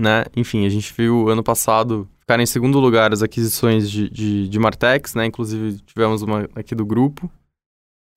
né? 0.01 0.25
Enfim, 0.37 0.67
a 0.67 0.69
gente 0.69 0.93
viu 0.93 1.29
ano 1.29 1.43
passado 1.43 2.09
ficaram 2.21 2.43
em 2.43 2.47
segundo 2.47 2.79
lugar 2.79 3.13
as 3.13 3.23
aquisições 3.23 3.91
de, 3.91 4.09
de, 4.09 4.49
de 4.49 4.59
Martex, 4.59 5.15
né? 5.15 5.27
Inclusive 5.27 5.79
tivemos 5.81 6.23
uma 6.23 6.49
aqui 6.55 6.75
do 6.75 6.87
grupo. 6.87 7.27
O 7.27 7.31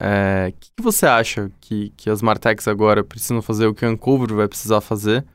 é, 0.05 0.53
que, 0.59 0.71
que, 0.75 0.83
você 0.83 1.05
acha 1.05 1.51
que, 1.59 1.89
que 1.91 2.09
as 2.09 2.21
Martex 2.21 2.67
agora 2.67 3.03
precisam 3.03 3.41
fazer, 3.41 3.65
o 3.65 3.73
que 3.73 3.85
a 3.85 3.89
Uncover 3.89 4.33
vai 4.33 4.47
precisar 4.47 4.81
fazer 4.81 5.25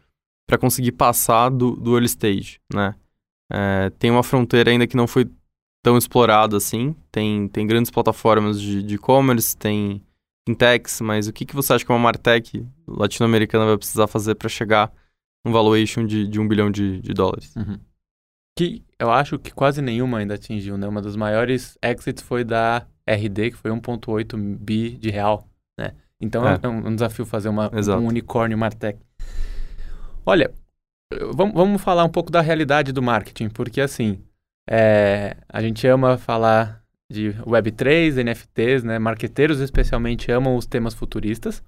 para 0.47 0.59
conseguir 0.59 0.92
passar 0.92 1.49
do, 1.49 1.76
do 1.76 1.94
early 1.94 2.06
stage, 2.06 2.61
né? 2.73 2.94
É, 3.52 3.90
tem 3.99 4.11
uma 4.11 4.23
fronteira 4.23 4.70
ainda 4.70 4.87
que 4.87 4.97
não 4.97 5.06
foi 5.06 5.28
tão 5.82 5.99
explorada 5.99 6.56
assim. 6.56 6.94
Tem, 7.11 7.49
tem 7.49 7.66
grandes 7.66 7.90
plataformas 7.90 8.61
de 8.61 8.94
e-commerce, 8.94 9.56
tem 9.56 10.02
fintechs, 10.49 11.00
mas 11.00 11.28
o 11.28 11.32
que, 11.32 11.44
que 11.44 11.54
você 11.54 11.73
acha 11.73 11.85
que 11.85 11.92
uma 11.92 11.99
Martech 11.99 12.66
latino-americana 12.87 13.66
vai 13.66 13.78
precisar 13.78 14.06
fazer 14.06 14.35
para 14.35 14.49
chegar 14.49 14.92
num 15.44 15.52
valuation 15.52 16.04
de, 16.06 16.26
de 16.26 16.40
um 16.40 16.49
bilhão 16.49 16.70
de, 16.70 17.00
de 17.00 17.12
dólares? 17.12 17.54
Uhum 17.56 17.78
que 18.61 18.85
eu 18.99 19.11
acho 19.11 19.38
que 19.38 19.50
quase 19.50 19.80
nenhuma 19.80 20.18
ainda 20.18 20.35
atingiu, 20.35 20.76
né? 20.76 20.87
Uma 20.87 21.00
das 21.00 21.16
maiores 21.16 21.78
exits 21.82 22.23
foi 22.23 22.44
da 22.44 22.87
RD, 23.06 23.52
que 23.52 23.56
foi 23.56 23.70
1.8 23.70 24.37
bi 24.37 24.90
de 24.90 25.11
real, 25.11 25.49
né? 25.78 25.92
Então 26.20 26.47
é, 26.47 26.59
é 26.62 26.68
um, 26.68 26.88
um, 26.88 26.94
desafio 26.94 27.25
fazer 27.25 27.49
uma, 27.49 27.70
um 27.73 28.06
unicórnio 28.06 28.59
Martech. 28.59 28.99
Olha, 30.26 30.52
vamos, 31.32 31.54
vamos 31.54 31.82
falar 31.82 32.04
um 32.04 32.11
pouco 32.11 32.30
da 32.30 32.42
realidade 32.42 32.92
do 32.92 33.02
marketing, 33.02 33.49
porque 33.49 33.80
assim, 33.80 34.23
é, 34.68 35.38
a 35.49 35.62
gente 35.62 35.87
ama 35.87 36.18
falar 36.18 36.79
de 37.10 37.32
Web3, 37.44 38.22
NFTs, 38.22 38.84
né? 38.84 38.98
Marqueteiros 38.98 39.58
especialmente 39.58 40.30
amam 40.30 40.56
os 40.56 40.64
temas 40.64 40.94
futuristas. 40.94 41.62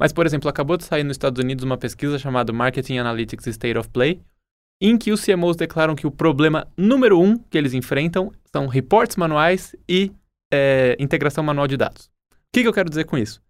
Mas, 0.00 0.12
por 0.12 0.24
exemplo, 0.24 0.48
acabou 0.48 0.76
de 0.76 0.84
sair 0.84 1.02
nos 1.02 1.16
Estados 1.16 1.42
Unidos 1.42 1.64
uma 1.64 1.76
pesquisa 1.76 2.18
chamada 2.18 2.52
Marketing 2.52 2.98
Analytics 2.98 3.48
State 3.48 3.76
of 3.76 3.88
Play, 3.88 4.20
em 4.80 4.96
que 4.96 5.10
os 5.10 5.24
CMOs 5.24 5.56
declaram 5.56 5.96
que 5.96 6.06
o 6.06 6.10
problema 6.10 6.68
número 6.76 7.20
um 7.20 7.36
que 7.36 7.58
eles 7.58 7.74
enfrentam 7.74 8.32
são 8.52 8.68
reportes 8.68 9.16
manuais 9.16 9.74
e 9.88 10.12
é, 10.52 10.96
integração 11.00 11.42
manual 11.42 11.66
de 11.66 11.76
dados. 11.76 12.04
O 12.30 12.36
que, 12.54 12.62
que 12.62 12.68
eu 12.68 12.72
quero 12.72 12.88
dizer 12.88 13.04
com 13.04 13.18
isso? 13.18 13.42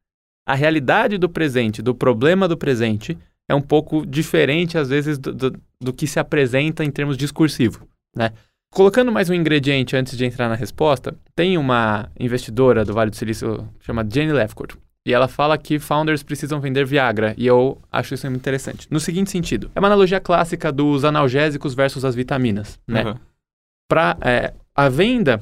A 0.47 0.55
realidade 0.55 1.19
do 1.19 1.29
presente, 1.29 1.83
do 1.83 1.95
problema 1.95 2.49
do 2.49 2.57
presente, 2.57 3.19
é 3.47 3.55
um 3.55 3.61
pouco 3.61 4.07
diferente, 4.07 4.79
às 4.79 4.89
vezes, 4.89 5.19
do, 5.19 5.35
do, 5.35 5.61
do 5.79 5.93
que 5.93 6.07
se 6.07 6.19
apresenta 6.19 6.83
em 6.83 6.91
termos 6.91 7.19
discursivos, 7.19 7.83
né? 8.17 8.33
Colocando 8.73 9.11
mais 9.11 9.31
um 9.31 9.35
ingrediente 9.35 9.97
antes 9.97 10.17
de 10.17 10.25
entrar 10.25 10.49
na 10.49 10.55
resposta, 10.55 11.17
tem 11.35 11.57
uma 11.57 12.11
investidora 12.19 12.85
do 12.85 12.93
Vale 12.93 13.11
do 13.11 13.17
Silício 13.17 13.69
chamada 13.81 14.09
Jenny 14.13 14.33
Lefcourt. 14.33 14.77
E 15.07 15.13
ela 15.13 15.27
fala 15.27 15.57
que 15.57 15.79
founders 15.79 16.23
precisam 16.23 16.61
vender 16.61 16.85
Viagra, 16.85 17.35
e 17.39 17.47
eu 17.47 17.81
acho 17.91 18.13
isso 18.13 18.27
muito 18.27 18.43
interessante. 18.43 18.87
No 18.91 19.01
seguinte 19.01 19.31
sentido, 19.31 19.71
é 19.75 19.81
uma 19.81 19.89
analogia 19.89 20.21
clássica 20.21 20.71
dos 20.71 21.03
analgésicos 21.05 21.75
versus 21.75 22.05
as 22.05 22.15
vitaminas, 22.15 22.79
né? 22.87 23.05
Uhum. 23.05 23.15
Para 23.89 24.19
é, 24.21 24.53
a 24.75 24.89
venda 24.91 25.41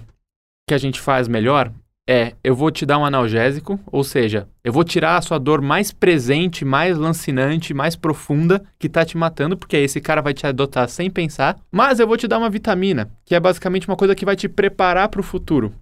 que 0.68 0.74
a 0.74 0.78
gente 0.78 1.00
faz 1.00 1.26
melhor 1.26 1.72
é, 2.08 2.34
eu 2.44 2.54
vou 2.54 2.70
te 2.70 2.86
dar 2.86 2.98
um 2.98 3.04
analgésico, 3.04 3.80
ou 3.90 4.04
seja, 4.04 4.48
eu 4.62 4.72
vou 4.72 4.84
tirar 4.84 5.16
a 5.16 5.22
sua 5.22 5.38
dor 5.38 5.60
mais 5.60 5.90
presente, 5.90 6.64
mais 6.64 6.96
lancinante, 6.96 7.74
mais 7.74 7.96
profunda 7.96 8.64
que 8.78 8.88
tá 8.88 9.04
te 9.04 9.16
matando, 9.16 9.56
porque 9.56 9.74
aí 9.74 9.82
esse 9.82 10.00
cara 10.00 10.22
vai 10.22 10.32
te 10.32 10.46
adotar 10.46 10.88
sem 10.88 11.10
pensar, 11.10 11.58
mas 11.70 11.98
eu 11.98 12.06
vou 12.06 12.16
te 12.16 12.28
dar 12.28 12.38
uma 12.38 12.48
vitamina, 12.48 13.10
que 13.24 13.34
é 13.34 13.40
basicamente 13.40 13.88
uma 13.88 13.96
coisa 13.96 14.14
que 14.14 14.24
vai 14.24 14.36
te 14.36 14.48
preparar 14.48 15.08
para 15.08 15.20
o 15.20 15.24
futuro. 15.24 15.74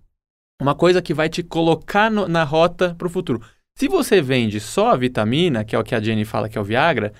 Uma 0.62 0.74
coisa 0.74 1.02
que 1.02 1.12
vai 1.12 1.28
te 1.28 1.42
colocar 1.42 2.10
no, 2.10 2.26
na 2.26 2.42
rota 2.42 2.94
para 2.96 3.06
o 3.06 3.10
futuro. 3.10 3.42
Se 3.76 3.86
você 3.86 4.22
vende 4.22 4.60
só 4.60 4.92
a 4.92 4.96
vitamina, 4.96 5.64
que 5.64 5.76
é 5.76 5.78
o 5.78 5.84
que 5.84 5.94
a 5.94 6.00
Jenny 6.00 6.24
fala 6.24 6.48
que 6.48 6.56
é 6.56 6.60
o 6.60 6.64
Viagra, 6.64 7.12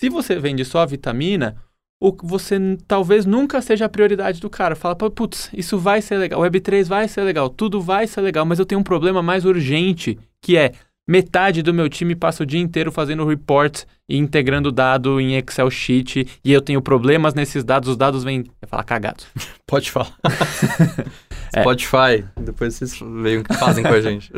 se 0.00 0.08
você 0.08 0.36
vende 0.38 0.64
só 0.64 0.80
a 0.80 0.86
vitamina, 0.86 1.56
o, 2.00 2.14
você 2.22 2.56
talvez 2.86 3.26
nunca 3.26 3.60
seja 3.60 3.86
a 3.86 3.88
prioridade 3.88 4.40
do 4.40 4.48
cara. 4.48 4.76
Fala, 4.76 4.96
putz, 4.96 5.50
isso 5.52 5.78
vai 5.78 6.00
ser 6.00 6.16
legal, 6.16 6.40
o 6.40 6.44
Web3 6.44 6.86
vai 6.86 7.08
ser 7.08 7.22
legal, 7.22 7.48
tudo 7.48 7.80
vai 7.80 8.06
ser 8.06 8.20
legal, 8.20 8.44
mas 8.44 8.58
eu 8.58 8.66
tenho 8.66 8.80
um 8.80 8.84
problema 8.84 9.22
mais 9.22 9.44
urgente, 9.44 10.18
que 10.42 10.56
é 10.56 10.72
metade 11.08 11.62
do 11.62 11.72
meu 11.72 11.88
time 11.88 12.14
passa 12.14 12.42
o 12.42 12.46
dia 12.46 12.60
inteiro 12.60 12.92
fazendo 12.92 13.24
report 13.24 13.84
e 14.06 14.18
integrando 14.18 14.70
dado 14.70 15.18
em 15.18 15.36
Excel 15.36 15.70
Sheet 15.70 16.40
e 16.44 16.52
eu 16.52 16.60
tenho 16.60 16.82
problemas 16.82 17.32
nesses 17.32 17.64
dados, 17.64 17.88
os 17.88 17.96
dados 17.96 18.22
vêm... 18.22 18.44
Eu 18.60 18.68
falar 18.68 18.84
cagados. 18.84 19.26
Pode 19.66 19.90
falar. 19.90 20.14
É. 21.54 21.60
Spotify, 21.60 22.24
depois 22.40 22.74
vocês 22.74 22.98
veem 23.22 23.38
o 23.38 23.44
que 23.44 23.54
fazem 23.54 23.82
com 23.82 23.92
a 23.92 24.00
gente. 24.02 24.30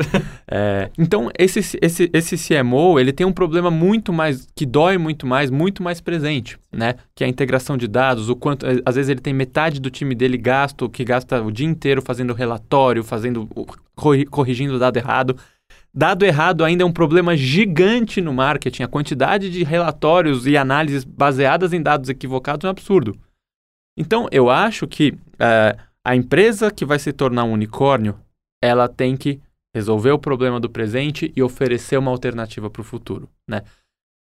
É, 0.47 0.89
então, 0.97 1.29
esse, 1.37 1.59
esse, 1.81 2.09
esse 2.13 2.37
CMO, 2.37 2.99
ele 2.99 3.11
tem 3.11 3.25
um 3.25 3.33
problema 3.33 3.69
muito 3.69 4.13
mais, 4.13 4.47
que 4.55 4.65
dói 4.65 4.97
muito 4.97 5.27
mais, 5.27 5.49
muito 5.49 5.83
mais 5.83 5.99
presente, 5.99 6.57
né? 6.71 6.95
Que 7.15 7.23
é 7.23 7.27
a 7.27 7.29
integração 7.29 7.77
de 7.77 7.87
dados, 7.87 8.29
o 8.29 8.35
quanto, 8.35 8.65
às 8.85 8.95
vezes 8.95 9.09
ele 9.09 9.21
tem 9.21 9.33
metade 9.33 9.79
do 9.79 9.89
time 9.89 10.15
dele 10.15 10.37
gasto, 10.37 10.89
que 10.89 11.03
gasta 11.03 11.41
o 11.41 11.51
dia 11.51 11.67
inteiro 11.67 12.01
fazendo 12.01 12.33
relatório, 12.33 13.03
fazendo, 13.03 13.47
corrigindo 14.29 14.75
o 14.75 14.79
dado 14.79 14.97
errado. 14.97 15.37
Dado 15.93 16.23
errado 16.23 16.63
ainda 16.63 16.83
é 16.83 16.85
um 16.85 16.91
problema 16.91 17.35
gigante 17.35 18.21
no 18.21 18.33
marketing. 18.33 18.83
A 18.83 18.87
quantidade 18.87 19.49
de 19.49 19.63
relatórios 19.63 20.47
e 20.47 20.55
análises 20.55 21.03
baseadas 21.03 21.73
em 21.73 21.81
dados 21.81 22.09
equivocados 22.09 22.63
é 22.63 22.67
um 22.67 22.71
absurdo. 22.71 23.17
Então, 23.97 24.27
eu 24.31 24.49
acho 24.49 24.87
que... 24.87 25.11
Uh, 25.33 25.90
a 26.03 26.15
empresa 26.15 26.71
que 26.71 26.85
vai 26.85 26.97
se 26.99 27.13
tornar 27.13 27.43
um 27.43 27.53
unicórnio, 27.53 28.19
ela 28.61 28.87
tem 28.87 29.15
que 29.15 29.39
resolver 29.73 30.11
o 30.11 30.19
problema 30.19 30.59
do 30.59 30.69
presente 30.69 31.31
e 31.35 31.41
oferecer 31.41 31.97
uma 31.97 32.11
alternativa 32.11 32.69
para 32.69 32.81
o 32.81 32.85
futuro, 32.85 33.29
né? 33.47 33.63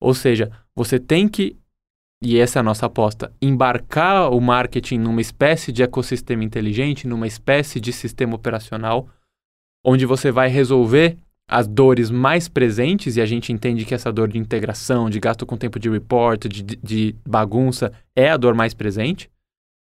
Ou 0.00 0.14
seja, 0.14 0.50
você 0.76 0.98
tem 0.98 1.28
que, 1.28 1.56
e 2.22 2.38
essa 2.38 2.58
é 2.58 2.60
a 2.60 2.62
nossa 2.62 2.86
aposta, 2.86 3.32
embarcar 3.40 4.30
o 4.32 4.40
marketing 4.40 4.98
numa 4.98 5.20
espécie 5.20 5.72
de 5.72 5.82
ecossistema 5.82 6.44
inteligente, 6.44 7.06
numa 7.06 7.26
espécie 7.26 7.80
de 7.80 7.92
sistema 7.92 8.34
operacional, 8.34 9.08
onde 9.84 10.04
você 10.04 10.30
vai 10.30 10.48
resolver 10.48 11.16
as 11.50 11.66
dores 11.66 12.10
mais 12.10 12.46
presentes, 12.46 13.16
e 13.16 13.22
a 13.22 13.26
gente 13.26 13.52
entende 13.52 13.86
que 13.86 13.94
essa 13.94 14.12
dor 14.12 14.28
de 14.28 14.38
integração, 14.38 15.08
de 15.08 15.18
gasto 15.18 15.46
com 15.46 15.56
tempo 15.56 15.78
de 15.78 15.88
report, 15.88 16.46
de, 16.46 16.62
de 16.62 17.16
bagunça, 17.26 17.90
é 18.14 18.30
a 18.30 18.36
dor 18.36 18.54
mais 18.54 18.74
presente, 18.74 19.30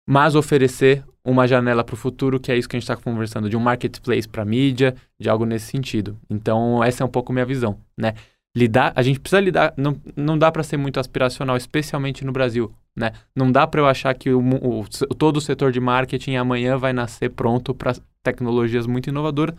mas 0.07 0.35
oferecer 0.35 1.05
uma 1.25 1.47
janela 1.47 1.83
para 1.83 1.95
o 1.95 1.97
futuro, 1.97 2.39
que 2.39 2.53
é 2.53 2.57
isso 2.57 2.69
que 2.69 2.77
a 2.77 2.79
gente 2.79 2.89
está 2.91 2.97
conversando, 2.97 3.49
de 3.49 3.57
um 3.57 3.61
marketplace 3.61 4.29
para 4.29 4.45
mídia, 4.45 4.95
de 5.19 5.29
algo 5.29 5.47
nesse 5.47 5.67
sentido. 5.67 6.19
Então, 6.29 6.85
essa 6.85 7.03
é 7.03 7.07
um 7.07 7.11
pouco 7.11 7.33
minha 7.33 7.47
visão, 7.47 7.79
né? 7.97 8.15
Lidar, 8.57 8.93
a 8.95 9.03
gente 9.03 9.19
precisa 9.19 9.41
lidar, 9.41 9.75
não, 9.77 10.01
não 10.15 10.39
dá 10.39 10.53
para 10.53 10.63
ser 10.63 10.77
muito 10.77 11.01
aspiracional, 11.01 11.57
especialmente 11.57 12.25
no 12.25 12.31
Brasil, 12.31 12.73
né? 12.95 13.11
Não 13.35 13.51
dá 13.51 13.67
para 13.67 13.81
eu 13.81 13.87
achar 13.87 14.15
que 14.15 14.31
o, 14.31 14.39
o, 14.41 14.85
todo 15.17 15.39
o 15.39 15.41
setor 15.41 15.73
de 15.73 15.81
marketing 15.81 16.37
amanhã 16.37 16.77
vai 16.77 16.93
nascer 16.93 17.31
pronto 17.31 17.75
para 17.75 17.97
tecnologias 18.23 18.87
muito 18.87 19.09
inovadoras, 19.09 19.57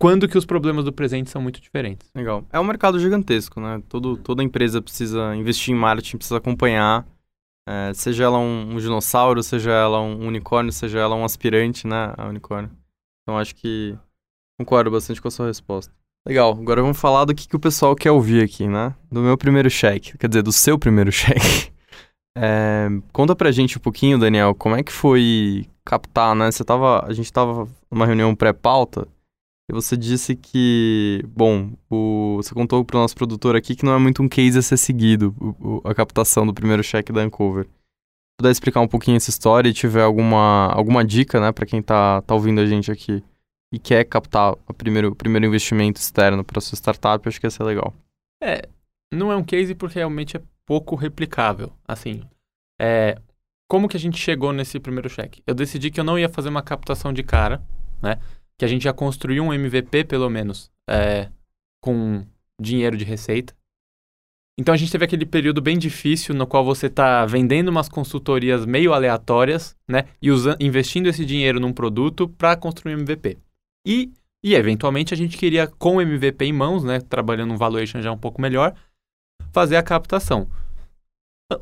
quando 0.00 0.28
que 0.28 0.38
os 0.38 0.46
problemas 0.46 0.84
do 0.84 0.92
presente 0.92 1.28
são 1.28 1.42
muito 1.42 1.60
diferentes. 1.60 2.10
Legal. 2.14 2.44
É 2.52 2.60
um 2.60 2.64
mercado 2.64 3.00
gigantesco, 3.00 3.60
né? 3.60 3.82
Todo, 3.88 4.16
toda 4.16 4.42
empresa 4.42 4.80
precisa 4.80 5.34
investir 5.34 5.74
em 5.74 5.78
marketing, 5.78 6.18
precisa 6.18 6.38
acompanhar 6.38 7.04
é, 7.70 7.94
seja 7.94 8.24
ela 8.24 8.38
um, 8.38 8.74
um, 8.74 8.78
dinossauro, 8.78 9.42
seja 9.42 9.70
ela 9.70 10.00
um 10.00 10.26
unicórnio, 10.26 10.72
seja 10.72 10.98
ela 10.98 11.14
um 11.14 11.24
aspirante, 11.24 11.86
né, 11.86 12.12
a 12.16 12.26
unicórnio. 12.26 12.70
Então 13.22 13.38
acho 13.38 13.54
que 13.54 13.96
Concordo 14.60 14.90
bastante 14.90 15.22
com 15.22 15.28
a 15.28 15.30
sua 15.30 15.46
resposta. 15.46 15.90
Legal, 16.28 16.52
agora 16.52 16.82
vamos 16.82 17.00
falar 17.00 17.24
do 17.24 17.34
que, 17.34 17.48
que 17.48 17.56
o 17.56 17.60
pessoal 17.60 17.96
quer 17.96 18.10
ouvir 18.10 18.44
aqui, 18.44 18.68
né? 18.68 18.94
Do 19.10 19.22
meu 19.22 19.38
primeiro 19.38 19.70
cheque, 19.70 20.18
quer 20.18 20.28
dizer, 20.28 20.42
do 20.42 20.52
seu 20.52 20.78
primeiro 20.78 21.10
cheque. 21.10 21.72
É, 22.36 22.88
conta 23.10 23.34
pra 23.34 23.50
gente 23.50 23.78
um 23.78 23.80
pouquinho, 23.80 24.18
Daniel, 24.18 24.54
como 24.54 24.76
é 24.76 24.82
que 24.82 24.92
foi 24.92 25.66
captar, 25.82 26.36
né? 26.36 26.50
Você 26.50 26.62
tava, 26.62 27.06
a 27.06 27.12
gente 27.14 27.32
tava 27.32 27.66
numa 27.90 28.04
reunião 28.04 28.34
pré-pauta 28.34 29.08
e 29.70 29.72
você 29.72 29.96
disse 29.96 30.34
que, 30.34 31.24
bom, 31.28 31.70
o, 31.88 32.38
você 32.38 32.52
contou 32.52 32.84
pro 32.84 32.98
nosso 32.98 33.14
produtor 33.14 33.54
aqui 33.54 33.76
que 33.76 33.84
não 33.84 33.94
é 33.94 33.98
muito 34.00 34.20
um 34.20 34.28
case 34.28 34.58
a 34.58 34.62
ser 34.62 34.76
seguido, 34.76 35.32
o, 35.38 35.76
o, 35.76 35.88
a 35.88 35.94
captação 35.94 36.44
do 36.44 36.52
primeiro 36.52 36.82
cheque 36.82 37.12
da 37.12 37.22
Uncover. 37.22 37.68
Puder 38.36 38.50
explicar 38.50 38.80
um 38.80 38.88
pouquinho 38.88 39.16
essa 39.16 39.30
história 39.30 39.68
e 39.68 39.72
tiver 39.72 40.02
alguma, 40.02 40.66
alguma 40.72 41.04
dica, 41.04 41.40
né, 41.40 41.52
para 41.52 41.66
quem 41.66 41.80
tá, 41.80 42.20
tá 42.22 42.34
ouvindo 42.34 42.60
a 42.60 42.66
gente 42.66 42.90
aqui 42.90 43.22
e 43.72 43.78
quer 43.78 44.02
captar 44.04 44.54
o 44.66 44.74
primeiro, 44.74 45.12
o 45.12 45.14
primeiro 45.14 45.46
investimento 45.46 46.00
externo 46.00 46.42
para 46.42 46.60
sua 46.60 46.74
startup, 46.74 47.28
acho 47.28 47.38
que 47.38 47.46
ia 47.46 47.50
ser 47.50 47.62
legal. 47.62 47.94
É, 48.42 48.68
não 49.14 49.30
é 49.30 49.36
um 49.36 49.44
case 49.44 49.72
porque 49.72 50.00
realmente 50.00 50.36
é 50.36 50.42
pouco 50.66 50.96
replicável. 50.96 51.72
Assim, 51.86 52.24
é, 52.80 53.16
como 53.68 53.88
que 53.88 53.96
a 53.96 54.00
gente 54.00 54.18
chegou 54.18 54.52
nesse 54.52 54.80
primeiro 54.80 55.08
cheque? 55.08 55.44
Eu 55.46 55.54
decidi 55.54 55.92
que 55.92 56.00
eu 56.00 56.04
não 56.04 56.18
ia 56.18 56.28
fazer 56.28 56.48
uma 56.48 56.62
captação 56.62 57.12
de 57.12 57.22
cara, 57.22 57.62
né? 58.02 58.18
Que 58.60 58.64
a 58.66 58.68
gente 58.68 58.84
já 58.84 58.92
construiu 58.92 59.42
um 59.42 59.54
MVP, 59.54 60.04
pelo 60.04 60.28
menos, 60.28 60.70
é, 60.86 61.30
com 61.80 62.26
dinheiro 62.60 62.94
de 62.94 63.06
receita. 63.06 63.54
Então 64.58 64.74
a 64.74 64.76
gente 64.76 64.92
teve 64.92 65.02
aquele 65.02 65.24
período 65.24 65.62
bem 65.62 65.78
difícil 65.78 66.34
no 66.34 66.46
qual 66.46 66.62
você 66.62 66.88
está 66.88 67.24
vendendo 67.24 67.68
umas 67.68 67.88
consultorias 67.88 68.66
meio 68.66 68.92
aleatórias, 68.92 69.74
né? 69.88 70.04
E 70.20 70.28
investindo 70.60 71.06
esse 71.06 71.24
dinheiro 71.24 71.58
num 71.58 71.72
produto 71.72 72.28
para 72.28 72.54
construir 72.54 72.96
um 72.96 72.98
MVP. 72.98 73.38
E, 73.86 74.12
e, 74.44 74.54
eventualmente, 74.54 75.14
a 75.14 75.16
gente 75.16 75.38
queria, 75.38 75.66
com 75.66 75.96
o 75.96 76.00
MVP 76.02 76.44
em 76.44 76.52
mãos, 76.52 76.84
né, 76.84 77.00
trabalhando 77.00 77.54
um 77.54 77.56
valuation 77.56 78.02
já 78.02 78.12
um 78.12 78.18
pouco 78.18 78.42
melhor, 78.42 78.74
fazer 79.54 79.76
a 79.76 79.82
captação. 79.82 80.46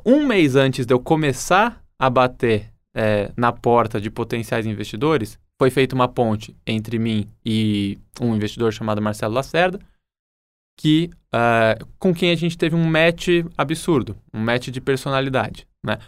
Um 0.04 0.26
mês 0.26 0.56
antes 0.56 0.84
de 0.84 0.92
eu 0.92 0.98
começar 0.98 1.80
a 1.96 2.11
bater 2.11 2.72
é, 2.92 3.30
na 3.37 3.52
porta 3.52 4.00
de 4.00 4.11
potenciais 4.11 4.66
investidores, 4.66 5.38
foi 5.59 5.71
feita 5.71 5.94
uma 5.94 6.09
ponte 6.09 6.55
entre 6.66 6.99
mim 6.99 7.27
e 7.44 7.99
um 8.21 8.35
investidor 8.35 8.73
chamado 8.73 9.03
Marcelo 9.03 9.35
Lacerda, 9.35 9.81
que, 10.79 11.11
uh, 11.35 11.85
com 11.99 12.14
quem 12.14 12.31
a 12.31 12.37
gente 12.37 12.57
teve 12.57 12.77
um 12.77 12.85
match 12.85 13.29
absurdo, 13.57 14.16
um 14.33 14.38
match 14.40 14.68
de 14.68 14.81
personalidade, 14.81 15.66
né? 15.83 15.99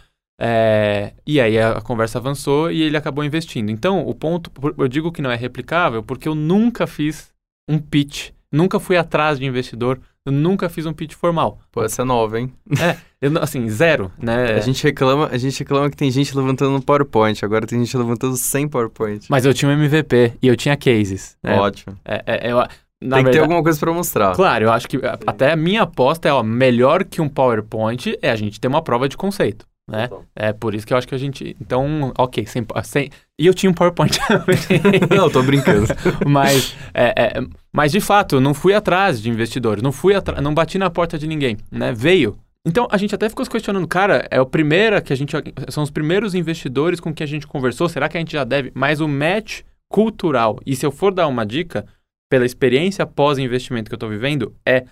É, 0.43 1.13
e 1.27 1.39
aí 1.39 1.59
a, 1.59 1.77
a, 1.77 1.81
conversa 1.81 2.17
avançou 2.17 2.71
e 2.71 2.81
ele 2.81 2.97
acabou 2.97 3.23
investindo. 3.23 3.69
Então, 3.69 4.07
o 4.07 4.15
ponto, 4.15 4.51
eu 4.75 4.87
digo 4.87 5.11
que 5.11 5.21
não 5.21 5.29
é 5.29 5.35
replicável 5.35 6.01
porque 6.01 6.27
eu 6.27 6.33
nunca 6.33 6.87
fiz 6.87 7.31
um 7.69 7.77
pitch, 7.77 8.31
nunca 8.51 8.79
fui 8.79 8.97
atrás 8.97 9.39
de 9.39 9.45
investidor, 9.45 9.99
eu 10.25 10.31
nunca 10.31 10.69
fiz 10.69 10.85
um 10.85 10.93
pitch 10.93 11.13
formal. 11.13 11.59
Pô, 11.71 11.83
essa 11.83 12.03
é 12.03 12.05
nova, 12.05 12.39
hein? 12.39 12.53
É, 12.79 12.97
eu, 13.19 13.31
assim, 13.41 13.67
zero, 13.69 14.11
né? 14.17 14.53
A 14.53 14.59
gente, 14.59 14.83
reclama, 14.83 15.29
a 15.31 15.37
gente 15.37 15.57
reclama 15.57 15.89
que 15.89 15.97
tem 15.97 16.11
gente 16.11 16.35
levantando 16.35 16.71
no 16.71 16.81
PowerPoint, 16.81 17.43
agora 17.43 17.65
tem 17.65 17.79
gente 17.79 17.95
levantando 17.97 18.35
sem 18.35 18.67
PowerPoint. 18.67 19.25
Mas 19.29 19.45
eu 19.45 19.53
tinha 19.53 19.69
um 19.69 19.73
MVP 19.73 20.33
e 20.41 20.47
eu 20.47 20.55
tinha 20.55 20.77
cases. 20.77 21.37
Né? 21.41 21.57
Ótimo. 21.57 21.97
É, 22.05 22.23
é, 22.27 22.51
eu, 22.51 22.57
tem 22.99 23.09
verdade, 23.09 23.25
que 23.25 23.31
ter 23.31 23.39
alguma 23.39 23.63
coisa 23.63 23.79
para 23.79 23.91
mostrar. 23.91 24.35
Claro, 24.35 24.65
eu 24.65 24.71
acho 24.71 24.87
que 24.87 24.99
até 25.25 25.51
a 25.51 25.55
minha 25.55 25.81
aposta 25.81 26.29
é, 26.29 26.33
ó, 26.33 26.43
melhor 26.43 27.03
que 27.03 27.19
um 27.19 27.27
PowerPoint 27.27 28.15
é 28.21 28.29
a 28.29 28.35
gente 28.35 28.59
ter 28.59 28.67
uma 28.67 28.83
prova 28.83 29.09
de 29.09 29.17
conceito 29.17 29.65
né? 29.91 30.09
É 30.33 30.53
por 30.53 30.73
isso 30.73 30.87
que 30.87 30.93
eu 30.93 30.97
acho 30.97 31.05
que 31.07 31.13
a 31.13 31.17
gente. 31.17 31.55
Então, 31.59 32.13
ok, 32.17 32.45
sem. 32.45 32.65
sem... 32.83 33.09
E 33.37 33.45
eu 33.45 33.53
tinha 33.53 33.69
um 33.69 33.73
PowerPoint 33.73 34.17
não, 35.15 35.29
tô 35.29 35.43
brincando. 35.43 35.85
mas, 36.25 36.75
é, 36.93 37.13
é, 37.17 37.41
mas, 37.73 37.91
de 37.91 37.99
fato, 37.99 38.37
eu 38.37 38.41
não 38.41 38.53
fui 38.53 38.73
atrás 38.73 39.21
de 39.21 39.29
investidores, 39.29 39.83
não 39.83 39.91
fui 39.91 40.13
não 40.41 40.53
bati 40.53 40.77
na 40.77 40.89
porta 40.89 41.19
de 41.19 41.27
ninguém, 41.27 41.57
né? 41.69 41.91
Veio. 41.91 42.37
Então, 42.65 42.87
a 42.89 42.97
gente 42.97 43.13
até 43.13 43.27
ficou 43.27 43.43
se 43.43 43.51
questionando, 43.51 43.87
cara, 43.87 44.25
é 44.31 44.39
o 44.39 44.45
primeiro 44.45 45.01
que 45.01 45.11
a 45.11 45.15
gente. 45.15 45.35
São 45.67 45.83
os 45.83 45.91
primeiros 45.91 46.33
investidores 46.33 46.99
com 46.99 47.13
que 47.13 47.23
a 47.23 47.27
gente 47.27 47.45
conversou, 47.45 47.89
será 47.89 48.07
que 48.07 48.15
a 48.15 48.19
gente 48.19 48.31
já 48.31 48.45
deve? 48.45 48.71
Mas 48.73 49.01
o 49.01 49.07
match 49.09 49.61
cultural, 49.89 50.57
e 50.65 50.73
se 50.73 50.85
eu 50.85 50.91
for 50.91 51.13
dar 51.13 51.27
uma 51.27 51.45
dica, 51.45 51.85
pela 52.29 52.45
experiência 52.45 53.05
pós-investimento 53.05 53.89
que 53.89 53.93
eu 53.93 53.97
estou 53.97 54.09
vivendo, 54.09 54.55
é 54.65 54.85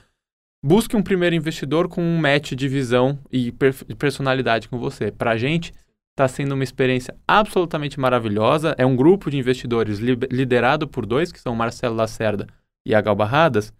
Busque 0.63 0.95
um 0.95 1.02
primeiro 1.02 1.36
investidor 1.36 1.88
com 1.88 2.02
um 2.02 2.17
match 2.17 2.52
de 2.52 2.67
visão 2.67 3.17
e 3.32 3.52
personalidade 3.98 4.67
com 4.67 4.78
você. 4.78 5.10
Para 5.10 5.32
a 5.32 5.38
gente, 5.38 5.74
está 6.12 6.28
sendo 6.28 6.54
uma 6.54 6.63
experiência 6.63 7.15
absolutamente 7.26 7.98
maravilhosa. 7.98 8.76
É 8.78 8.86
um 8.86 8.95
grupo 8.95 9.32
de 9.32 9.38
investidores 9.38 10.00
li 10.00 10.17
liderado 10.30 10.88
por 10.88 11.06
dois, 11.06 11.32
que 11.32 11.39
são 11.39 11.56
Marcelo 11.56 11.95
Lacerda 11.95 12.45
e 12.86 12.93
a 12.93 13.00
Gal 13.00 13.15
Barradas, 13.15 13.74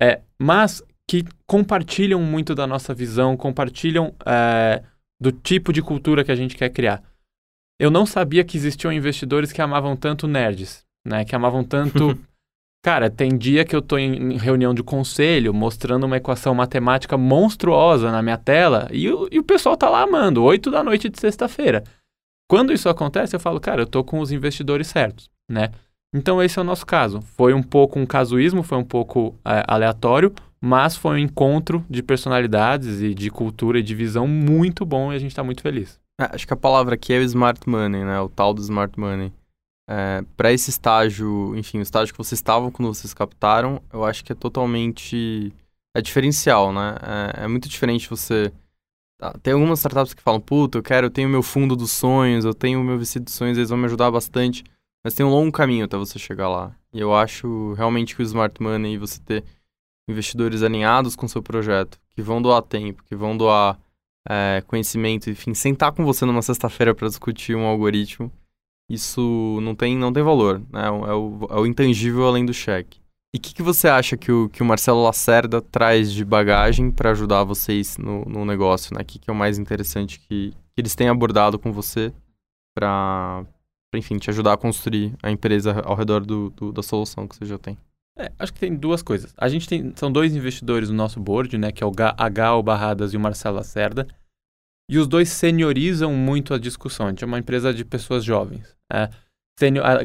é, 0.00 0.20
mas 0.38 0.82
que 1.08 1.24
compartilham 1.44 2.22
muito 2.22 2.54
da 2.54 2.68
nossa 2.68 2.94
visão, 2.94 3.36
compartilham 3.36 4.14
é, 4.24 4.82
do 5.20 5.32
tipo 5.32 5.72
de 5.72 5.82
cultura 5.82 6.22
que 6.22 6.30
a 6.30 6.36
gente 6.36 6.56
quer 6.56 6.70
criar. 6.70 7.02
Eu 7.80 7.90
não 7.90 8.06
sabia 8.06 8.44
que 8.44 8.56
existiam 8.56 8.92
investidores 8.92 9.50
que 9.50 9.60
amavam 9.60 9.96
tanto 9.96 10.28
nerds, 10.28 10.84
né? 11.04 11.24
Que 11.24 11.34
amavam 11.34 11.64
tanto 11.64 12.16
Cara, 12.82 13.10
tem 13.10 13.36
dia 13.36 13.62
que 13.62 13.76
eu 13.76 13.82
tô 13.82 13.98
em 13.98 14.38
reunião 14.38 14.72
de 14.72 14.82
conselho 14.82 15.52
mostrando 15.52 16.04
uma 16.04 16.16
equação 16.16 16.54
matemática 16.54 17.18
monstruosa 17.18 18.10
na 18.10 18.22
minha 18.22 18.38
tela 18.38 18.88
e 18.90 19.10
o, 19.10 19.28
e 19.30 19.38
o 19.38 19.44
pessoal 19.44 19.76
tá 19.76 19.90
lá 19.90 20.02
amando, 20.02 20.42
8 20.42 20.70
da 20.70 20.82
noite 20.82 21.10
de 21.10 21.20
sexta-feira. 21.20 21.84
Quando 22.48 22.72
isso 22.72 22.88
acontece, 22.88 23.36
eu 23.36 23.40
falo, 23.40 23.60
cara, 23.60 23.82
eu 23.82 23.86
tô 23.86 24.02
com 24.02 24.18
os 24.18 24.32
investidores 24.32 24.86
certos, 24.86 25.28
né? 25.48 25.70
Então 26.14 26.42
esse 26.42 26.58
é 26.58 26.62
o 26.62 26.64
nosso 26.64 26.86
caso. 26.86 27.20
Foi 27.20 27.52
um 27.52 27.62
pouco 27.62 27.98
um 27.98 28.06
casuísmo, 28.06 28.62
foi 28.62 28.78
um 28.78 28.84
pouco 28.84 29.38
é, 29.44 29.62
aleatório, 29.68 30.34
mas 30.58 30.96
foi 30.96 31.16
um 31.16 31.18
encontro 31.18 31.84
de 31.88 32.02
personalidades 32.02 33.02
e 33.02 33.12
de 33.14 33.30
cultura 33.30 33.78
e 33.78 33.82
de 33.82 33.94
visão 33.94 34.26
muito 34.26 34.86
bom 34.86 35.12
e 35.12 35.16
a 35.16 35.18
gente 35.18 35.32
está 35.32 35.44
muito 35.44 35.60
feliz. 35.60 36.00
É, 36.18 36.34
acho 36.34 36.46
que 36.46 36.52
a 36.54 36.56
palavra 36.56 36.94
aqui 36.94 37.12
é 37.12 37.18
o 37.18 37.22
smart 37.22 37.68
money, 37.68 38.04
né? 38.04 38.18
O 38.20 38.28
tal 38.30 38.54
do 38.54 38.62
smart 38.62 38.98
money 38.98 39.30
é, 39.92 40.22
para 40.36 40.52
esse 40.52 40.70
estágio, 40.70 41.52
enfim, 41.56 41.78
o 41.78 41.82
estágio 41.82 42.14
que 42.14 42.18
vocês 42.18 42.38
estavam 42.38 42.70
quando 42.70 42.94
vocês 42.94 43.12
captaram, 43.12 43.82
eu 43.92 44.04
acho 44.04 44.24
que 44.24 44.30
é 44.30 44.36
totalmente. 44.36 45.52
É 45.92 46.00
diferencial, 46.00 46.72
né? 46.72 46.94
É, 47.02 47.44
é 47.44 47.48
muito 47.48 47.68
diferente 47.68 48.08
você. 48.08 48.52
Tá, 49.18 49.34
tem 49.42 49.52
algumas 49.52 49.80
startups 49.80 50.14
que 50.14 50.22
falam, 50.22 50.40
puta, 50.40 50.78
eu 50.78 50.82
quero, 50.82 51.06
eu 51.08 51.10
tenho 51.10 51.28
meu 51.28 51.42
fundo 51.42 51.74
dos 51.74 51.90
sonhos, 51.90 52.44
eu 52.44 52.54
tenho 52.54 52.84
meu 52.84 52.96
vestido 52.96 53.24
dos 53.24 53.34
sonhos, 53.34 53.58
eles 53.58 53.70
vão 53.70 53.78
me 53.78 53.86
ajudar 53.86 54.12
bastante. 54.12 54.62
Mas 55.04 55.14
tem 55.14 55.26
um 55.26 55.30
longo 55.30 55.50
caminho 55.50 55.86
até 55.86 55.96
você 55.96 56.20
chegar 56.20 56.48
lá. 56.48 56.72
E 56.92 57.00
eu 57.00 57.12
acho 57.12 57.72
realmente 57.72 58.14
que 58.14 58.22
o 58.22 58.24
Smart 58.24 58.62
Money, 58.62 58.96
você 58.96 59.20
ter 59.20 59.44
investidores 60.08 60.62
alinhados 60.62 61.16
com 61.16 61.26
o 61.26 61.28
seu 61.28 61.42
projeto, 61.42 61.98
que 62.10 62.22
vão 62.22 62.40
doar 62.40 62.62
tempo, 62.62 63.02
que 63.04 63.16
vão 63.16 63.36
doar 63.36 63.76
é, 64.28 64.62
conhecimento, 64.68 65.28
enfim, 65.28 65.52
sentar 65.52 65.90
com 65.90 66.04
você 66.04 66.24
numa 66.24 66.42
sexta-feira 66.42 66.94
para 66.94 67.08
discutir 67.08 67.56
um 67.56 67.66
algoritmo, 67.66 68.30
isso 68.90 69.60
não 69.62 69.74
tem, 69.74 69.96
não 69.96 70.12
tem 70.12 70.22
valor, 70.22 70.60
né? 70.72 70.86
É 70.86 70.90
o, 70.90 71.46
é 71.48 71.60
o 71.60 71.66
intangível 71.66 72.26
além 72.26 72.44
do 72.44 72.52
cheque. 72.52 72.98
E 73.32 73.38
o 73.38 73.40
que, 73.40 73.54
que 73.54 73.62
você 73.62 73.86
acha 73.86 74.16
que 74.16 74.32
o, 74.32 74.48
que 74.48 74.60
o 74.60 74.66
Marcelo 74.66 75.04
Lacerda 75.04 75.62
traz 75.62 76.12
de 76.12 76.24
bagagem 76.24 76.90
para 76.90 77.12
ajudar 77.12 77.44
vocês 77.44 77.96
no, 77.96 78.24
no 78.24 78.44
negócio, 78.44 78.92
né? 78.92 79.02
O 79.02 79.04
que, 79.04 79.20
que 79.20 79.30
é 79.30 79.32
o 79.32 79.36
mais 79.36 79.56
interessante 79.56 80.18
que, 80.18 80.50
que 80.50 80.80
eles 80.80 80.96
têm 80.96 81.08
abordado 81.08 81.56
com 81.56 81.72
você 81.72 82.12
para, 82.76 83.44
enfim, 83.94 84.18
te 84.18 84.30
ajudar 84.30 84.54
a 84.54 84.56
construir 84.56 85.14
a 85.22 85.30
empresa 85.30 85.80
ao 85.82 85.94
redor 85.94 86.26
do, 86.26 86.50
do 86.50 86.72
da 86.72 86.82
solução 86.82 87.28
que 87.28 87.36
você 87.36 87.46
já 87.46 87.56
tem? 87.56 87.78
É, 88.18 88.32
acho 88.36 88.52
que 88.52 88.58
tem 88.58 88.74
duas 88.74 89.00
coisas. 89.00 89.32
A 89.38 89.48
gente 89.48 89.68
tem, 89.68 89.92
são 89.94 90.10
dois 90.10 90.34
investidores 90.34 90.90
no 90.90 90.96
nosso 90.96 91.20
board, 91.20 91.56
né? 91.56 91.70
Que 91.70 91.84
é 91.84 91.86
o 91.86 91.92
H. 92.18 92.62
Barradas 92.62 93.14
e 93.14 93.16
o 93.16 93.20
Marcelo 93.20 93.56
Lacerda. 93.56 94.08
E 94.90 94.98
os 94.98 95.06
dois 95.06 95.28
seniorizam 95.28 96.12
muito 96.12 96.52
a 96.52 96.58
discussão. 96.58 97.06
A 97.06 97.08
gente 97.10 97.22
é 97.22 97.26
uma 97.26 97.38
empresa 97.38 97.72
de 97.72 97.84
pessoas 97.84 98.24
jovens. 98.24 98.74
É, 98.92 99.08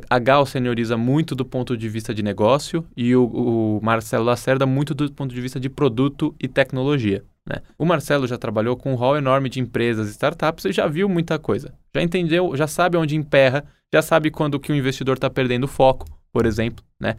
a 0.10 0.20
Gal 0.20 0.46
senioriza 0.46 0.96
muito 0.96 1.34
do 1.34 1.44
ponto 1.44 1.76
de 1.76 1.90
vista 1.90 2.14
de 2.14 2.22
negócio 2.22 2.86
e 2.96 3.16
o, 3.16 3.26
o, 3.26 3.80
Marcelo 3.82 4.26
Lacerda 4.26 4.66
muito 4.68 4.94
do 4.94 5.12
ponto 5.12 5.34
de 5.34 5.42
vista 5.42 5.60
de 5.60 5.70
produto 5.70 6.36
e 6.40 6.48
tecnologia. 6.48 7.24
Né? 7.50 7.62
O 7.80 7.86
Marcelo 7.86 8.28
já 8.28 8.38
trabalhou 8.38 8.78
com 8.78 8.94
um 8.94 8.96
hall 8.96 9.18
enorme 9.18 9.50
de 9.50 9.60
empresas 9.60 10.08
e 10.08 10.12
startups 10.12 10.66
e 10.66 10.72
já 10.72 10.86
viu 10.88 11.10
muita 11.10 11.40
coisa. 11.40 11.74
Já 11.96 12.04
entendeu, 12.04 12.56
já 12.56 12.68
sabe 12.68 12.96
onde 12.96 13.16
emperra, 13.16 13.66
já 13.92 14.04
sabe 14.04 14.30
quando 14.30 14.60
que 14.60 14.72
o 14.72 14.76
investidor 14.76 15.16
está 15.16 15.32
perdendo 15.32 15.68
foco, 15.68 16.06
por 16.32 16.46
exemplo. 16.46 16.86
Né? 17.00 17.16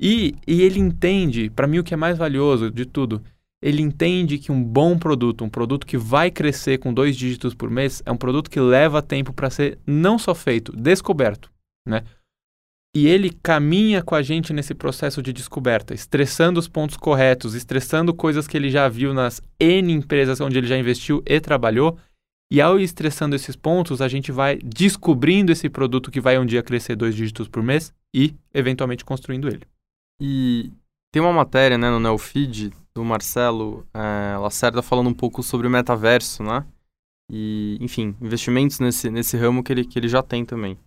E, 0.00 0.34
e 0.46 0.62
ele 0.62 0.80
entende, 0.80 1.50
para 1.50 1.66
mim 1.66 1.78
o 1.78 1.84
que 1.84 1.92
é 1.92 1.96
mais 1.96 2.16
valioso 2.16 2.70
de 2.70 2.86
tudo, 2.86 3.22
ele 3.62 3.82
entende 3.82 4.38
que 4.38 4.52
um 4.52 4.62
bom 4.62 4.98
produto, 4.98 5.44
um 5.44 5.48
produto 5.48 5.86
que 5.86 5.96
vai 5.96 6.30
crescer 6.30 6.78
com 6.78 6.92
dois 6.92 7.16
dígitos 7.16 7.54
por 7.54 7.70
mês, 7.70 8.02
é 8.04 8.12
um 8.12 8.16
produto 8.16 8.50
que 8.50 8.60
leva 8.60 9.02
tempo 9.02 9.32
para 9.32 9.50
ser 9.50 9.78
não 9.86 10.18
só 10.18 10.34
feito, 10.34 10.72
descoberto, 10.72 11.50
né? 11.86 12.04
E 12.94 13.06
ele 13.08 13.30
caminha 13.30 14.02
com 14.02 14.14
a 14.14 14.22
gente 14.22 14.54
nesse 14.54 14.74
processo 14.74 15.22
de 15.22 15.30
descoberta, 15.30 15.92
estressando 15.92 16.58
os 16.58 16.66
pontos 16.66 16.96
corretos, 16.96 17.54
estressando 17.54 18.14
coisas 18.14 18.46
que 18.46 18.56
ele 18.56 18.70
já 18.70 18.88
viu 18.88 19.12
nas 19.12 19.42
N 19.60 19.92
empresas 19.92 20.40
onde 20.40 20.56
ele 20.56 20.66
já 20.66 20.78
investiu 20.78 21.22
e 21.26 21.38
trabalhou, 21.38 21.98
E 22.50 22.60
ao 22.60 22.78
ir 22.78 22.84
estressando 22.84 23.34
esses 23.34 23.56
pontos, 23.56 24.00
a 24.00 24.08
gente 24.08 24.30
vai 24.30 24.58
descobrindo 24.58 25.50
esse 25.50 25.68
produto 25.68 26.10
que 26.10 26.20
vai 26.20 26.38
um 26.38 26.46
dia 26.46 26.62
crescer 26.62 26.94
dois 26.94 27.14
dígitos 27.14 27.48
por 27.48 27.62
mês 27.62 27.92
e, 28.14 28.34
eventualmente, 28.54 29.04
construindo 29.04 29.48
ele. 29.48 29.62
E 30.20 30.70
tem 31.12 31.20
uma 31.20 31.32
matéria 31.32 31.76
né, 31.76 31.90
no 31.90 31.98
Neofeed 31.98 32.72
do 32.96 33.04
Marcelo 33.04 33.86
é, 33.92 34.38
Lacerda 34.38 34.80
falando 34.80 35.08
um 35.08 35.14
pouco 35.14 35.42
sobre 35.42 35.66
o 35.66 35.70
metaverso, 35.70 36.42
né? 36.42 36.64
E, 37.30 37.76
enfim, 37.78 38.16
investimentos 38.22 38.80
nesse, 38.80 39.10
nesse 39.10 39.36
ramo 39.36 39.62
que 39.62 39.70
ele, 39.70 39.84
que 39.84 39.98
ele 39.98 40.08
já 40.08 40.22
tem 40.22 40.46
também. 40.46 40.78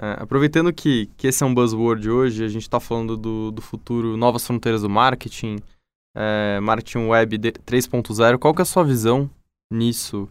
É, 0.00 0.12
aproveitando 0.22 0.72
que, 0.72 1.06
que 1.16 1.26
esse 1.26 1.42
é 1.42 1.46
um 1.46 1.52
buzzword 1.52 2.08
hoje, 2.08 2.44
a 2.44 2.48
gente 2.48 2.62
está 2.62 2.78
falando 2.78 3.16
do, 3.16 3.50
do 3.50 3.60
futuro, 3.60 4.16
novas 4.16 4.46
fronteiras 4.46 4.82
do 4.82 4.88
marketing, 4.88 5.56
é, 6.16 6.60
marketing 6.60 7.08
web 7.08 7.36
3.0, 7.36 8.38
qual 8.38 8.54
que 8.54 8.60
é 8.60 8.62
a 8.62 8.66
sua 8.66 8.84
visão 8.84 9.28
nisso, 9.72 10.28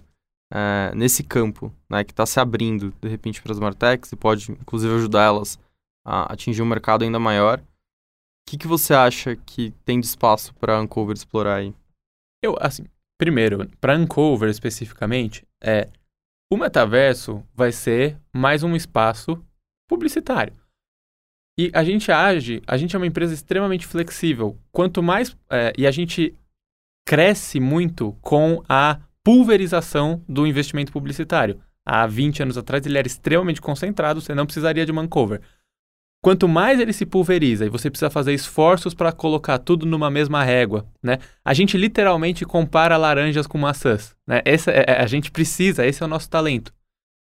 nesse 0.96 1.22
campo, 1.22 1.72
né, 1.90 2.04
que 2.04 2.12
está 2.12 2.26
se 2.26 2.40
abrindo, 2.40 2.94
de 3.02 3.08
repente, 3.10 3.42
para 3.42 3.52
as 3.52 3.60
martechs 3.60 4.12
e 4.12 4.16
pode, 4.16 4.52
inclusive, 4.52 4.96
ajudar 4.96 5.26
elas 5.26 5.60
a 6.06 6.34
atingir 6.34 6.62
um 6.62 6.66
mercado 6.66 7.04
ainda 7.04 7.20
maior? 7.20 7.62
O 8.47 8.52
que, 8.52 8.58
que 8.58 8.67
você 8.67 8.93
acha 8.93 9.36
que 9.36 9.71
tem 9.86 9.99
de 9.99 10.06
espaço 10.06 10.54
para 10.56 10.80
Uncover 10.80 11.15
explorar 11.15 11.58
aí? 11.58 11.73
Eu, 12.43 12.56
assim, 12.60 12.86
primeiro, 13.17 13.69
para 13.80 13.95
Uncover 13.95 14.49
especificamente, 14.49 15.45
é, 15.62 15.89
o 16.52 16.58
metaverso 16.58 17.43
vai 17.54 17.71
ser 17.71 18.17
mais 18.34 18.63
um 18.63 18.75
espaço 18.75 19.43
publicitário. 19.88 20.54
E 21.60 21.69
a 21.73 21.84
gente 21.84 22.12
age, 22.12 22.62
a 22.65 22.78
gente 22.78 22.95
é 22.95 22.99
uma 22.99 23.06
empresa 23.06 23.34
extremamente 23.34 23.86
flexível. 23.86 24.58
Quanto 24.71 25.04
mais. 25.04 25.36
É, 25.49 25.73
e 25.78 25.86
a 25.86 25.91
gente 25.91 26.34
cresce 27.06 27.60
muito 27.60 28.13
com 28.21 28.63
a 28.69 28.99
pulverização 29.23 30.23
do 30.28 30.47
investimento 30.47 30.91
publicitário. 30.91 31.60
Há 31.86 32.08
20 32.08 32.43
anos 32.43 32.58
atrás 32.58 32.86
ele 32.86 32.97
era 32.97 33.08
extremamente 33.08 33.62
concentrado, 33.62 34.21
você 34.21 34.34
não 34.34 34.45
precisaria 34.45 34.86
de 34.86 34.93
mancover. 34.93 35.41
Quanto 36.22 36.50
mais 36.50 36.80
ele 36.80 36.92
se 36.92 37.06
pulveriza 37.06 37.66
e 37.66 37.70
você 37.70 37.90
precisa 37.90 38.10
fazer 38.10 38.34
esforços 38.34 38.94
para 38.94 39.12
colocar 39.12 39.58
tudo 39.58 39.86
numa 39.86 40.10
mesma 40.10 40.44
régua, 40.44 40.86
né? 41.02 41.18
A 41.46 41.54
gente 41.54 41.78
literalmente 41.78 42.46
compara 42.46 42.98
laranjas 42.98 43.48
com 43.48 43.58
maçãs, 43.58 44.16
né? 44.28 44.42
Essa, 44.44 44.72
é, 44.72 44.84
é 44.86 45.02
a 45.02 45.08
gente 45.08 45.32
precisa, 45.32 45.86
esse 45.86 46.04
é 46.04 46.06
o 46.06 46.10
nosso 46.10 46.30
talento. 46.30 46.74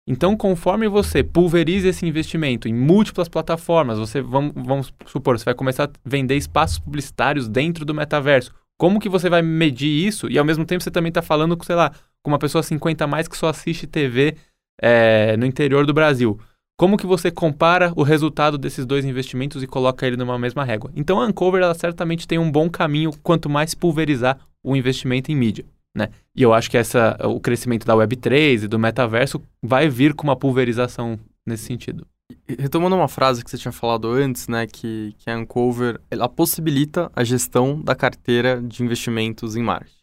Então, 0.07 0.37
conforme 0.37 0.87
você 0.87 1.23
pulveriza 1.23 1.87
esse 1.87 2.05
investimento 2.05 2.67
em 2.67 2.73
múltiplas 2.75 3.27
plataformas, 3.27 3.97
você 3.97 4.21
vamos, 4.21 4.53
vamos 4.55 4.93
supor, 5.07 5.39
você 5.39 5.45
vai 5.45 5.55
começar 5.55 5.85
a 5.85 5.89
vender 6.05 6.35
espaços 6.35 6.77
publicitários 6.77 7.47
dentro 7.47 7.83
do 7.83 7.93
metaverso. 7.93 8.53
Como 8.77 8.99
que 8.99 9.09
você 9.09 9.29
vai 9.29 9.41
medir 9.41 10.05
isso? 10.05 10.29
E 10.29 10.37
ao 10.37 10.45
mesmo 10.45 10.63
tempo 10.63 10.83
você 10.83 10.91
também 10.91 11.09
está 11.09 11.23
falando 11.23 11.57
com, 11.57 11.63
sei 11.63 11.75
lá, 11.75 11.91
com 12.21 12.29
uma 12.29 12.37
pessoa 12.37 12.61
50 12.61 13.03
a 13.03 13.07
mais 13.07 13.27
que 13.27 13.35
só 13.35 13.47
assiste 13.47 13.87
TV 13.87 14.35
é, 14.79 15.31
eh, 15.31 15.37
no 15.37 15.45
interior 15.45 15.87
do 15.87 15.93
Brasil. 15.93 16.39
Como 16.77 16.97
que 16.97 17.05
você 17.05 17.31
compara 17.31 17.93
o 17.95 18.03
resultado 18.03 18.57
desses 18.57 18.85
dois 18.85 19.05
investimentos 19.05 19.63
e 19.63 19.67
coloca 19.67 20.05
ele 20.05 20.17
numa 20.17 20.37
mesma 20.37 20.65
régua? 20.65 20.91
Então 20.93 21.21
a 21.21 21.25
Uncover 21.25 21.61
ela 21.61 21.73
certamente 21.73 22.27
tem 22.27 22.37
um 22.37 22.51
bom 22.51 22.69
caminho 22.69 23.11
quanto 23.23 23.49
mais 23.49 23.73
pulverizar 23.73 24.37
o 24.61 24.75
investimento 24.75 25.31
em 25.31 25.35
mídia. 25.35 25.65
Né? 25.95 26.09
E 26.35 26.43
eu 26.43 26.53
acho 26.53 26.69
que 26.69 26.77
essa, 26.77 27.17
o 27.23 27.39
crescimento 27.39 27.85
da 27.85 27.95
Web3 27.95 28.63
e 28.63 28.67
do 28.67 28.77
metaverso 28.77 29.41
vai 29.63 29.87
vir 29.87 30.13
com 30.13 30.23
uma 30.23 30.35
pulverização 30.35 31.17
nesse 31.45 31.63
sentido. 31.63 32.05
Retomando 32.45 32.97
uma 32.97 33.07
frase 33.07 33.41
que 33.41 33.49
você 33.49 33.57
tinha 33.57 33.71
falado 33.71 34.09
antes, 34.09 34.49
né, 34.49 34.67
que, 34.67 35.15
que 35.17 35.29
a 35.29 35.37
Uncover 35.37 36.01
ela 36.11 36.27
possibilita 36.27 37.09
a 37.15 37.23
gestão 37.23 37.81
da 37.81 37.95
carteira 37.95 38.61
de 38.61 38.83
investimentos 38.83 39.55
em 39.55 39.63
marketing. 39.63 39.95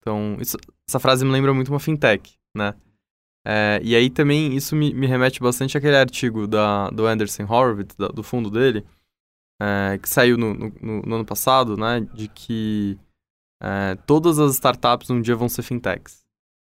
Então, 0.00 0.36
isso, 0.40 0.56
essa 0.88 0.98
frase 0.98 1.24
me 1.24 1.30
lembra 1.30 1.54
muito 1.54 1.68
uma 1.68 1.78
fintech, 1.78 2.32
né? 2.56 2.74
É, 3.44 3.80
e 3.82 3.96
aí 3.96 4.08
também 4.08 4.54
isso 4.54 4.76
me, 4.76 4.94
me, 4.94 5.06
remete 5.06 5.40
bastante 5.40 5.76
àquele 5.76 5.96
artigo 5.96 6.46
da, 6.46 6.88
do 6.90 7.06
Anderson 7.06 7.42
Horowitz, 7.42 7.94
da, 7.96 8.08
do 8.08 8.22
fundo 8.22 8.50
dele, 8.50 8.86
é, 9.60 9.98
que 9.98 10.08
saiu 10.08 10.38
no, 10.38 10.54
no, 10.54 11.02
no, 11.02 11.14
ano 11.16 11.24
passado, 11.24 11.76
né, 11.76 12.00
de 12.14 12.28
que 12.28 12.98
é, 13.60 13.96
todas 14.06 14.38
as 14.38 14.54
startups 14.54 15.10
um 15.10 15.20
dia 15.20 15.34
vão 15.34 15.48
ser 15.48 15.62
fintechs. 15.62 16.22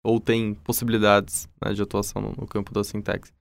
Ou 0.04 0.20
tem 0.20 0.54
possibilidades 0.56 1.50
né, 1.64 1.74
de 1.74 1.82
atuação 1.82 2.22
no, 2.22 2.32
no, 2.32 2.48
campo 2.48 2.74
das 2.74 2.92
fintechs. 2.92 3.34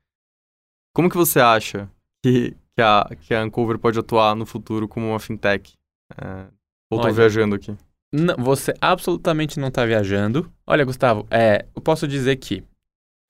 Como 0.95 1.11
que 1.11 1.17
você 1.17 1.41
acha 1.41 1.91
que, 2.25 2.57
que, 2.75 2.83
a, 2.83 3.09
que 3.21 3.35
a 3.35 3.45
Uncover 3.45 3.79
pode 3.79 3.99
atuar 3.99 4.35
no 4.35 4.47
futuro 4.47 4.89
como 4.89 5.11
uma 5.11 5.21
fintech? 5.21 5.75
É, 6.17 6.47
ou 6.91 7.01
tô 7.01 7.12
viajando 7.12 7.57
aqui? 7.57 7.77
Não, 8.12 8.37
você 8.37 8.73
absolutamente 8.81 9.59
não 9.61 9.69
está 9.69 9.85
viajando. 9.85 10.51
Olha, 10.67 10.85
Gustavo, 10.85 11.27
é, 11.31 11.67
eu 11.75 11.83
posso 11.83 12.07
dizer 12.07 12.37
que 12.37 12.65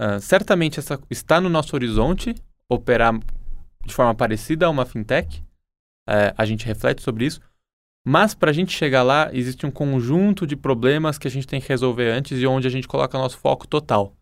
uh, 0.00 0.20
certamente 0.20 0.78
essa, 0.78 1.00
está 1.10 1.40
no 1.40 1.48
nosso 1.48 1.74
horizonte 1.74 2.34
operar 2.68 3.18
de 3.84 3.94
forma 3.94 4.14
parecida 4.14 4.66
a 4.66 4.70
uma 4.70 4.84
fintech. 4.84 5.44
É, 6.08 6.32
a 6.36 6.44
gente 6.44 6.66
reflete 6.66 7.02
sobre 7.02 7.26
isso. 7.26 7.40
Mas 8.06 8.34
para 8.34 8.50
a 8.50 8.54
gente 8.54 8.72
chegar 8.72 9.02
lá, 9.02 9.30
existe 9.32 9.66
um 9.66 9.70
conjunto 9.70 10.46
de 10.46 10.54
problemas 10.54 11.18
que 11.18 11.26
a 11.26 11.30
gente 11.30 11.46
tem 11.46 11.60
que 11.60 11.68
resolver 11.68 12.10
antes 12.10 12.40
e 12.40 12.46
onde 12.46 12.66
a 12.66 12.70
gente 12.70 12.86
coloca 12.86 13.18
nosso 13.18 13.36
foco 13.38 13.66
total. 13.66 14.14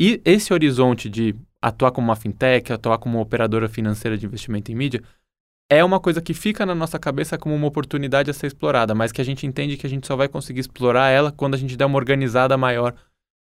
E 0.00 0.22
esse 0.24 0.52
horizonte 0.52 1.10
de 1.10 1.34
atuar 1.60 1.90
como 1.90 2.06
uma 2.06 2.14
fintech, 2.14 2.72
atuar 2.72 2.98
como 2.98 3.16
uma 3.16 3.22
operadora 3.22 3.68
financeira 3.68 4.16
de 4.16 4.24
investimento 4.24 4.70
em 4.70 4.76
mídia, 4.76 5.02
é 5.68 5.82
uma 5.84 5.98
coisa 5.98 6.22
que 6.22 6.32
fica 6.32 6.64
na 6.64 6.74
nossa 6.74 6.98
cabeça 6.98 7.36
como 7.36 7.54
uma 7.54 7.66
oportunidade 7.66 8.30
a 8.30 8.34
ser 8.34 8.46
explorada, 8.46 8.94
mas 8.94 9.10
que 9.10 9.20
a 9.20 9.24
gente 9.24 9.44
entende 9.44 9.76
que 9.76 9.86
a 9.86 9.90
gente 9.90 10.06
só 10.06 10.14
vai 10.14 10.28
conseguir 10.28 10.60
explorar 10.60 11.10
ela 11.10 11.32
quando 11.32 11.54
a 11.54 11.58
gente 11.58 11.76
der 11.76 11.86
uma 11.86 11.98
organizada 11.98 12.56
maior 12.56 12.94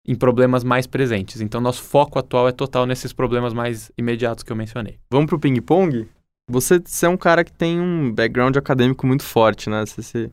em 0.07 0.15
problemas 0.15 0.63
mais 0.63 0.87
presentes. 0.87 1.41
Então, 1.41 1.61
nosso 1.61 1.83
foco 1.83 2.19
atual 2.19 2.49
é 2.49 2.53
total 2.53 2.87
nesses 2.87 3.13
problemas 3.13 3.53
mais 3.53 3.91
imediatos 3.97 4.45
que 4.45 4.53
eu 4.53 4.57
mencionei. 4.57 4.99
Vamos 5.11 5.27
para 5.27 5.37
o 5.37 5.41
ping-pong? 5.41 6.09
Você, 6.51 6.79
você 6.79 7.07
é 7.07 7.09
um 7.09 7.17
cara 7.17 7.43
que 7.43 7.53
tem 7.53 7.81
um 7.81 8.13
background 8.13 8.57
acadêmico 8.57 9.07
muito 9.07 9.23
forte, 9.23 9.71
né? 9.71 9.85
Você, 9.87 10.03
você 10.03 10.31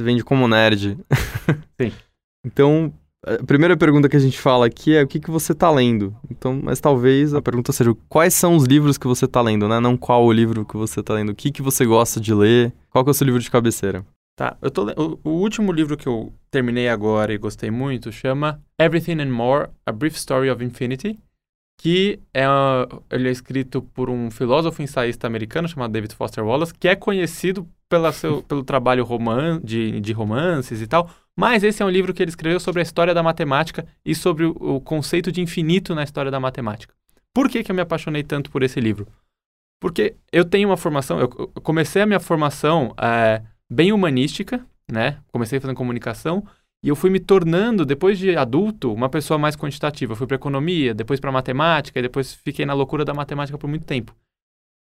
vende 0.00 0.24
como 0.24 0.48
nerd. 0.48 0.98
Sim. 1.78 1.92
então, 2.44 2.92
a 3.24 3.44
primeira 3.44 3.76
pergunta 3.76 4.08
que 4.08 4.16
a 4.16 4.20
gente 4.20 4.40
fala 4.40 4.66
aqui 4.66 4.96
é 4.96 5.02
o 5.02 5.06
que, 5.06 5.20
que 5.20 5.30
você 5.30 5.52
está 5.52 5.70
lendo. 5.70 6.16
Então, 6.30 6.58
mas 6.62 6.80
talvez 6.80 7.34
a 7.34 7.42
pergunta 7.42 7.70
seja 7.70 7.94
quais 8.08 8.32
são 8.32 8.56
os 8.56 8.64
livros 8.64 8.96
que 8.96 9.06
você 9.06 9.26
está 9.26 9.42
lendo, 9.42 9.68
né? 9.68 9.78
Não 9.78 9.96
qual 9.96 10.24
o 10.24 10.32
livro 10.32 10.64
que 10.64 10.76
você 10.76 11.00
está 11.00 11.14
lendo. 11.14 11.30
O 11.30 11.34
que, 11.34 11.52
que 11.52 11.60
você 11.60 11.84
gosta 11.84 12.18
de 12.18 12.32
ler? 12.32 12.72
Qual 12.90 13.04
que 13.04 13.10
é 13.10 13.12
o 13.12 13.14
seu 13.14 13.26
livro 13.26 13.40
de 13.40 13.50
cabeceira? 13.50 14.04
Tá, 14.34 14.56
eu 14.62 14.70
tô 14.70 14.86
o, 14.92 15.20
o 15.24 15.30
último 15.30 15.70
livro 15.72 15.96
que 15.96 16.06
eu 16.06 16.32
terminei 16.50 16.88
agora 16.88 17.32
e 17.32 17.38
gostei 17.38 17.70
muito 17.70 18.10
chama 18.10 18.62
Everything 18.78 19.20
and 19.20 19.30
More: 19.30 19.70
A 19.84 19.92
Brief 19.92 20.16
Story 20.16 20.50
of 20.50 20.64
Infinity 20.64 21.20
que 21.82 22.20
é, 22.32 22.44
ele 23.10 23.28
é 23.28 23.32
escrito 23.32 23.82
por 23.82 24.08
um 24.08 24.30
filósofo 24.30 24.80
ensaísta 24.82 25.26
americano 25.26 25.66
chamado 25.66 25.90
David 25.90 26.14
Foster 26.14 26.44
Wallace, 26.44 26.72
que 26.72 26.86
é 26.86 26.94
conhecido 26.94 27.68
pela 27.88 28.12
seu, 28.12 28.40
pelo 28.46 28.62
trabalho 28.62 29.04
roman, 29.04 29.60
de, 29.64 30.00
de 30.00 30.12
romances 30.12 30.80
e 30.80 30.86
tal, 30.86 31.10
mas 31.36 31.64
esse 31.64 31.82
é 31.82 31.84
um 31.84 31.90
livro 31.90 32.14
que 32.14 32.22
ele 32.22 32.30
escreveu 32.30 32.60
sobre 32.60 32.78
a 32.78 32.84
história 32.84 33.12
da 33.12 33.20
matemática 33.20 33.84
e 34.04 34.14
sobre 34.14 34.44
o, 34.44 34.50
o 34.52 34.80
conceito 34.80 35.32
de 35.32 35.40
infinito 35.40 35.92
na 35.92 36.04
história 36.04 36.30
da 36.30 36.38
matemática. 36.38 36.94
Por 37.34 37.48
que, 37.48 37.64
que 37.64 37.72
eu 37.72 37.74
me 37.74 37.82
apaixonei 37.82 38.22
tanto 38.22 38.48
por 38.48 38.62
esse 38.62 38.78
livro? 38.78 39.08
Porque 39.80 40.14
eu 40.30 40.44
tenho 40.44 40.68
uma 40.68 40.76
formação, 40.76 41.18
eu, 41.18 41.28
eu 41.36 41.62
comecei 41.62 42.02
a 42.02 42.06
minha 42.06 42.20
formação 42.20 42.94
é, 42.96 43.42
bem 43.72 43.92
humanística, 43.92 44.64
né? 44.90 45.18
Comecei 45.32 45.58
fazendo 45.58 45.76
comunicação, 45.76 46.44
e 46.84 46.88
eu 46.88 46.96
fui 46.96 47.10
me 47.10 47.20
tornando, 47.20 47.86
depois 47.86 48.18
de 48.18 48.36
adulto, 48.36 48.92
uma 48.92 49.08
pessoa 49.08 49.38
mais 49.38 49.56
quantitativa. 49.56 50.12
Eu 50.12 50.16
fui 50.16 50.26
para 50.26 50.34
economia, 50.34 50.92
depois 50.92 51.20
para 51.20 51.30
matemática, 51.30 51.98
e 51.98 52.02
depois 52.02 52.34
fiquei 52.34 52.66
na 52.66 52.74
loucura 52.74 53.04
da 53.04 53.14
matemática 53.14 53.56
por 53.56 53.68
muito 53.68 53.86
tempo. 53.86 54.14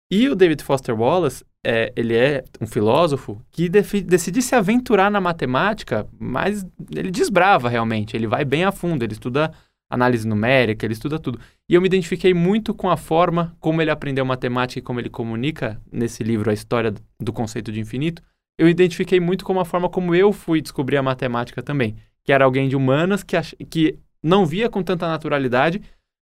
E 0.09 0.29
o 0.29 0.35
David 0.35 0.63
Foster 0.63 0.99
Wallace, 0.99 1.45
é, 1.65 1.93
ele 1.97 2.17
é 2.17 2.45
um 2.61 2.67
filósofo 2.67 3.41
que 3.51 3.69
decide 3.69 4.41
se 4.41 4.55
aventurar 4.55 5.11
na 5.11 5.21
matemática, 5.21 6.07
mas 6.19 6.65
ele 6.95 7.11
desbrava 7.11 7.69
realmente. 7.69 8.17
Ele 8.17 8.27
vai 8.27 8.45
bem 8.45 8.65
a 8.65 8.73
fundo, 8.73 9.05
ele 9.05 9.13
estuda 9.13 9.53
análise 9.89 10.27
numérica, 10.27 10.87
ele 10.87 10.95
estuda 10.95 11.19
tudo. 11.19 11.41
E 11.69 11.75
eu 11.75 11.81
me 11.81 11.87
identifiquei 11.87 12.33
muito 12.33 12.73
com 12.73 12.89
a 12.89 12.97
forma 12.97 13.57
como 13.61 13.83
ele 13.83 13.91
aprendeu 13.91 14.25
matemática 14.25 14.79
e 14.79 14.83
como 14.83 15.01
ele 15.01 15.11
comunica 15.11 15.81
nesse 15.93 16.23
livro 16.23 16.51
a 16.51 16.55
história 16.55 16.95
do 17.21 17.33
conceito 17.33 17.73
de 17.73 17.81
infinito 17.81 18.23
eu 18.61 18.69
identifiquei 18.69 19.19
muito 19.19 19.43
com 19.43 19.59
a 19.59 19.65
forma 19.65 19.89
como 19.89 20.15
eu 20.15 20.35
fui 20.35 20.61
descobrir 20.61 20.99
a 20.99 21.03
matemática 21.03 21.63
também. 21.63 21.97
Que 22.23 22.31
era 22.31 22.45
alguém 22.45 22.69
de 22.69 22.77
humanas 22.77 23.23
que, 23.23 23.35
ach... 23.35 23.55
que 23.71 23.99
não 24.23 24.45
via 24.45 24.69
com 24.69 24.83
tanta 24.83 25.09
naturalidade 25.09 25.81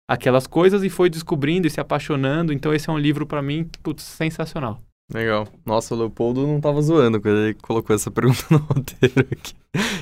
aquelas 0.08 0.44
coisas 0.44 0.82
e 0.82 0.90
foi 0.90 1.08
descobrindo 1.08 1.68
e 1.68 1.70
se 1.70 1.80
apaixonando. 1.80 2.52
Então 2.52 2.74
esse 2.74 2.90
é 2.90 2.92
um 2.92 2.98
livro 2.98 3.24
para 3.24 3.40
mim, 3.40 3.70
putz, 3.84 4.02
sensacional. 4.02 4.80
Legal. 5.12 5.46
Nossa, 5.66 5.94
o 5.94 5.98
Leopoldo 5.98 6.46
não 6.46 6.60
tava 6.60 6.80
zoando 6.80 7.20
quando 7.20 7.36
ele 7.36 7.54
colocou 7.54 7.94
essa 7.94 8.10
pergunta 8.10 8.42
no 8.50 8.56
roteiro 8.58 9.26
aqui. 9.30 9.52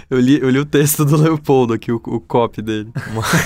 Eu 0.09 0.21
li, 0.21 0.41
eu 0.41 0.49
li 0.49 0.59
o 0.59 0.65
texto 0.65 1.05
do 1.05 1.17
Leopoldo 1.17 1.75
aqui, 1.75 1.91
o, 1.91 1.97
o 1.97 2.21
copy 2.21 2.62
dele. 2.62 2.88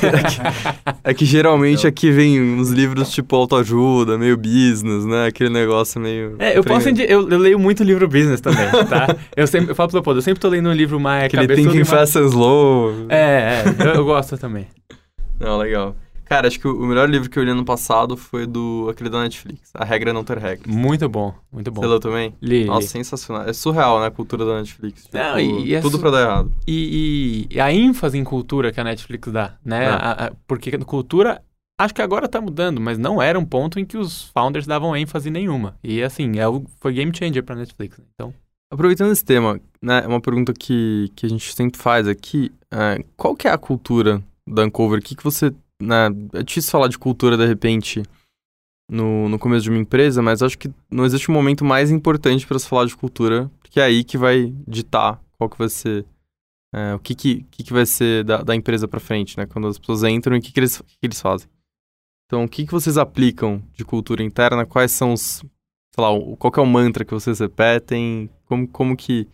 é, 0.03 0.23
que, 0.23 0.99
é 1.05 1.14
que 1.14 1.25
geralmente 1.25 1.81
então. 1.81 1.88
aqui 1.88 2.11
vem 2.11 2.40
uns 2.40 2.71
livros 2.71 3.11
tipo 3.11 3.35
autoajuda, 3.35 4.19
meio 4.19 4.37
business, 4.37 5.07
né? 5.07 5.27
Aquele 5.27 5.49
negócio 5.49 6.01
meio... 6.01 6.37
É, 6.38 6.59
eu 6.59 6.62
posso... 6.62 6.90
Eu, 6.90 7.29
eu, 7.29 7.38
leio 7.38 7.59
muito 7.59 7.83
livro 7.83 8.07
business 8.07 8.40
também, 8.40 8.69
tá? 8.88 9.16
eu, 9.35 9.47
sempre, 9.47 9.71
eu 9.71 9.75
falo 9.75 9.88
pro 9.88 9.97
Leopoldo, 9.97 10.19
eu 10.19 10.23
sempre 10.23 10.40
tô 10.40 10.49
lendo 10.49 10.69
um 10.69 10.75
livro 10.75 11.01
mais 11.01 11.25
Aquele 11.25 11.47
Thinking 11.55 11.77
mais... 11.77 11.88
Fast 11.88 12.19
and 12.19 12.27
Slow. 12.27 13.07
É, 13.09 13.62
é 13.64 13.64
eu, 13.79 13.95
eu 13.95 14.05
gosto 14.05 14.37
também. 14.37 14.66
Não, 15.40 15.57
legal. 15.57 15.97
Cara, 16.27 16.49
acho 16.49 16.59
que 16.59 16.67
o 16.67 16.85
melhor 16.87 17.09
livro 17.09 17.31
que 17.31 17.39
eu 17.39 17.45
li 17.45 17.51
ano 17.51 17.65
passado 17.65 18.17
foi 18.17 18.47
do 18.47 18.89
aquele 18.91 19.09
da 19.09 19.23
Netflix, 19.23 19.71
A 19.73 19.85
Regra 19.85 20.11
é 20.11 20.12
Não 20.12 20.25
Ter 20.25 20.39
Regras. 20.39 20.67
Muito 20.75 21.09
bom, 21.09 21.33
muito 21.53 21.71
bom. 21.71 21.81
Você 21.81 21.87
leu 21.87 22.01
também? 22.01 22.35
Li, 22.43 22.65
Nossa, 22.65 22.81
li. 22.81 22.89
sensacional. 22.89 23.49
É 23.49 23.53
surreal, 23.53 24.01
né, 24.01 24.07
a 24.07 24.11
cultura 24.11 24.45
da 24.45 24.57
Netflix. 24.59 25.05
Tipo, 25.05 25.17
Não, 25.17 25.39
e- 25.39 25.67
e 25.69 25.75
é 25.75 25.81
tudo 25.81 25.93
su- 25.97 26.01
pra 26.01 26.11
dar 26.11 26.21
errado. 26.23 26.53
E, 26.67 27.47
e 27.49 27.61
a 27.61 27.73
ênfase 27.73 28.19
em 28.19 28.25
cultura 28.25 28.73
que 28.73 28.81
a 28.81 28.85
Netflix 28.85 29.31
dá, 29.31 29.55
né? 29.65 29.85
É. 29.85 29.89
A- 29.89 30.27
a- 30.27 30.33
porque 30.49 30.77
cultura, 30.79 31.41
acho 31.81 31.95
que 31.95 32.03
agora 32.03 32.29
tá 32.29 32.41
mudando, 32.41 32.81
mas 32.81 32.99
não 32.99 33.23
era 33.23 33.39
um 33.39 33.45
ponto 33.45 33.79
em 33.79 33.85
que 33.85 33.97
os 33.97 34.25
founders 34.35 34.67
davam 34.67 34.97
ênfase 34.97 35.31
nenhuma. 35.31 35.77
E 35.85 36.03
assim, 36.03 36.39
é 36.39 36.49
o, 36.49 36.65
foi 36.81 36.93
game 36.93 37.12
changer 37.17 37.45
pra 37.45 37.55
Netflix. 37.55 37.99
né? 37.99 38.05
Então, 38.15 38.35
Aproveitando 38.69 39.12
esse 39.12 39.25
tema, 39.25 39.61
né, 39.81 40.05
uma 40.09 40.21
pergunta 40.21 40.53
que, 40.53 41.09
que 41.15 41.25
a 41.25 41.29
gente 41.29 41.55
sempre 41.55 41.81
faz 41.81 42.09
aqui, 42.09 42.51
é, 42.69 43.01
qual 43.17 43.37
que 43.37 43.47
é 43.47 43.51
a 43.53 43.57
cultura 43.57 44.21
da 44.45 44.65
Uncover? 44.65 44.99
O 44.99 45.03
que, 45.03 45.15
que 45.15 45.23
você, 45.23 45.55
né, 45.81 46.07
é 46.35 46.43
difícil 46.43 46.71
falar 46.71 46.89
de 46.89 46.99
cultura 46.99 47.37
de 47.37 47.47
repente 47.47 48.03
no, 48.91 49.29
no 49.29 49.39
começo 49.39 49.65
de 49.65 49.71
uma 49.71 49.79
empresa, 49.79 50.23
mas 50.23 50.43
acho 50.43 50.59
que 50.59 50.73
não 50.91 51.05
existe 51.05 51.31
um 51.31 51.35
momento 51.35 51.65
mais 51.65 51.91
importante 51.91 52.47
para 52.47 52.59
se 52.59 52.69
falar 52.69 52.87
de 52.87 52.97
cultura, 52.97 53.51
porque 53.59 53.81
é 53.81 53.85
aí 53.85 54.05
que 54.05 54.17
vai 54.17 54.55
ditar 54.67 55.21
qual 55.37 55.51
que 55.51 55.59
vai 55.59 55.69
ser, 55.69 56.05
é, 56.73 56.95
o 56.95 56.99
que 56.99 57.15
que, 57.15 57.43
que 57.51 57.65
que 57.65 57.73
vai 57.73 57.85
ser 57.85 58.25
da, 58.25 58.43
da 58.43 58.55
empresa 58.55 58.87
para 58.87 59.01
frente, 59.01 59.37
né, 59.37 59.47
quando 59.47 59.67
as 59.69 59.79
pessoas 59.79 60.05
entram 60.05 60.37
e 60.37 60.39
o 60.39 60.43
que 60.43 60.53
que 60.53 60.61
eles, 60.61 60.81
que 60.81 60.99
que 60.99 61.07
eles 61.07 61.21
fazem. 61.21 61.49
Então, 62.27 62.45
o 62.45 62.49
que 62.49 62.67
que 62.67 62.73
vocês 62.73 62.99
aplicam 62.99 63.62
de 63.73 63.85
cultura 63.85 64.23
interna? 64.23 64.67
Quais 64.67 64.91
são 64.91 65.12
os, 65.12 65.45
sei 65.95 66.05
lá, 66.05 66.09
qual 66.39 66.53
é 66.57 66.61
o 66.61 66.67
mantra 66.67 67.05
que 67.05 67.15
vocês 67.15 67.39
repetem? 67.39 68.29
Como, 68.47 68.67
como 68.67 68.97
que 68.97 69.29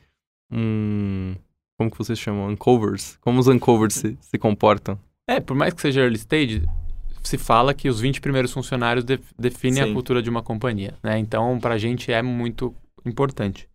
um, 0.50 1.34
como 1.78 1.90
que 1.90 1.96
vocês 1.96 2.18
chamam? 2.18 2.48
Uncovers? 2.48 3.16
Como 3.22 3.40
os 3.40 3.48
uncovers 3.48 3.94
se, 3.94 4.18
se 4.20 4.38
comportam? 4.38 4.98
É, 5.28 5.40
por 5.40 5.56
mais 5.56 5.72
que 5.74 5.80
seja 5.80 6.00
early 6.00 6.16
stage, 6.16 6.62
se 7.22 7.38
fala 7.38 7.72
que 7.72 7.88
os 7.88 8.00
20 8.00 8.20
primeiros 8.20 8.52
funcionários 8.52 9.04
de- 9.04 9.20
definem 9.38 9.84
Sim. 9.84 9.90
a 9.90 9.92
cultura 9.92 10.22
de 10.22 10.28
uma 10.28 10.42
companhia, 10.42 10.94
né? 11.02 11.18
Então, 11.18 11.58
pra 11.60 11.78
gente 11.78 12.12
é 12.12 12.20
muito 12.22 12.74
importante. 13.04 13.68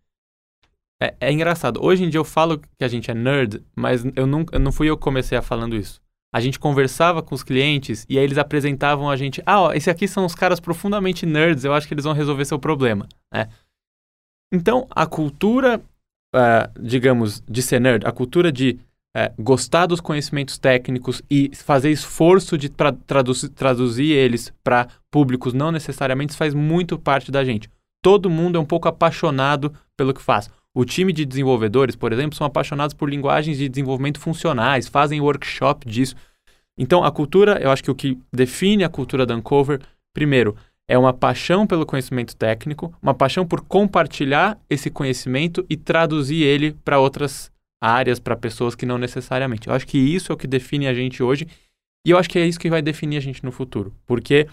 É, 1.00 1.14
é 1.20 1.32
engraçado. 1.32 1.82
Hoje 1.82 2.04
em 2.04 2.10
dia 2.10 2.18
eu 2.18 2.24
falo 2.24 2.58
que 2.58 2.84
a 2.84 2.88
gente 2.88 3.10
é 3.10 3.14
nerd, 3.14 3.62
mas 3.74 4.04
eu 4.16 4.26
nunca, 4.26 4.58
não 4.58 4.72
fui 4.72 4.90
eu 4.90 4.96
que 4.96 5.02
comecei 5.02 5.38
a 5.38 5.42
falando 5.42 5.76
isso. 5.76 6.00
A 6.34 6.40
gente 6.40 6.58
conversava 6.58 7.22
com 7.22 7.34
os 7.34 7.42
clientes 7.42 8.04
e 8.08 8.18
aí 8.18 8.24
eles 8.24 8.36
apresentavam 8.36 9.08
a 9.08 9.16
gente, 9.16 9.42
ah, 9.46 9.62
ó, 9.62 9.72
esse 9.72 9.88
aqui 9.88 10.06
são 10.06 10.26
os 10.26 10.34
caras 10.34 10.60
profundamente 10.60 11.24
nerds, 11.24 11.64
eu 11.64 11.72
acho 11.72 11.88
que 11.88 11.94
eles 11.94 12.04
vão 12.04 12.12
resolver 12.12 12.44
seu 12.44 12.58
problema, 12.58 13.08
né? 13.32 13.48
Então, 14.52 14.86
a 14.90 15.06
cultura, 15.06 15.80
ah, 16.34 16.68
digamos, 16.78 17.42
de 17.48 17.62
ser 17.62 17.80
nerd, 17.80 18.06
a 18.06 18.12
cultura 18.12 18.50
de 18.52 18.78
eh, 19.18 19.32
gostar 19.36 19.86
dos 19.86 20.00
conhecimentos 20.00 20.58
técnicos 20.58 21.20
e 21.28 21.50
fazer 21.54 21.90
esforço 21.90 22.56
de 22.56 22.68
tra- 22.68 22.92
traduzir, 22.92 23.48
traduzir 23.48 24.12
eles 24.12 24.52
para 24.62 24.86
públicos 25.10 25.52
não 25.52 25.72
necessariamente 25.72 26.36
faz 26.36 26.54
muito 26.54 26.96
parte 26.98 27.32
da 27.32 27.44
gente. 27.44 27.68
Todo 28.00 28.30
mundo 28.30 28.56
é 28.56 28.60
um 28.60 28.64
pouco 28.64 28.86
apaixonado 28.86 29.72
pelo 29.96 30.14
que 30.14 30.22
faz. 30.22 30.48
O 30.72 30.84
time 30.84 31.12
de 31.12 31.24
desenvolvedores, 31.24 31.96
por 31.96 32.12
exemplo, 32.12 32.36
são 32.36 32.46
apaixonados 32.46 32.94
por 32.94 33.10
linguagens 33.10 33.58
de 33.58 33.68
desenvolvimento 33.68 34.20
funcionais, 34.20 34.86
fazem 34.86 35.20
workshop 35.20 35.88
disso. 35.88 36.14
Então, 36.78 37.02
a 37.02 37.10
cultura, 37.10 37.58
eu 37.60 37.72
acho 37.72 37.82
que 37.82 37.90
o 37.90 37.94
que 37.94 38.16
define 38.32 38.84
a 38.84 38.88
cultura 38.88 39.26
da 39.26 39.34
Uncover, 39.34 39.80
primeiro, 40.14 40.54
é 40.88 40.96
uma 40.96 41.12
paixão 41.12 41.66
pelo 41.66 41.84
conhecimento 41.84 42.36
técnico, 42.36 42.94
uma 43.02 43.14
paixão 43.14 43.44
por 43.44 43.62
compartilhar 43.62 44.56
esse 44.70 44.88
conhecimento 44.88 45.66
e 45.68 45.76
traduzir 45.76 46.44
ele 46.44 46.72
para 46.84 47.00
outras 47.00 47.50
áreas, 47.80 48.18
para 48.18 48.36
pessoas 48.36 48.74
que 48.74 48.86
não 48.86 48.98
necessariamente. 48.98 49.68
Eu 49.68 49.74
acho 49.74 49.86
que 49.86 49.98
isso 49.98 50.32
é 50.32 50.34
o 50.34 50.38
que 50.38 50.46
define 50.46 50.86
a 50.86 50.94
gente 50.94 51.22
hoje 51.22 51.46
e 52.06 52.10
eu 52.10 52.18
acho 52.18 52.28
que 52.28 52.38
é 52.38 52.46
isso 52.46 52.58
que 52.58 52.70
vai 52.70 52.82
definir 52.82 53.16
a 53.16 53.20
gente 53.20 53.44
no 53.44 53.52
futuro, 53.52 53.94
porque 54.06 54.46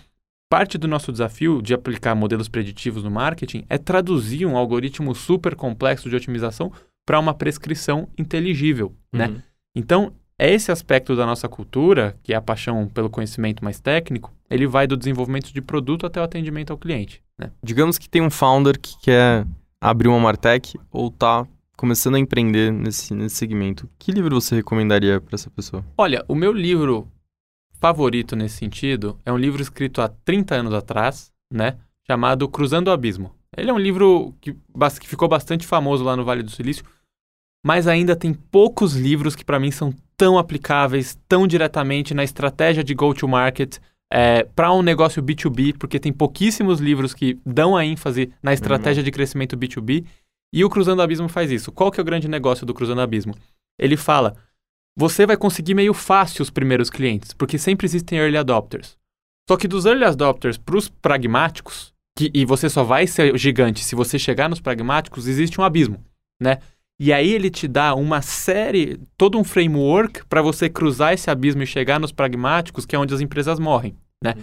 parte 0.50 0.78
do 0.78 0.88
nosso 0.88 1.12
desafio 1.12 1.62
de 1.62 1.74
aplicar 1.74 2.16
modelos 2.16 2.48
preditivos 2.48 3.04
no 3.04 3.12
marketing 3.12 3.66
é 3.70 3.78
traduzir 3.78 4.46
um 4.46 4.58
algoritmo 4.58 5.14
super 5.16 5.56
complexo 5.56 6.10
de 6.10 6.16
otimização 6.16 6.72
para 7.06 7.20
uma 7.20 7.34
prescrição 7.34 8.08
inteligível, 8.18 8.94
né? 9.14 9.28
Uhum. 9.28 9.42
Então, 9.76 10.14
esse 10.38 10.72
aspecto 10.72 11.16
da 11.16 11.26
nossa 11.26 11.48
cultura, 11.48 12.18
que 12.22 12.34
é 12.34 12.36
a 12.36 12.42
paixão 12.42 12.88
pelo 12.88 13.10
conhecimento 13.10 13.64
mais 13.64 13.80
técnico, 13.80 14.34
ele 14.50 14.68
vai 14.68 14.86
do 14.86 14.98
desenvolvimento 14.98 15.54
de 15.54 15.62
produto 15.62 16.06
até 16.06 16.20
o 16.20 16.24
atendimento 16.24 16.72
ao 16.72 16.78
cliente, 16.78 17.24
né? 17.38 17.52
Digamos 17.64 17.98
que 17.98 18.10
tem 18.10 18.22
um 18.22 18.30
founder 18.30 18.80
que 18.80 19.00
quer 19.00 19.46
abrir 19.80 20.08
uma 20.08 20.20
Martech 20.20 20.78
ou 20.92 21.10
tá 21.10 21.48
começando 21.76 22.16
a 22.16 22.20
empreender 22.20 22.72
nesse, 22.72 23.14
nesse 23.14 23.36
segmento. 23.36 23.90
Que 24.00 24.12
livro 24.12 24.40
você 24.40 24.56
recomendaria 24.56 25.20
para 25.20 25.36
essa 25.36 25.50
pessoa? 25.50 25.86
Olha, 25.98 26.24
o 26.28 26.36
meu 26.36 26.52
livro 26.52 27.08
favorito 27.80 28.36
nesse 28.36 28.58
sentido 28.58 29.20
é 29.26 29.32
um 29.32 29.38
livro 29.38 29.62
escrito 29.62 30.02
há 30.02 30.08
30 30.08 30.56
anos 30.56 30.74
atrás, 30.74 31.32
né? 31.52 31.78
Chamado 32.08 32.48
Cruzando 32.48 32.88
o 32.88 32.92
Abismo. 32.92 33.36
Ele 33.56 33.70
é 33.70 33.74
um 33.74 33.80
livro 33.80 34.34
que, 34.42 34.54
que 35.00 35.08
ficou 35.08 35.28
bastante 35.28 35.66
famoso 35.66 36.04
lá 36.04 36.16
no 36.16 36.26
Vale 36.26 36.44
do 36.44 36.52
Silício, 36.52 36.84
mas 37.66 37.88
ainda 37.88 38.16
tem 38.16 38.34
poucos 38.34 38.96
livros 38.96 39.36
que 39.36 39.46
para 39.46 39.60
mim 39.60 39.72
são 39.72 39.94
tão 40.18 40.38
aplicáveis, 40.38 41.18
tão 41.28 41.48
diretamente 41.48 42.14
na 42.14 42.24
estratégia 42.24 42.84
de 42.84 42.94
go-to-market 42.94 43.80
para 44.56 44.72
um 44.72 44.82
negócio 44.82 45.22
B2B, 45.22 45.76
porque 45.78 46.00
tem 46.00 46.14
pouquíssimos 46.14 46.80
livros 46.80 47.14
que 47.14 47.40
dão 47.46 47.76
a 47.76 47.86
ênfase 47.86 48.32
na 48.42 48.54
estratégia 48.54 49.04
de 49.04 49.12
crescimento 49.12 49.58
B2B, 49.58 50.06
e 50.54 50.64
o 50.64 50.70
Cruzando 50.70 51.02
Abismo 51.02 51.28
faz 51.28 51.52
isso. 51.52 51.72
Qual 51.72 51.92
que 51.92 52.00
é 52.00 52.04
o 52.04 52.06
grande 52.06 52.28
negócio 52.28 52.66
do 52.66 52.74
Cruzando 52.74 53.02
Abismo? 53.02 53.36
Ele 53.80 53.98
fala, 53.98 54.36
você 54.98 55.26
vai 55.26 55.36
conseguir 55.36 55.74
meio 55.74 55.94
fácil 55.94 56.42
os 56.42 56.50
primeiros 56.50 56.90
clientes, 56.90 57.34
porque 57.34 57.58
sempre 57.58 57.86
existem 57.86 58.18
early 58.20 58.38
adopters. 58.38 58.98
Só 59.50 59.58
que 59.58 59.68
dos 59.68 59.86
early 59.86 60.06
adopters 60.06 60.58
para 60.58 60.78
os 60.78 60.88
pragmáticos, 60.88 61.94
que, 62.18 62.32
e 62.34 62.46
você 62.46 62.70
só 62.70 62.84
vai 62.84 63.06
ser 63.06 63.38
gigante 63.38 63.84
se 63.84 63.96
você 63.96 64.18
chegar 64.18 64.50
nos 64.50 64.62
pragmáticos, 64.62 65.28
existe 65.28 65.60
um 65.60 65.64
abismo, 65.64 66.04
né? 66.42 66.60
E 66.98 67.12
aí 67.12 67.34
ele 67.34 67.50
te 67.50 67.68
dá 67.68 67.94
uma 67.94 68.22
série, 68.22 68.98
todo 69.18 69.38
um 69.38 69.44
framework 69.44 70.26
para 70.28 70.42
você 70.42 70.70
cruzar 70.70 71.14
esse 71.14 71.30
abismo 71.30 71.62
e 71.62 71.68
chegar 71.68 72.00
nos 72.00 72.14
pragmáticos, 72.14 72.86
que 72.86 72.96
é 72.96 73.00
onde 73.00 73.14
as 73.14 73.20
empresas 73.20 73.60
morrem, 73.60 73.98
né? 74.24 74.36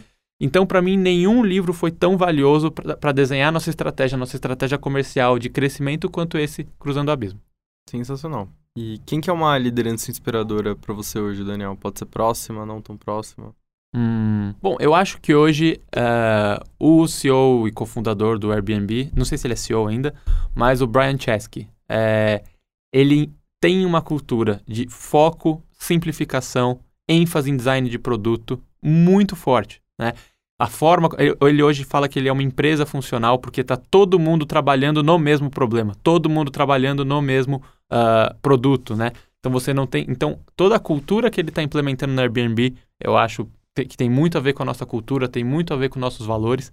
Então, 0.45 0.67
para 0.67 0.83
mim, 0.83 0.97
nenhum 0.97 1.45
livro 1.45 1.73
foi 1.73 1.93
tão 1.93 2.17
valioso 2.17 2.73
para 2.73 3.13
desenhar 3.13 3.53
nossa 3.53 3.71
estratégia, 3.71 4.19
nossa 4.19 4.35
estratégia 4.35 4.77
comercial 4.77 5.39
de 5.39 5.49
crescimento 5.49 6.11
quanto 6.11 6.37
esse 6.37 6.65
Cruzando 6.81 7.11
o 7.11 7.13
Abismo. 7.13 7.41
Sensacional. 7.89 8.49
E 8.77 8.99
quem 9.07 9.21
que 9.21 9.31
é 9.31 9.33
uma 9.33 9.57
liderança 9.57 10.11
inspiradora 10.11 10.75
para 10.75 10.93
você 10.93 11.21
hoje, 11.21 11.45
Daniel? 11.45 11.77
Pode 11.77 12.01
ser 12.01 12.07
próxima, 12.07 12.67
não 12.67 12.83
tão 12.83 12.97
próxima? 12.97 13.55
Hum, 13.95 14.53
bom, 14.61 14.77
eu 14.81 14.93
acho 14.95 15.21
que 15.21 15.33
hoje 15.33 15.81
eh, 15.95 16.61
o 16.77 17.07
CEO 17.07 17.69
e 17.69 17.73
cofundador 17.73 18.37
do 18.37 18.51
Airbnb, 18.51 19.13
não 19.15 19.25
sei 19.25 19.39
se 19.39 19.47
ele 19.47 19.55
é 19.55 19.57
CEO 19.57 19.87
ainda, 19.87 20.13
mas 20.57 20.83
o 20.83 20.89
Brian 20.89 21.17
Chesky, 21.17 21.69
eh, 21.89 22.43
ele 22.93 23.31
tem 23.61 23.87
uma 23.87 24.03
cultura 24.03 24.61
de 24.67 24.89
foco, 24.89 25.63
simplificação, 25.79 26.81
ênfase 27.09 27.49
em 27.49 27.57
design 27.57 27.89
de 27.89 27.99
produto 27.99 28.61
muito 28.83 29.37
forte, 29.37 29.81
né? 30.01 30.15
A 30.63 30.69
forma, 30.69 31.09
ele, 31.41 31.61
hoje 31.61 31.83
fala 31.83 32.09
que 32.09 32.21
ele 32.21 32.29
é 32.29 32.33
uma 32.33 32.41
empresa 32.41 32.87
funcional 32.87 33.37
porque 33.37 33.63
está 33.63 33.77
todo 33.77 34.17
mundo 34.17 34.47
trabalhando 34.47 35.03
no 35.03 35.19
mesmo 35.19 35.51
problema, 35.51 35.93
todo 36.05 36.31
mundo 36.31 36.53
trabalhando 36.53 37.05
no 37.05 37.21
mesmo 37.21 37.61
ah, 37.91 38.33
produto, 38.41 38.95
né? 38.95 39.11
Então 39.41 39.51
você 39.51 39.75
não 39.75 39.89
tem, 39.89 40.07
então 40.09 40.39
toda 40.55 40.77
a 40.77 40.79
cultura 40.79 41.31
que 41.31 41.41
ele 41.41 41.49
está 41.49 41.65
implementando 41.65 42.13
no 42.13 42.21
Airbnb, 42.21 42.77
eu 43.01 43.17
acho 43.17 43.49
que 43.75 43.97
tem 43.97 44.09
muito 44.09 44.39
a 44.39 44.41
ver 44.41 44.53
com 44.53 44.63
a 44.63 44.67
nossa 44.67 44.87
cultura, 44.87 45.27
tem 45.27 45.43
muito 45.43 45.75
a 45.75 45.77
ver 45.77 45.89
com 45.89 45.99
nossos 45.99 46.25
valores. 46.25 46.73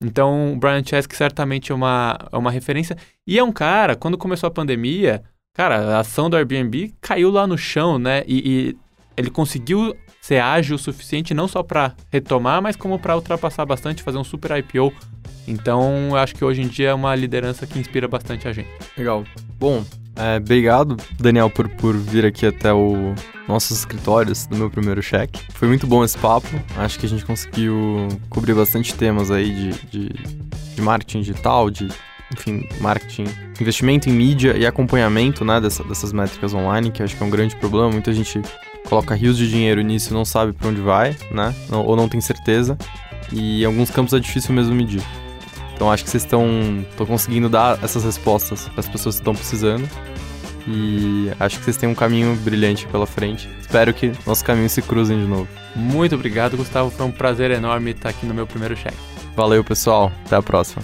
Então, 0.00 0.52
o 0.52 0.56
Brian 0.56 0.84
Chesky 0.84 1.16
certamente 1.16 1.72
é 1.72 1.74
uma, 1.74 2.16
é 2.30 2.36
uma 2.36 2.52
referência. 2.52 2.96
E 3.26 3.40
é 3.40 3.42
um 3.42 3.50
cara, 3.50 3.96
quando 3.96 4.16
começou 4.16 4.46
a 4.46 4.52
pandemia, 4.52 5.24
cara, 5.52 5.96
a 5.96 5.98
ação 5.98 6.30
do 6.30 6.36
Airbnb 6.36 6.94
caiu 7.00 7.32
lá 7.32 7.44
no 7.44 7.58
chão, 7.58 7.98
né? 7.98 8.22
E, 8.24 8.70
e 8.70 8.76
ele 9.16 9.30
conseguiu 9.30 9.96
ser 10.20 10.38
ágil 10.38 10.76
o 10.76 10.78
suficiente 10.78 11.32
não 11.32 11.46
só 11.48 11.62
para 11.62 11.94
retomar, 12.12 12.60
mas 12.60 12.74
como 12.76 12.98
para 12.98 13.14
ultrapassar 13.16 13.64
bastante, 13.64 14.02
fazer 14.02 14.18
um 14.18 14.24
super 14.24 14.50
IPO. 14.58 14.92
Então, 15.48 16.08
eu 16.10 16.16
acho 16.16 16.34
que 16.34 16.44
hoje 16.44 16.62
em 16.62 16.66
dia 16.68 16.88
é 16.90 16.94
uma 16.94 17.14
liderança 17.14 17.66
que 17.66 17.78
inspira 17.78 18.08
bastante 18.08 18.48
a 18.48 18.52
gente. 18.52 18.68
Legal. 18.98 19.24
Bom, 19.60 19.84
é, 20.16 20.38
obrigado, 20.38 20.96
Daniel, 21.20 21.48
por, 21.48 21.68
por 21.68 21.96
vir 21.96 22.26
aqui 22.26 22.46
até 22.46 22.72
o 22.72 23.14
nossos 23.46 23.78
escritórios 23.78 24.46
do 24.48 24.56
meu 24.56 24.68
primeiro 24.68 25.00
cheque. 25.00 25.40
Foi 25.52 25.68
muito 25.68 25.86
bom 25.86 26.04
esse 26.04 26.18
papo. 26.18 26.48
Acho 26.76 26.98
que 26.98 27.06
a 27.06 27.08
gente 27.08 27.24
conseguiu 27.24 28.08
cobrir 28.28 28.54
bastante 28.54 28.92
temas 28.94 29.30
aí 29.30 29.52
de, 29.52 29.70
de, 29.86 30.08
de 30.74 30.82
marketing 30.82 31.20
digital, 31.20 31.70
de 31.70 31.86
enfim, 32.32 32.66
marketing, 32.80 33.26
investimento 33.60 34.08
em 34.08 34.12
mídia 34.12 34.56
e 34.56 34.66
acompanhamento 34.66 35.44
né, 35.44 35.60
dessa- 35.60 35.84
dessas 35.84 36.12
métricas 36.12 36.52
online, 36.52 36.90
que 36.90 37.00
acho 37.04 37.16
que 37.16 37.22
é 37.22 37.26
um 37.26 37.30
grande 37.30 37.54
problema. 37.54 37.88
Muita 37.88 38.12
gente 38.12 38.42
coloca 38.86 39.14
rios 39.14 39.36
de 39.36 39.48
dinheiro 39.48 39.82
nisso 39.82 40.10
e 40.10 40.14
não 40.14 40.24
sabe 40.24 40.52
para 40.52 40.68
onde 40.68 40.80
vai, 40.80 41.16
né? 41.30 41.54
Ou 41.70 41.96
não 41.96 42.08
tem 42.08 42.20
certeza. 42.20 42.78
E 43.32 43.62
em 43.62 43.66
alguns 43.66 43.90
campos 43.90 44.14
é 44.14 44.18
difícil 44.18 44.54
mesmo 44.54 44.74
medir. 44.74 45.02
Então 45.74 45.90
acho 45.92 46.04
que 46.04 46.10
vocês 46.10 46.22
estão 46.22 46.46
conseguindo 47.06 47.48
dar 47.48 47.82
essas 47.84 48.04
respostas 48.04 48.68
para 48.68 48.80
as 48.80 48.88
pessoas 48.88 49.16
que 49.16 49.20
estão 49.20 49.34
precisando. 49.34 49.88
E 50.66 51.30
acho 51.38 51.58
que 51.58 51.64
vocês 51.64 51.76
têm 51.76 51.88
um 51.88 51.94
caminho 51.94 52.34
brilhante 52.36 52.86
pela 52.86 53.06
frente. 53.06 53.48
Espero 53.60 53.92
que 53.92 54.12
nossos 54.26 54.42
caminhos 54.42 54.72
se 54.72 54.82
cruzem 54.82 55.18
de 55.18 55.26
novo. 55.26 55.46
Muito 55.76 56.14
obrigado, 56.14 56.56
Gustavo. 56.56 56.90
Foi 56.90 57.06
um 57.06 57.12
prazer 57.12 57.50
enorme 57.50 57.90
estar 57.90 58.08
aqui 58.08 58.26
no 58.26 58.34
meu 58.34 58.46
primeiro 58.46 58.76
cheque. 58.76 58.96
Valeu, 59.36 59.62
pessoal. 59.62 60.10
Até 60.24 60.36
a 60.36 60.42
próxima. 60.42 60.82